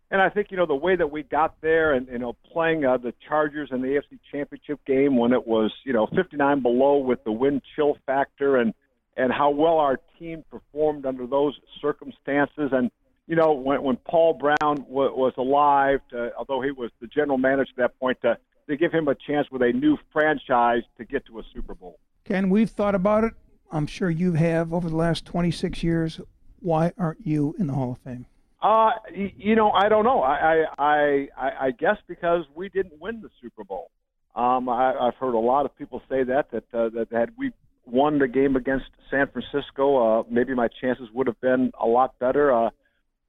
[0.09, 2.85] and I think, you know, the way that we got there and, you know, playing
[2.85, 6.99] uh, the Chargers in the AFC championship game when it was, you know, 59 below
[6.99, 8.73] with the wind chill factor and,
[9.17, 12.69] and how well our team performed under those circumstances.
[12.71, 12.89] And,
[13.27, 17.37] you know, when, when Paul Brown w- was alive, to, although he was the general
[17.37, 18.37] manager at that point, to,
[18.67, 21.99] to give him a chance with a new franchise to get to a Super Bowl.
[22.25, 23.33] Ken, we've thought about it.
[23.71, 26.19] I'm sure you have over the last 26 years.
[26.59, 28.25] Why aren't you in the Hall of Fame?
[28.61, 30.21] Uh, you know, I don't know.
[30.21, 33.91] I, I, I, I guess because we didn't win the Super Bowl.
[34.35, 37.51] Um, I, I've heard a lot of people say that that uh, that had we
[37.85, 42.19] won the game against San Francisco, uh, maybe my chances would have been a lot
[42.19, 42.53] better.
[42.53, 42.69] Uh,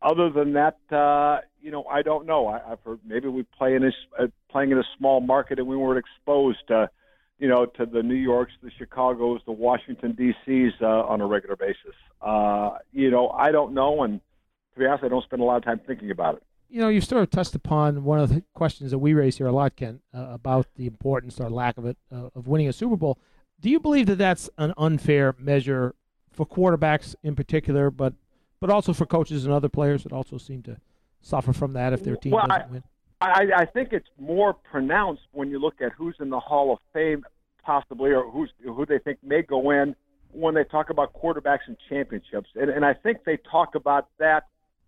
[0.02, 2.47] other than that, uh, you know, I don't know.
[2.47, 5.66] I, I've heard maybe we play in a, uh, playing in a small market and
[5.66, 6.90] we weren't exposed to,
[7.39, 11.56] you know, to the New Yorks, the Chicago's, the Washington D.C.s uh, on a regular
[11.56, 11.94] basis.
[12.20, 14.20] Uh, you know, I don't know, and
[14.74, 16.43] to be honest, I don't spend a lot of time thinking about it.
[16.68, 19.47] You know, you sort of touched upon one of the questions that we raise here
[19.47, 22.72] a lot, Ken, uh, about the importance or lack of it uh, of winning a
[22.72, 23.18] Super Bowl.
[23.60, 25.94] Do you believe that that's an unfair measure
[26.30, 28.14] for quarterbacks in particular, but
[28.60, 30.78] but also for coaches and other players that also seem to
[31.20, 32.82] suffer from that if their team well, doesn't I, win?
[33.20, 36.78] I, I think it's more pronounced when you look at who's in the Hall of
[36.92, 37.24] Fame,
[37.62, 39.96] possibly, or who's who they think may go in
[40.32, 42.48] when they talk about quarterbacks and championships.
[42.54, 44.44] And, and I think they talk about that,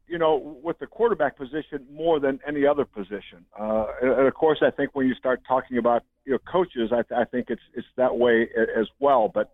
[0.06, 3.44] you know, with the quarterback position more than any other position.
[3.58, 6.92] Uh, and, and of course, I think when you start talking about you know coaches,
[6.92, 9.28] I, I think it's it's that way as well.
[9.32, 9.50] But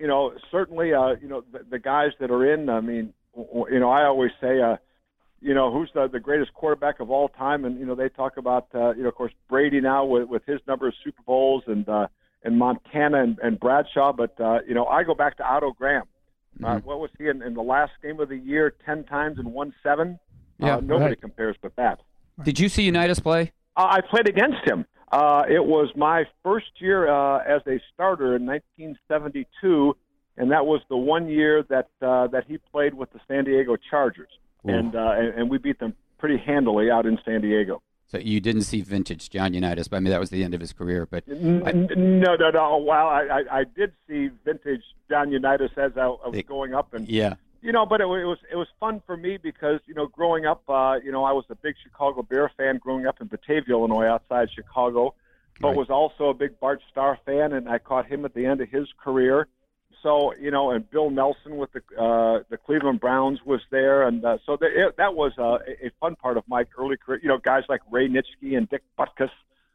[0.00, 2.68] you know, certainly, uh, you know, the, the guys that are in.
[2.68, 4.76] I mean, you know, I always say, uh,
[5.40, 7.64] you know, who's the, the greatest quarterback of all time?
[7.64, 10.44] And, you know, they talk about, uh, you know, of course, Brady now with, with
[10.46, 12.08] his number of Super Bowls and, uh,
[12.44, 14.12] and Montana and, and Bradshaw.
[14.12, 16.04] But, uh, you know, I go back to Otto Graham.
[16.62, 16.86] Uh, Mm-hmm.
[16.86, 19.72] what was he in, in the last game of the year, 10 times and won
[19.82, 20.18] seven?
[20.58, 21.20] Yeah, uh, nobody right.
[21.20, 22.00] compares with that.
[22.42, 23.52] Did you see Unitas play?
[23.76, 24.84] Uh, I played against him.
[25.10, 29.96] Uh, it was my first year uh, as a starter in 1972,
[30.36, 33.76] and that was the one year that uh, that he played with the San Diego
[33.76, 34.30] Chargers,
[34.66, 34.70] Ooh.
[34.72, 37.82] and, uh, and we beat them pretty handily out in San Diego.
[38.08, 40.60] So you didn't see vintage John Unitas, but I mean that was the end of
[40.60, 41.06] his career.
[41.06, 41.32] But I-
[41.72, 42.76] no, no, no.
[42.78, 46.92] Well, I, I, I did see vintage John Unitas as I, I was going up,
[46.92, 49.94] and yeah, you know, but it, it was it was fun for me because you
[49.94, 53.20] know, growing up, uh, you know, I was a big Chicago Bear fan growing up
[53.20, 55.14] in Batavia, Illinois, outside Chicago.
[55.60, 55.76] but Right.
[55.76, 58.68] was also a big Bart Starr fan, and I caught him at the end of
[58.70, 59.46] his career.
[60.02, 64.24] So you know, and Bill Nelsen with the uh, the Cleveland Browns was there, and
[64.24, 67.20] uh, so the, it, that was uh, a a fun part of my early career.
[67.22, 69.30] You know, guys like Ray Nitschke and Dick Butkus,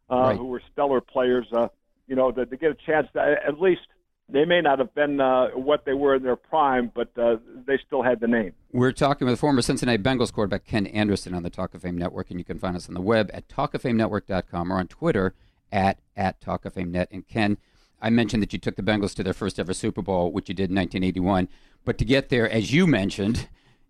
[0.10, 0.38] uh, Right.
[0.38, 1.46] who were stellar players.
[1.54, 1.68] Uh,
[2.08, 3.82] you know, to, to get a chance to at least
[4.28, 7.38] they may not have been uh, what they were in their prime, but uh,
[7.68, 8.54] they still had the name.
[8.72, 12.32] We're talking with former Cincinnati Bengals quarterback Ken Anderson on the Talk of Fame Network,
[12.32, 15.36] and you can find us on the web at talkoffamenetwork.com or on Twitter
[15.72, 17.08] at, at Talk of Fame Net.
[17.12, 17.58] And Ken,
[18.02, 20.56] I mentioned that you took the Bengals to their first ever Super Bowl, which you
[20.56, 21.48] did in 1981.
[21.84, 23.48] But to get there, as you mentioned,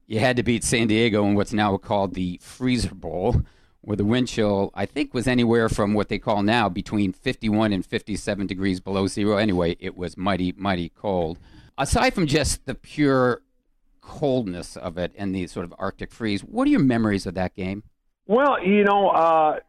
[0.08, 3.42] you had to beat San Diego in what's now called the Freezer Bowl,
[3.82, 7.74] where the wind chill, I think, was anywhere from what they call now between 51
[7.74, 9.38] and 57 degrees below zero.
[9.38, 11.40] Anyway, it was mighty, mighty cold.
[11.78, 13.42] Aside from just the pure
[14.02, 17.56] coldness of it and the sort of Arctic freeze, what are your memories of that
[17.56, 17.84] game?
[18.28, 19.60] Well, you know, uh,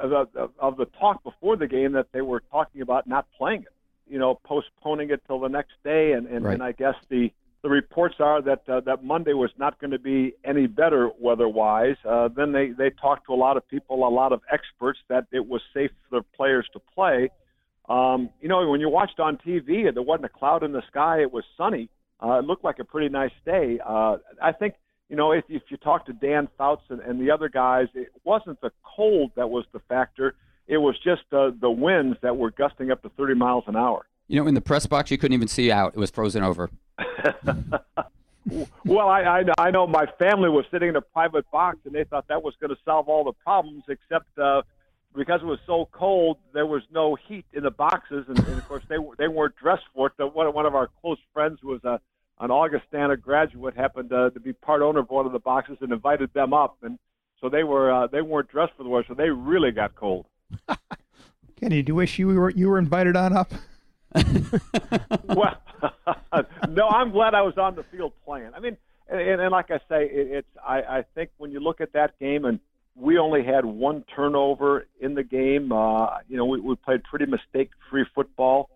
[0.00, 3.62] of, of, of the talk before the game that they were talking about not playing
[3.62, 3.72] it,
[4.06, 6.54] you know, postponing it till the next day, and and, Right.
[6.54, 7.30] and I guess the
[7.62, 11.96] the reports are that uh, that Monday was not going to be any better weather-wise.
[12.06, 15.26] Uh, then they they talked to a lot of people, a lot of experts, that
[15.32, 17.30] it was safe for the players to play.
[17.88, 21.22] Um, you know, when you watched on TV, there wasn't a cloud in the sky;
[21.22, 21.88] it was sunny.
[22.22, 23.78] Uh, it looked like a pretty nice day.
[23.84, 24.74] Uh, I think
[25.08, 28.12] you know if, if you talk to Dan Fouts and, and the other guys, it
[28.24, 30.34] wasn't the cold that was the factor.
[30.66, 34.06] It was just uh, the winds that were gusting up to 30 miles an hour.
[34.28, 35.94] You know, in the press box, you couldn't even see out.
[35.94, 36.70] It was frozen over.
[38.84, 42.04] Well, I, I I know my family was sitting in a private box, and they
[42.04, 44.62] thought that was going to solve all the problems, except uh,
[45.16, 48.68] because it was so cold, there was no heat in the boxes, and, and of
[48.68, 50.12] course they they weren't dressed for it.
[50.18, 52.00] The, one one of our close friends was a
[52.40, 55.92] an Augustana graduate happened uh, to be part owner of one of the boxes and
[55.92, 56.98] invited them up, and
[57.40, 60.26] so they were uh, they weren't dressed for the weather, so they really got cold.
[61.60, 63.52] Kenny, do you wish you were you were invited on up?
[65.24, 65.56] well,
[66.68, 68.50] no, I'm glad I was on the field playing.
[68.54, 68.76] I mean,
[69.08, 72.18] and, and like I say, it, it's I, I think when you look at that
[72.18, 72.60] game, and
[72.96, 75.72] we only had one turnover in the game.
[75.72, 78.70] Uh, you know, we, we played pretty mistake-free football.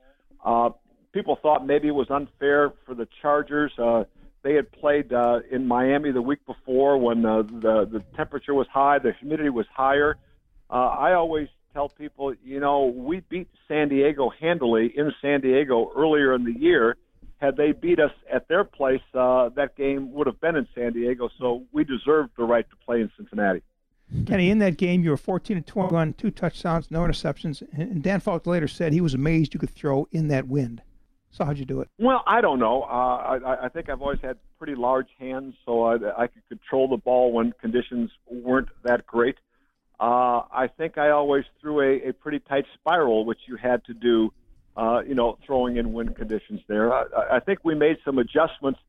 [0.44, 0.70] Uh,
[1.12, 3.72] people thought maybe it was unfair for the Chargers.
[3.78, 4.04] Uh,
[4.42, 8.66] they had played uh, in Miami the week before when uh, the the temperature was
[8.68, 10.16] high, the humidity was higher.
[10.70, 15.90] Uh, I always tell people, you know, we beat San Diego handily in San Diego
[15.96, 16.96] earlier in the year.
[17.38, 20.92] Had they beat us at their place, uh, that game would have been in San
[20.92, 21.28] Diego.
[21.38, 23.62] So we deserved the right to play in Cincinnati.
[24.26, 27.62] Kenny, in that game, you were 14 and 21, two touchdowns, no interceptions.
[27.72, 30.82] And and Dan Fouts later said he was amazed you could throw in that wind.
[31.30, 31.88] So how'd you do it?
[31.98, 32.82] Well, I don't know.
[32.82, 36.88] Uh, I, I think I've always had pretty large hands, so I, I could control
[36.88, 39.36] the ball when conditions weren't that great.
[40.00, 43.94] Uh, I think I always threw a, a pretty tight spiral, which you had to
[43.94, 44.32] do,
[44.76, 46.92] uh, you know, throwing in wind conditions there.
[46.92, 48.80] I, I think we made some adjustments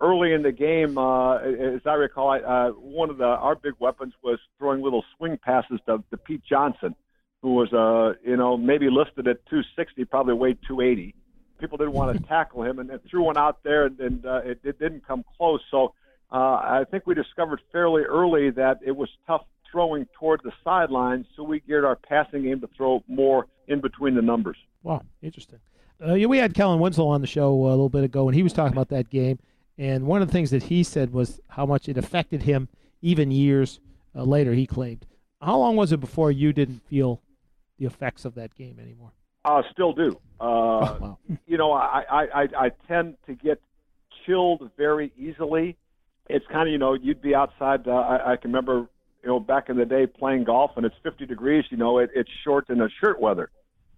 [0.00, 0.98] early in the game.
[0.98, 5.04] Uh, as I recall, I, uh, one of the our big weapons was throwing little
[5.16, 6.94] swing passes to, to Pete Johnson,
[7.42, 11.14] who was, uh, you know, maybe listed at 260, probably weighed 280
[11.64, 14.40] people didn't want to tackle him, and, and threw one out there, and, and uh,
[14.44, 15.60] it, it didn't come close.
[15.70, 15.94] So
[16.30, 21.26] uh, I think we discovered fairly early that it was tough throwing toward the sidelines,
[21.34, 24.56] so we geared our passing game to throw more in between the numbers.
[24.82, 25.58] Wow, interesting.
[26.04, 28.42] Uh, yeah, we had Kellen Winslow on the show a little bit ago, and he
[28.42, 29.38] was talking about that game.
[29.78, 32.68] And one of the things that he said was how much it affected him,
[33.00, 33.80] even years
[34.14, 34.52] uh, later.
[34.52, 35.06] He claimed.
[35.40, 37.20] How long was it before you didn't feel
[37.78, 39.12] the effects of that game anymore?
[39.44, 40.18] Uh, still do.
[40.40, 41.14] Uh,
[41.46, 43.60] You know, I, I, I, I tend to get
[44.24, 45.76] chilled very easily.
[46.28, 47.86] It's kind of, you know, you'd be outside.
[47.86, 48.86] Uh, I, I can remember,
[49.22, 52.10] you know, back in the day playing golf and it's 50 degrees, you know, it,
[52.14, 53.50] it's short in a shirt weather.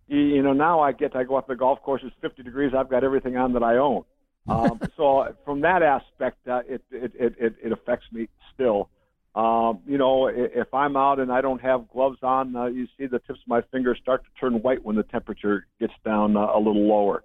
[0.08, 2.72] You, you know, now I get, I go out the golf course, it's 50 degrees,
[2.76, 4.04] I've got everything on that I own.
[4.48, 8.88] Um, so from that aspect, uh, it, it, it, it affects me still.
[9.36, 13.06] Um, you know, if I'm out and I don't have gloves on, uh, you see
[13.06, 16.46] the tips of my fingers start to turn white when the temperature gets down uh,
[16.54, 17.22] a little lower.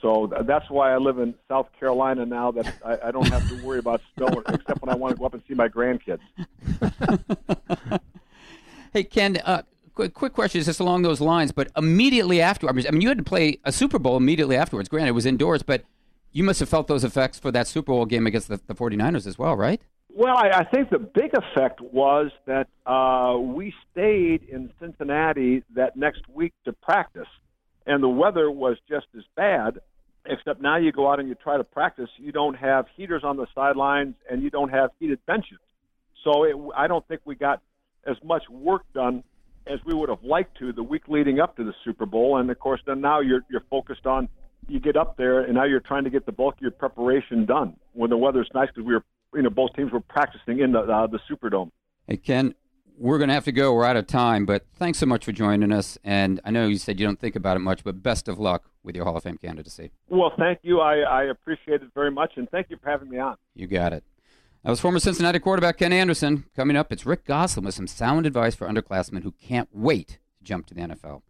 [0.00, 2.52] So th- that's why I live in South Carolina now.
[2.52, 5.26] That I, I don't have to worry about snow, except when I want to go
[5.26, 6.20] up and see my grandkids.
[8.92, 9.62] Hey, Ken, uh,
[9.94, 13.24] quick, quick question just along those lines, but immediately afterwards, I mean, you had to
[13.24, 14.90] play a Super Bowl immediately afterwards.
[14.90, 15.84] Granted, it was indoors, but
[16.30, 19.26] you must have felt those effects for that Super Bowl game against the, the 49ers
[19.26, 19.80] as well, right?
[20.14, 25.96] Well, I, I think the big effect was that uh, we stayed in Cincinnati that
[25.96, 27.28] next week to practice,
[27.86, 29.78] and the weather was just as bad.
[30.24, 33.36] Except now you go out and you try to practice, you don't have heaters on
[33.36, 35.58] the sidelines, and you don't have heated benches.
[36.22, 37.60] So it, I don't think we got
[38.06, 39.24] as much work done
[39.66, 42.36] as we would have liked to the week leading up to the Super Bowl.
[42.36, 44.28] And of course, then now you're you're focused on
[44.68, 47.46] you get up there, and now you're trying to get the bulk of your preparation
[47.46, 50.72] done when the weather's nice because we were you know both teams were practicing in
[50.72, 51.70] the uh, the Superdome.
[52.06, 52.54] Hey Ken,
[52.98, 53.72] we're going to have to go.
[53.72, 55.98] We're out of time, but thanks so much for joining us.
[56.04, 58.70] And I know you said you don't think about it much, but best of luck
[58.82, 59.90] with your Hall of Fame candidacy.
[60.08, 60.80] Well, thank you.
[60.80, 63.36] I, I appreciate it very much, and thank you for having me on.
[63.54, 64.04] You got it.
[64.62, 66.44] That was former Cincinnati quarterback Ken Anderson.
[66.54, 70.44] Coming up, it's Rick Gosselin with some sound advice for underclassmen who can't wait to
[70.44, 71.22] jump to the NFL.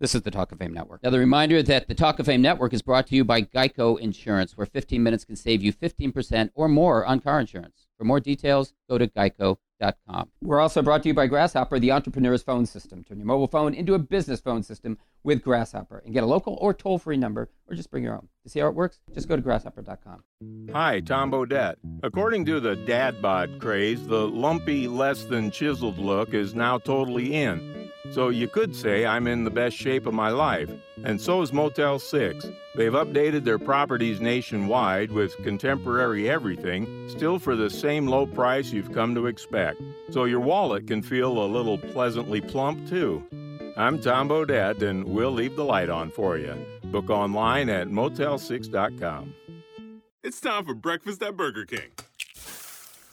[0.00, 1.02] This is the Talk of Fame Network.
[1.02, 4.00] Now, the reminder that the Talk of Fame Network is brought to you by Geico
[4.00, 7.86] Insurance, where 15 minutes can save you 15% or more on car insurance.
[7.98, 10.30] For more details, go to geico.com.
[10.40, 13.04] We're also brought to you by Grasshopper, the entrepreneur's phone system.
[13.04, 16.58] Turn your mobile phone into a business phone system with Grasshopper and get a local
[16.60, 18.28] or toll free number or just bring your own.
[18.44, 20.24] To see how it works, just go to grasshopper.com.
[20.72, 21.76] Hi, Tom Bodett.
[22.02, 27.34] According to the dad bod craze, the lumpy, less than chiseled look is now totally
[27.34, 27.90] in.
[28.12, 30.70] So you could say I'm in the best shape of my life.
[31.04, 32.46] And so is Motel 6.
[32.74, 38.92] They've updated their properties nationwide with contemporary everything, still for the same low price you've
[38.92, 39.80] come to expect.
[40.10, 43.22] So your wallet can feel a little pleasantly plump, too.
[43.76, 46.54] I'm Tom Bodett, and we'll leave the light on for you.
[46.84, 49.34] Book online at motel6.com.
[50.22, 51.90] It's time for breakfast at Burger King.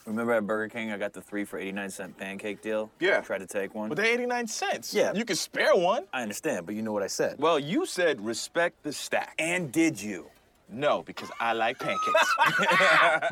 [0.05, 2.89] Remember at Burger King, I got the three for 89 cent pancake deal?
[2.99, 3.17] Yeah.
[3.17, 3.89] I tried to take one.
[3.89, 4.93] But they're 89 cents.
[4.93, 5.13] Yeah.
[5.13, 6.05] You could spare one.
[6.13, 7.39] I understand, but you know what I said.
[7.39, 9.35] Well, you said respect the stack.
[9.37, 10.29] And did you?
[10.69, 12.35] No, because I like pancakes.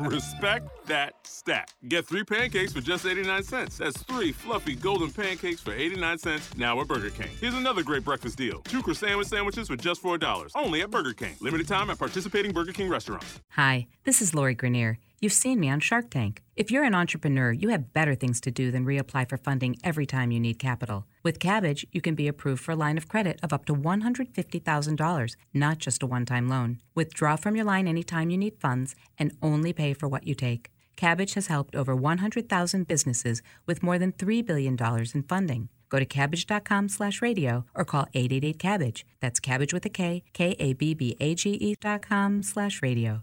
[0.00, 1.68] Respect that stack.
[1.88, 3.78] Get three pancakes for just 89 cents.
[3.78, 7.28] That's three fluffy golden pancakes for 89 cents now at Burger King.
[7.40, 8.60] Here's another great breakfast deal.
[8.62, 10.50] Two croissant sandwiches for just $4.
[10.54, 11.34] Only at Burger King.
[11.40, 13.40] Limited time at participating Burger King restaurants.
[13.50, 14.96] Hi, this is Lori Greiner.
[15.18, 16.42] You've seen me on Shark Tank.
[16.56, 20.04] If you're an entrepreneur, you have better things to do than reapply for funding every
[20.04, 21.06] time you need capital.
[21.22, 25.36] With Kabbage, you can be approved for a line of credit of up to $150,000,
[25.54, 26.82] not just a one time loan.
[26.94, 30.70] Withdraw from your line anytime you need funds and only pay for what you take.
[30.98, 34.76] Kabbage has helped over 100,000 businesses with more than $3 billion
[35.14, 35.68] in funding.
[35.88, 39.04] Go to kabbage.com slash radio or call 888-KABBAGE.
[39.20, 43.22] That's Kabbage with a K, K-A-B-B-A-G-E dot com slash radio.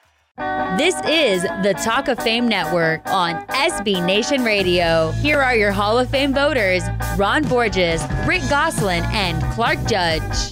[0.77, 5.11] This is the Talk of Fame Network on SB Nation Radio.
[5.11, 6.81] Here are your Hall of Fame voters
[7.17, 10.51] Ron Borges, Rick Gosselin, and Clark Judge.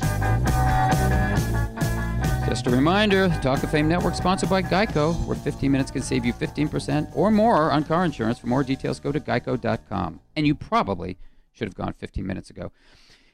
[2.47, 6.01] Just a reminder, the Talk of Fame Network sponsored by Geico, where 15 minutes can
[6.01, 8.37] save you 15% or more on car insurance.
[8.37, 10.19] For more details, go to geico.com.
[10.35, 11.17] And you probably
[11.53, 12.71] should have gone 15 minutes ago.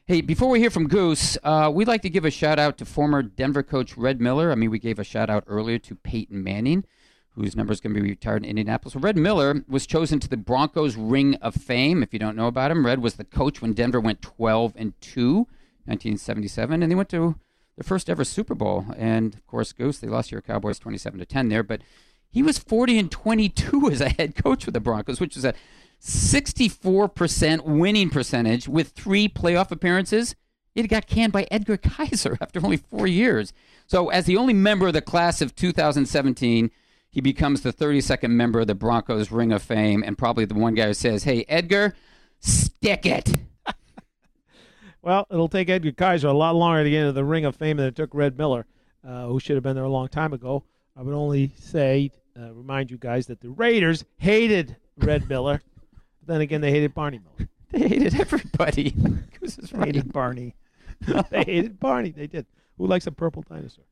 [0.08, 2.86] Hey, before we hear from Goose, uh, we'd like to give a shout out to
[2.86, 4.52] former Denver coach Red Miller.
[4.52, 6.86] I mean, we gave a shout out earlier to Peyton Manning,
[7.32, 8.94] whose number is going to be retired in Indianapolis.
[8.94, 12.04] So Red Miller was chosen to the Broncos Ring of Fame.
[12.04, 14.94] If you don't know about him, Red was the coach when Denver went 12 and
[15.02, 15.38] 2,
[15.86, 17.40] 1977, and they went to
[17.76, 18.86] their first ever Super Bowl.
[18.96, 21.82] And of course, Goose, they lost to your Cowboys 27 to 10 there, but
[22.30, 25.56] he was 40 and 22 as a head coach for the Broncos, which is a
[26.02, 30.36] 64% winning percentage with three playoff appearances.
[30.76, 33.54] It got canned by Edgar Kaiser after only four years.
[33.88, 36.72] So, as the only member of the class of 2017,
[37.10, 40.76] he becomes the 32nd member of the Broncos Ring of Fame and probably the one
[40.76, 41.96] guy who says, Hey, Edgar,
[42.40, 43.34] stick it.
[45.02, 47.78] Well, it'll take Edgar Kaiser a lot longer to get into the Ring of Fame
[47.78, 48.66] than it took Red Miller,
[49.08, 50.64] uh, who should have been there a long time ago.
[50.98, 55.62] I would only say, uh, remind you guys that the Raiders hated Red Miller.
[56.26, 57.50] But then again, they hated Barney Miller.
[57.72, 58.92] They hated everybody.
[59.40, 60.56] Goose is They hated Barney.
[61.30, 62.12] they hated Barney.
[62.12, 62.46] They did.
[62.78, 63.84] Who likes a purple dinosaur?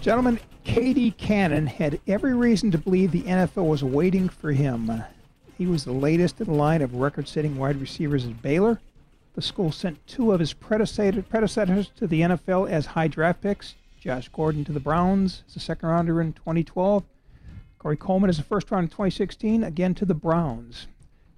[0.00, 4.90] Gentlemen, KD Cannon had every reason to believe the NFL was waiting for him.
[5.58, 8.80] He was the latest in the line of record setting wide receivers at Baylor.
[9.34, 14.30] The school sent two of his predecessors to the NFL as high draft picks Josh
[14.30, 17.04] Gordon to the Browns as a second rounder in 2012,
[17.80, 20.86] Corey Coleman is a first round in 2016, again to the Browns.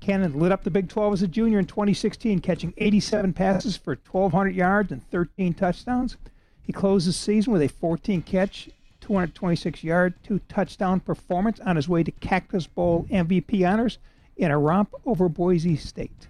[0.00, 3.92] Cannon lit up the Big 12 as a junior in 2016, catching 87 passes for
[3.92, 6.16] 1,200 yards and 13 touchdowns.
[6.60, 8.68] He closed the season with a 14 catch,
[9.02, 13.98] 226 yard, two touchdown performance on his way to Cactus Bowl MVP honors
[14.36, 16.26] in a romp over Boise State.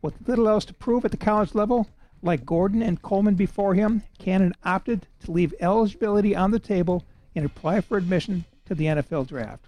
[0.00, 1.86] With little else to prove at the college level,
[2.22, 7.04] like Gordon and Coleman before him, Cannon opted to leave eligibility on the table
[7.34, 9.64] and apply for admission to the NFL draft.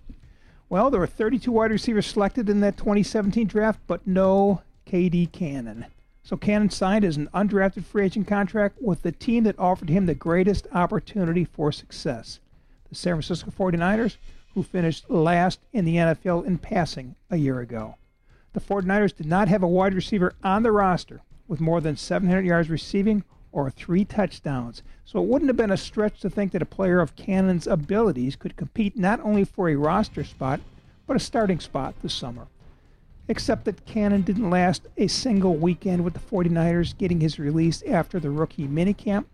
[0.68, 5.86] Well, there were 32 wide receivers selected in that 2017 draft, but no KD Cannon.
[6.22, 10.06] So Cannon signed as an undrafted free agent contract with the team that offered him
[10.06, 12.38] the greatest opportunity for success
[12.88, 14.18] the San Francisco 49ers,
[14.54, 17.96] who finished last in the NFL in passing a year ago.
[18.52, 22.44] The 49ers did not have a wide receiver on the roster with more than 700
[22.44, 24.82] yards receiving or three touchdowns.
[25.04, 28.34] So it wouldn't have been a stretch to think that a player of Cannon's abilities
[28.34, 30.60] could compete not only for a roster spot,
[31.06, 32.46] but a starting spot this summer.
[33.28, 38.18] Except that Cannon didn't last a single weekend with the 49ers, getting his release after
[38.18, 39.26] the rookie minicamp.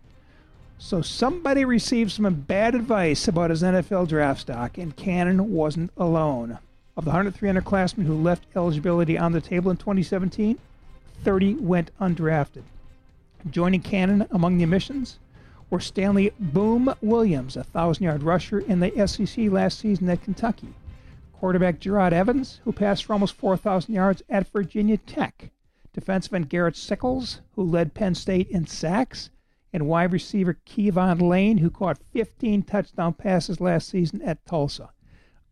[0.78, 6.59] So somebody received some bad advice about his NFL draft stock, and Cannon wasn't alone.
[6.97, 10.59] Of the 103 underclassmen who left eligibility on the table in 2017,
[11.24, 12.62] 30 went undrafted.
[13.48, 15.19] Joining Cannon among the omissions
[15.70, 20.74] were Stanley Boom Williams, a 1,000 yard rusher in the SEC last season at Kentucky,
[21.32, 25.51] quarterback Jerod Evans, who passed for almost 4,000 yards at Virginia Tech,
[25.93, 29.31] defensive end Garrett Sickels, who led Penn State in sacks,
[29.73, 34.90] and wide receiver Keyvon Lane, who caught 15 touchdown passes last season at Tulsa.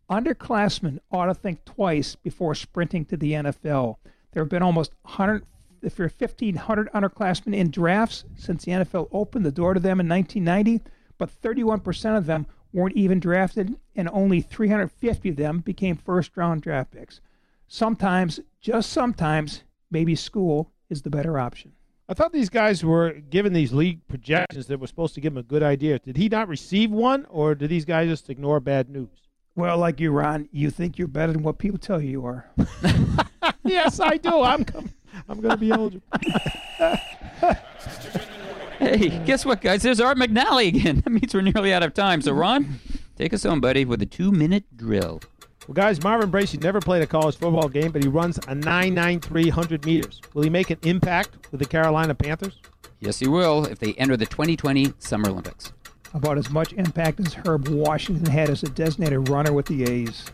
[0.09, 3.97] Underclassmen ought to think twice before sprinting to the NFL.
[4.31, 5.45] There have been almost 100,
[5.87, 10.07] if you're 1,500 underclassmen in drafts since the NFL opened the door to them in
[10.07, 10.83] 1990,
[11.17, 16.61] but 31% of them weren't even drafted, and only 350 of them became first round
[16.61, 17.21] draft picks.
[17.67, 21.71] Sometimes, just sometimes, maybe school is the better option.
[22.09, 25.37] I thought these guys were given these league projections that were supposed to give him
[25.37, 25.99] a good idea.
[25.99, 29.09] Did he not receive one, or did these guys just ignore bad news?
[29.55, 32.49] Well, like you, Ron, you think you're better than what people tell you you are.
[33.65, 34.41] yes, I do.
[34.41, 34.91] I'm com-
[35.29, 36.03] I'm going to be eligible.
[38.79, 39.81] Hey, guess what, guys?
[39.81, 41.01] There's Art McNally again.
[41.03, 42.21] That means we're nearly out of time.
[42.21, 42.79] So, Ron,
[43.15, 45.19] take us home, buddy, with a two minute drill.
[45.67, 49.45] Well, guys, Marvin Bracy never played a college football game, but he runs a 993
[49.45, 50.21] 100 meters.
[50.33, 52.59] Will he make an impact with the Carolina Panthers?
[52.99, 55.73] Yes, he will if they enter the 2020 Summer Olympics.
[56.13, 60.25] About as much impact as Herb Washington had as a designated runner with the A's.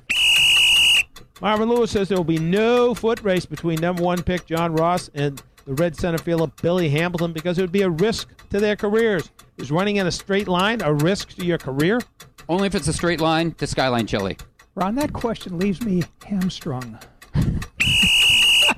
[1.43, 5.09] Marvin Lewis says there will be no foot race between number one pick John Ross
[5.13, 8.77] and the Red center fielder Billy Hamilton because it would be a risk to their
[8.77, 9.29] careers.
[9.57, 11.99] Is running in a straight line a risk to your career?
[12.47, 14.37] Only if it's a straight line to Skyline Chili.
[14.75, 16.97] Ron, that question leaves me hamstrung.
[17.35, 17.41] oh,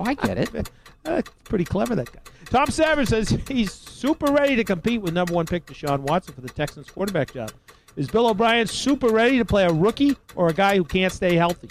[0.00, 0.68] I get it.
[1.04, 2.20] That's pretty clever, that guy.
[2.46, 6.40] Tom Savage says he's super ready to compete with number one pick Deshaun Watson for
[6.40, 7.52] the Texans quarterback job.
[7.94, 11.36] Is Bill O'Brien super ready to play a rookie or a guy who can't stay
[11.36, 11.68] healthy?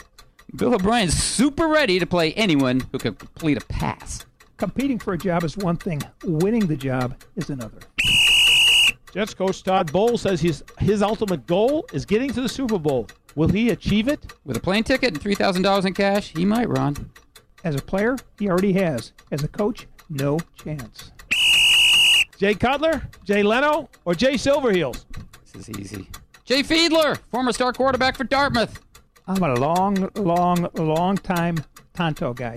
[0.56, 4.26] Bill O'Brien's super ready to play anyone who can complete a pass.
[4.58, 7.80] Competing for a job is one thing, winning the job is another.
[9.14, 13.08] Jets coach Todd Bowles says his, his ultimate goal is getting to the Super Bowl.
[13.36, 14.34] Will he achieve it?
[14.46, 17.12] With a plane ticket and $3,000 in cash, he might, Ron.
[17.66, 19.12] As a player, he already has.
[19.32, 21.12] As a coach, no chance.
[22.38, 25.06] Jay Cutler, Jay Leno, or Jay Silverheels?
[25.54, 26.10] This is easy.
[26.46, 28.85] Jay Fiedler, former star quarterback for Dartmouth.
[29.28, 32.56] I'm a long, long, long time Tonto guy.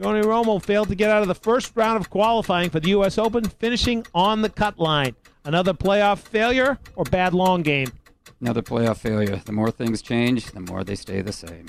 [0.00, 3.16] Tony Romo failed to get out of the first round of qualifying for the U.S.
[3.16, 5.16] Open, finishing on the cut line.
[5.44, 7.90] Another playoff failure or bad long game?
[8.40, 9.40] Another playoff failure.
[9.44, 11.66] The more things change, the more they stay the same.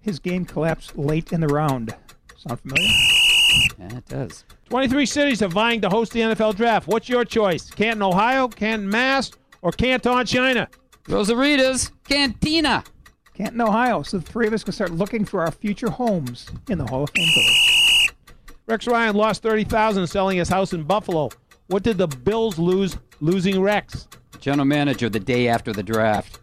[0.00, 1.94] His game collapsed late in the round.
[2.36, 2.88] Sound familiar?
[3.78, 4.44] Yeah, it does.
[4.68, 6.86] 23 cities are vying to host the NFL draft.
[6.86, 7.70] What's your choice?
[7.70, 9.32] Canton, Ohio, Canton, Mass,
[9.62, 10.68] or Canton, China?
[11.08, 12.82] Rosarita's Cantina.
[13.34, 14.02] Canton, Ohio.
[14.02, 17.02] So the three of us can start looking for our future homes in the Hall
[17.02, 18.10] of Fame Village.
[18.66, 21.28] Rex Ryan lost 30000 selling his house in Buffalo.
[21.66, 24.08] What did the Bills lose losing Rex?
[24.38, 26.40] General manager the day after the draft.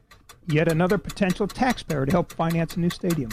[0.48, 3.32] Yet another potential taxpayer to help finance a new stadium.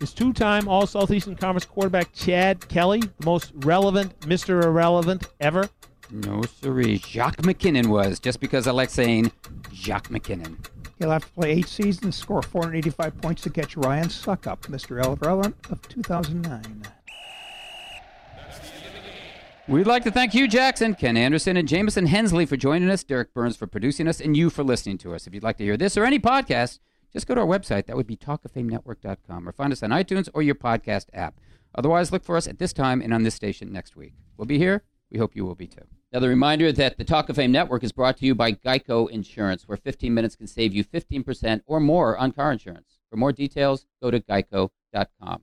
[0.00, 4.64] Is two time All Southeastern Conference quarterback Chad Kelly the most relevant Mr.
[4.64, 5.68] Irrelevant ever?
[6.12, 6.98] No, siree.
[6.98, 9.32] Jacque MacKinnon was, just because I like saying
[9.72, 10.58] Jacque MacKinnon.
[10.98, 14.90] He'll have to play eight seasons, score 485 points to catch Ryan Succop, Mr.
[15.02, 16.82] Irrelevant of 2009.
[19.68, 23.32] We'd like to thank Hue Jackson, Ken Anderson, and Jamison Hensley for joining us, Derek
[23.32, 25.26] Burns for producing us, and you for listening to us.
[25.26, 26.78] If you'd like to hear this or any podcast,
[27.12, 27.86] just go to our website.
[27.86, 31.40] That would be talkoffamenetwork.com or find us on iTunes or your podcast app.
[31.74, 34.12] Otherwise, look for us at this time and on this station next week.
[34.36, 34.82] We'll be here.
[35.10, 35.86] We hope you will be too.
[36.12, 39.66] Another reminder that the Talk of Fame Network is brought to you by Geico Insurance,
[39.66, 42.98] where 15 minutes can save you 15% or more on car insurance.
[43.08, 45.42] For more details, go to geico.com.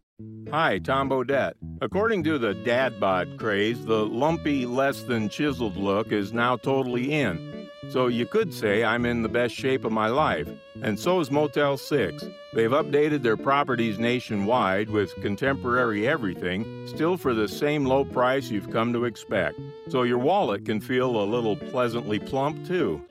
[0.52, 1.54] Hi, Tom Bodett.
[1.80, 7.14] According to the dad bod craze, the lumpy, less than chiseled look is now totally
[7.14, 7.70] in.
[7.90, 10.48] So you could say I'm in the best shape of my life.
[10.82, 12.26] And so is Motel 6.
[12.54, 18.72] They've updated their properties nationwide with contemporary everything, still for the same low price you've
[18.72, 19.60] come to expect.
[19.90, 23.02] So your wallet can feel a little pleasantly plump, too.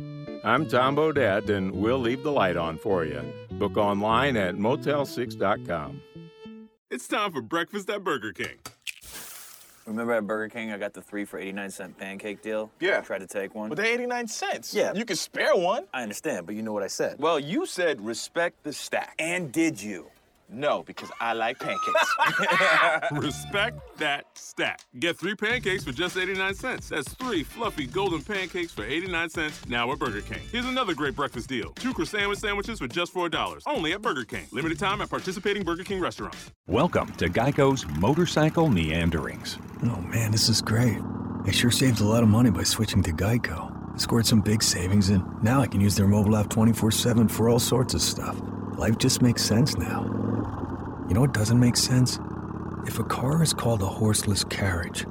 [0.45, 3.23] I'm Tom Bodett, and we'll leave the light on for you.
[3.53, 6.03] Book online at motel6.com.
[6.91, 8.57] It's time for breakfast at Burger King.
[9.85, 12.71] Remember at Burger King, I got the three for 89 cent pancake deal?
[12.81, 12.97] Yeah.
[12.97, 13.69] I tried to take one.
[13.69, 14.73] But they're 89 cents.
[14.73, 14.95] Yeah.
[14.95, 15.85] You could spare one.
[15.93, 17.17] I understand, but you know what I said.
[17.19, 19.15] Well, you said respect the stack.
[19.19, 20.07] And did you?
[20.51, 22.15] No, because I like pancakes.
[23.13, 24.81] Respect that stack.
[24.99, 26.89] Get three pancakes for just 89 cents.
[26.89, 30.41] That's three fluffy golden pancakes for 89 cents now at Burger King.
[30.51, 31.73] Here's another great breakfast deal.
[31.73, 33.63] Two croissant sandwiches for just $4.
[33.67, 34.47] Only at Burger King.
[34.51, 36.51] Limited time at participating Burger King restaurants.
[36.67, 39.59] Welcome to Geico's Motorcycle Meanderings.
[39.85, 40.99] Oh man, this is great.
[41.45, 43.75] I sure saved a lot of money by switching to Geico.
[43.95, 47.29] I scored some big savings, and now I can use their mobile app 24 7
[47.29, 48.41] for all sorts of stuff.
[48.79, 50.05] Life just makes sense now.
[51.09, 52.21] You know what doesn't make sense?
[52.87, 55.03] If a car is called a horseless carriage,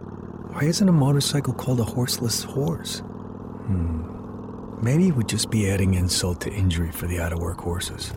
[0.52, 3.00] why isn't a motorcycle called a horseless horse?
[3.00, 4.82] Hmm.
[4.82, 8.14] Maybe it would just be adding insult to injury for the out of work horses.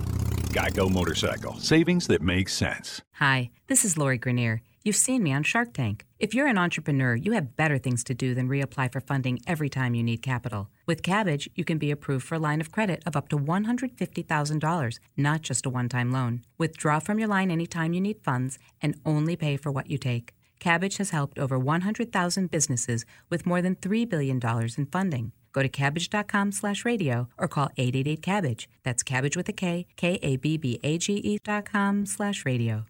[0.54, 1.56] Geico Motorcycle.
[1.56, 3.02] Savings that make sense.
[3.14, 4.60] Hi, this is Lori Greiner.
[4.82, 6.06] You've seen me on Shark Tank.
[6.18, 9.68] If you're an entrepreneur, you have better things to do than reapply for funding every
[9.68, 10.70] time you need capital.
[10.86, 14.98] With Kabbage, you can be approved for a line of credit of up to $150,000,
[15.18, 16.44] not just a one time loan.
[16.56, 20.32] Withdraw from your line anytime you need funds and only pay for what you take.
[20.60, 24.40] Kabbage has helped over 100,000 businesses with more than $3 billion
[24.78, 25.32] in funding.
[25.52, 28.66] Go to kabbage.com slash radio or call 888-KABBAGE.
[28.84, 32.86] That's cabbage with a K, K-A-B-B-A-G-E dot com slash radio.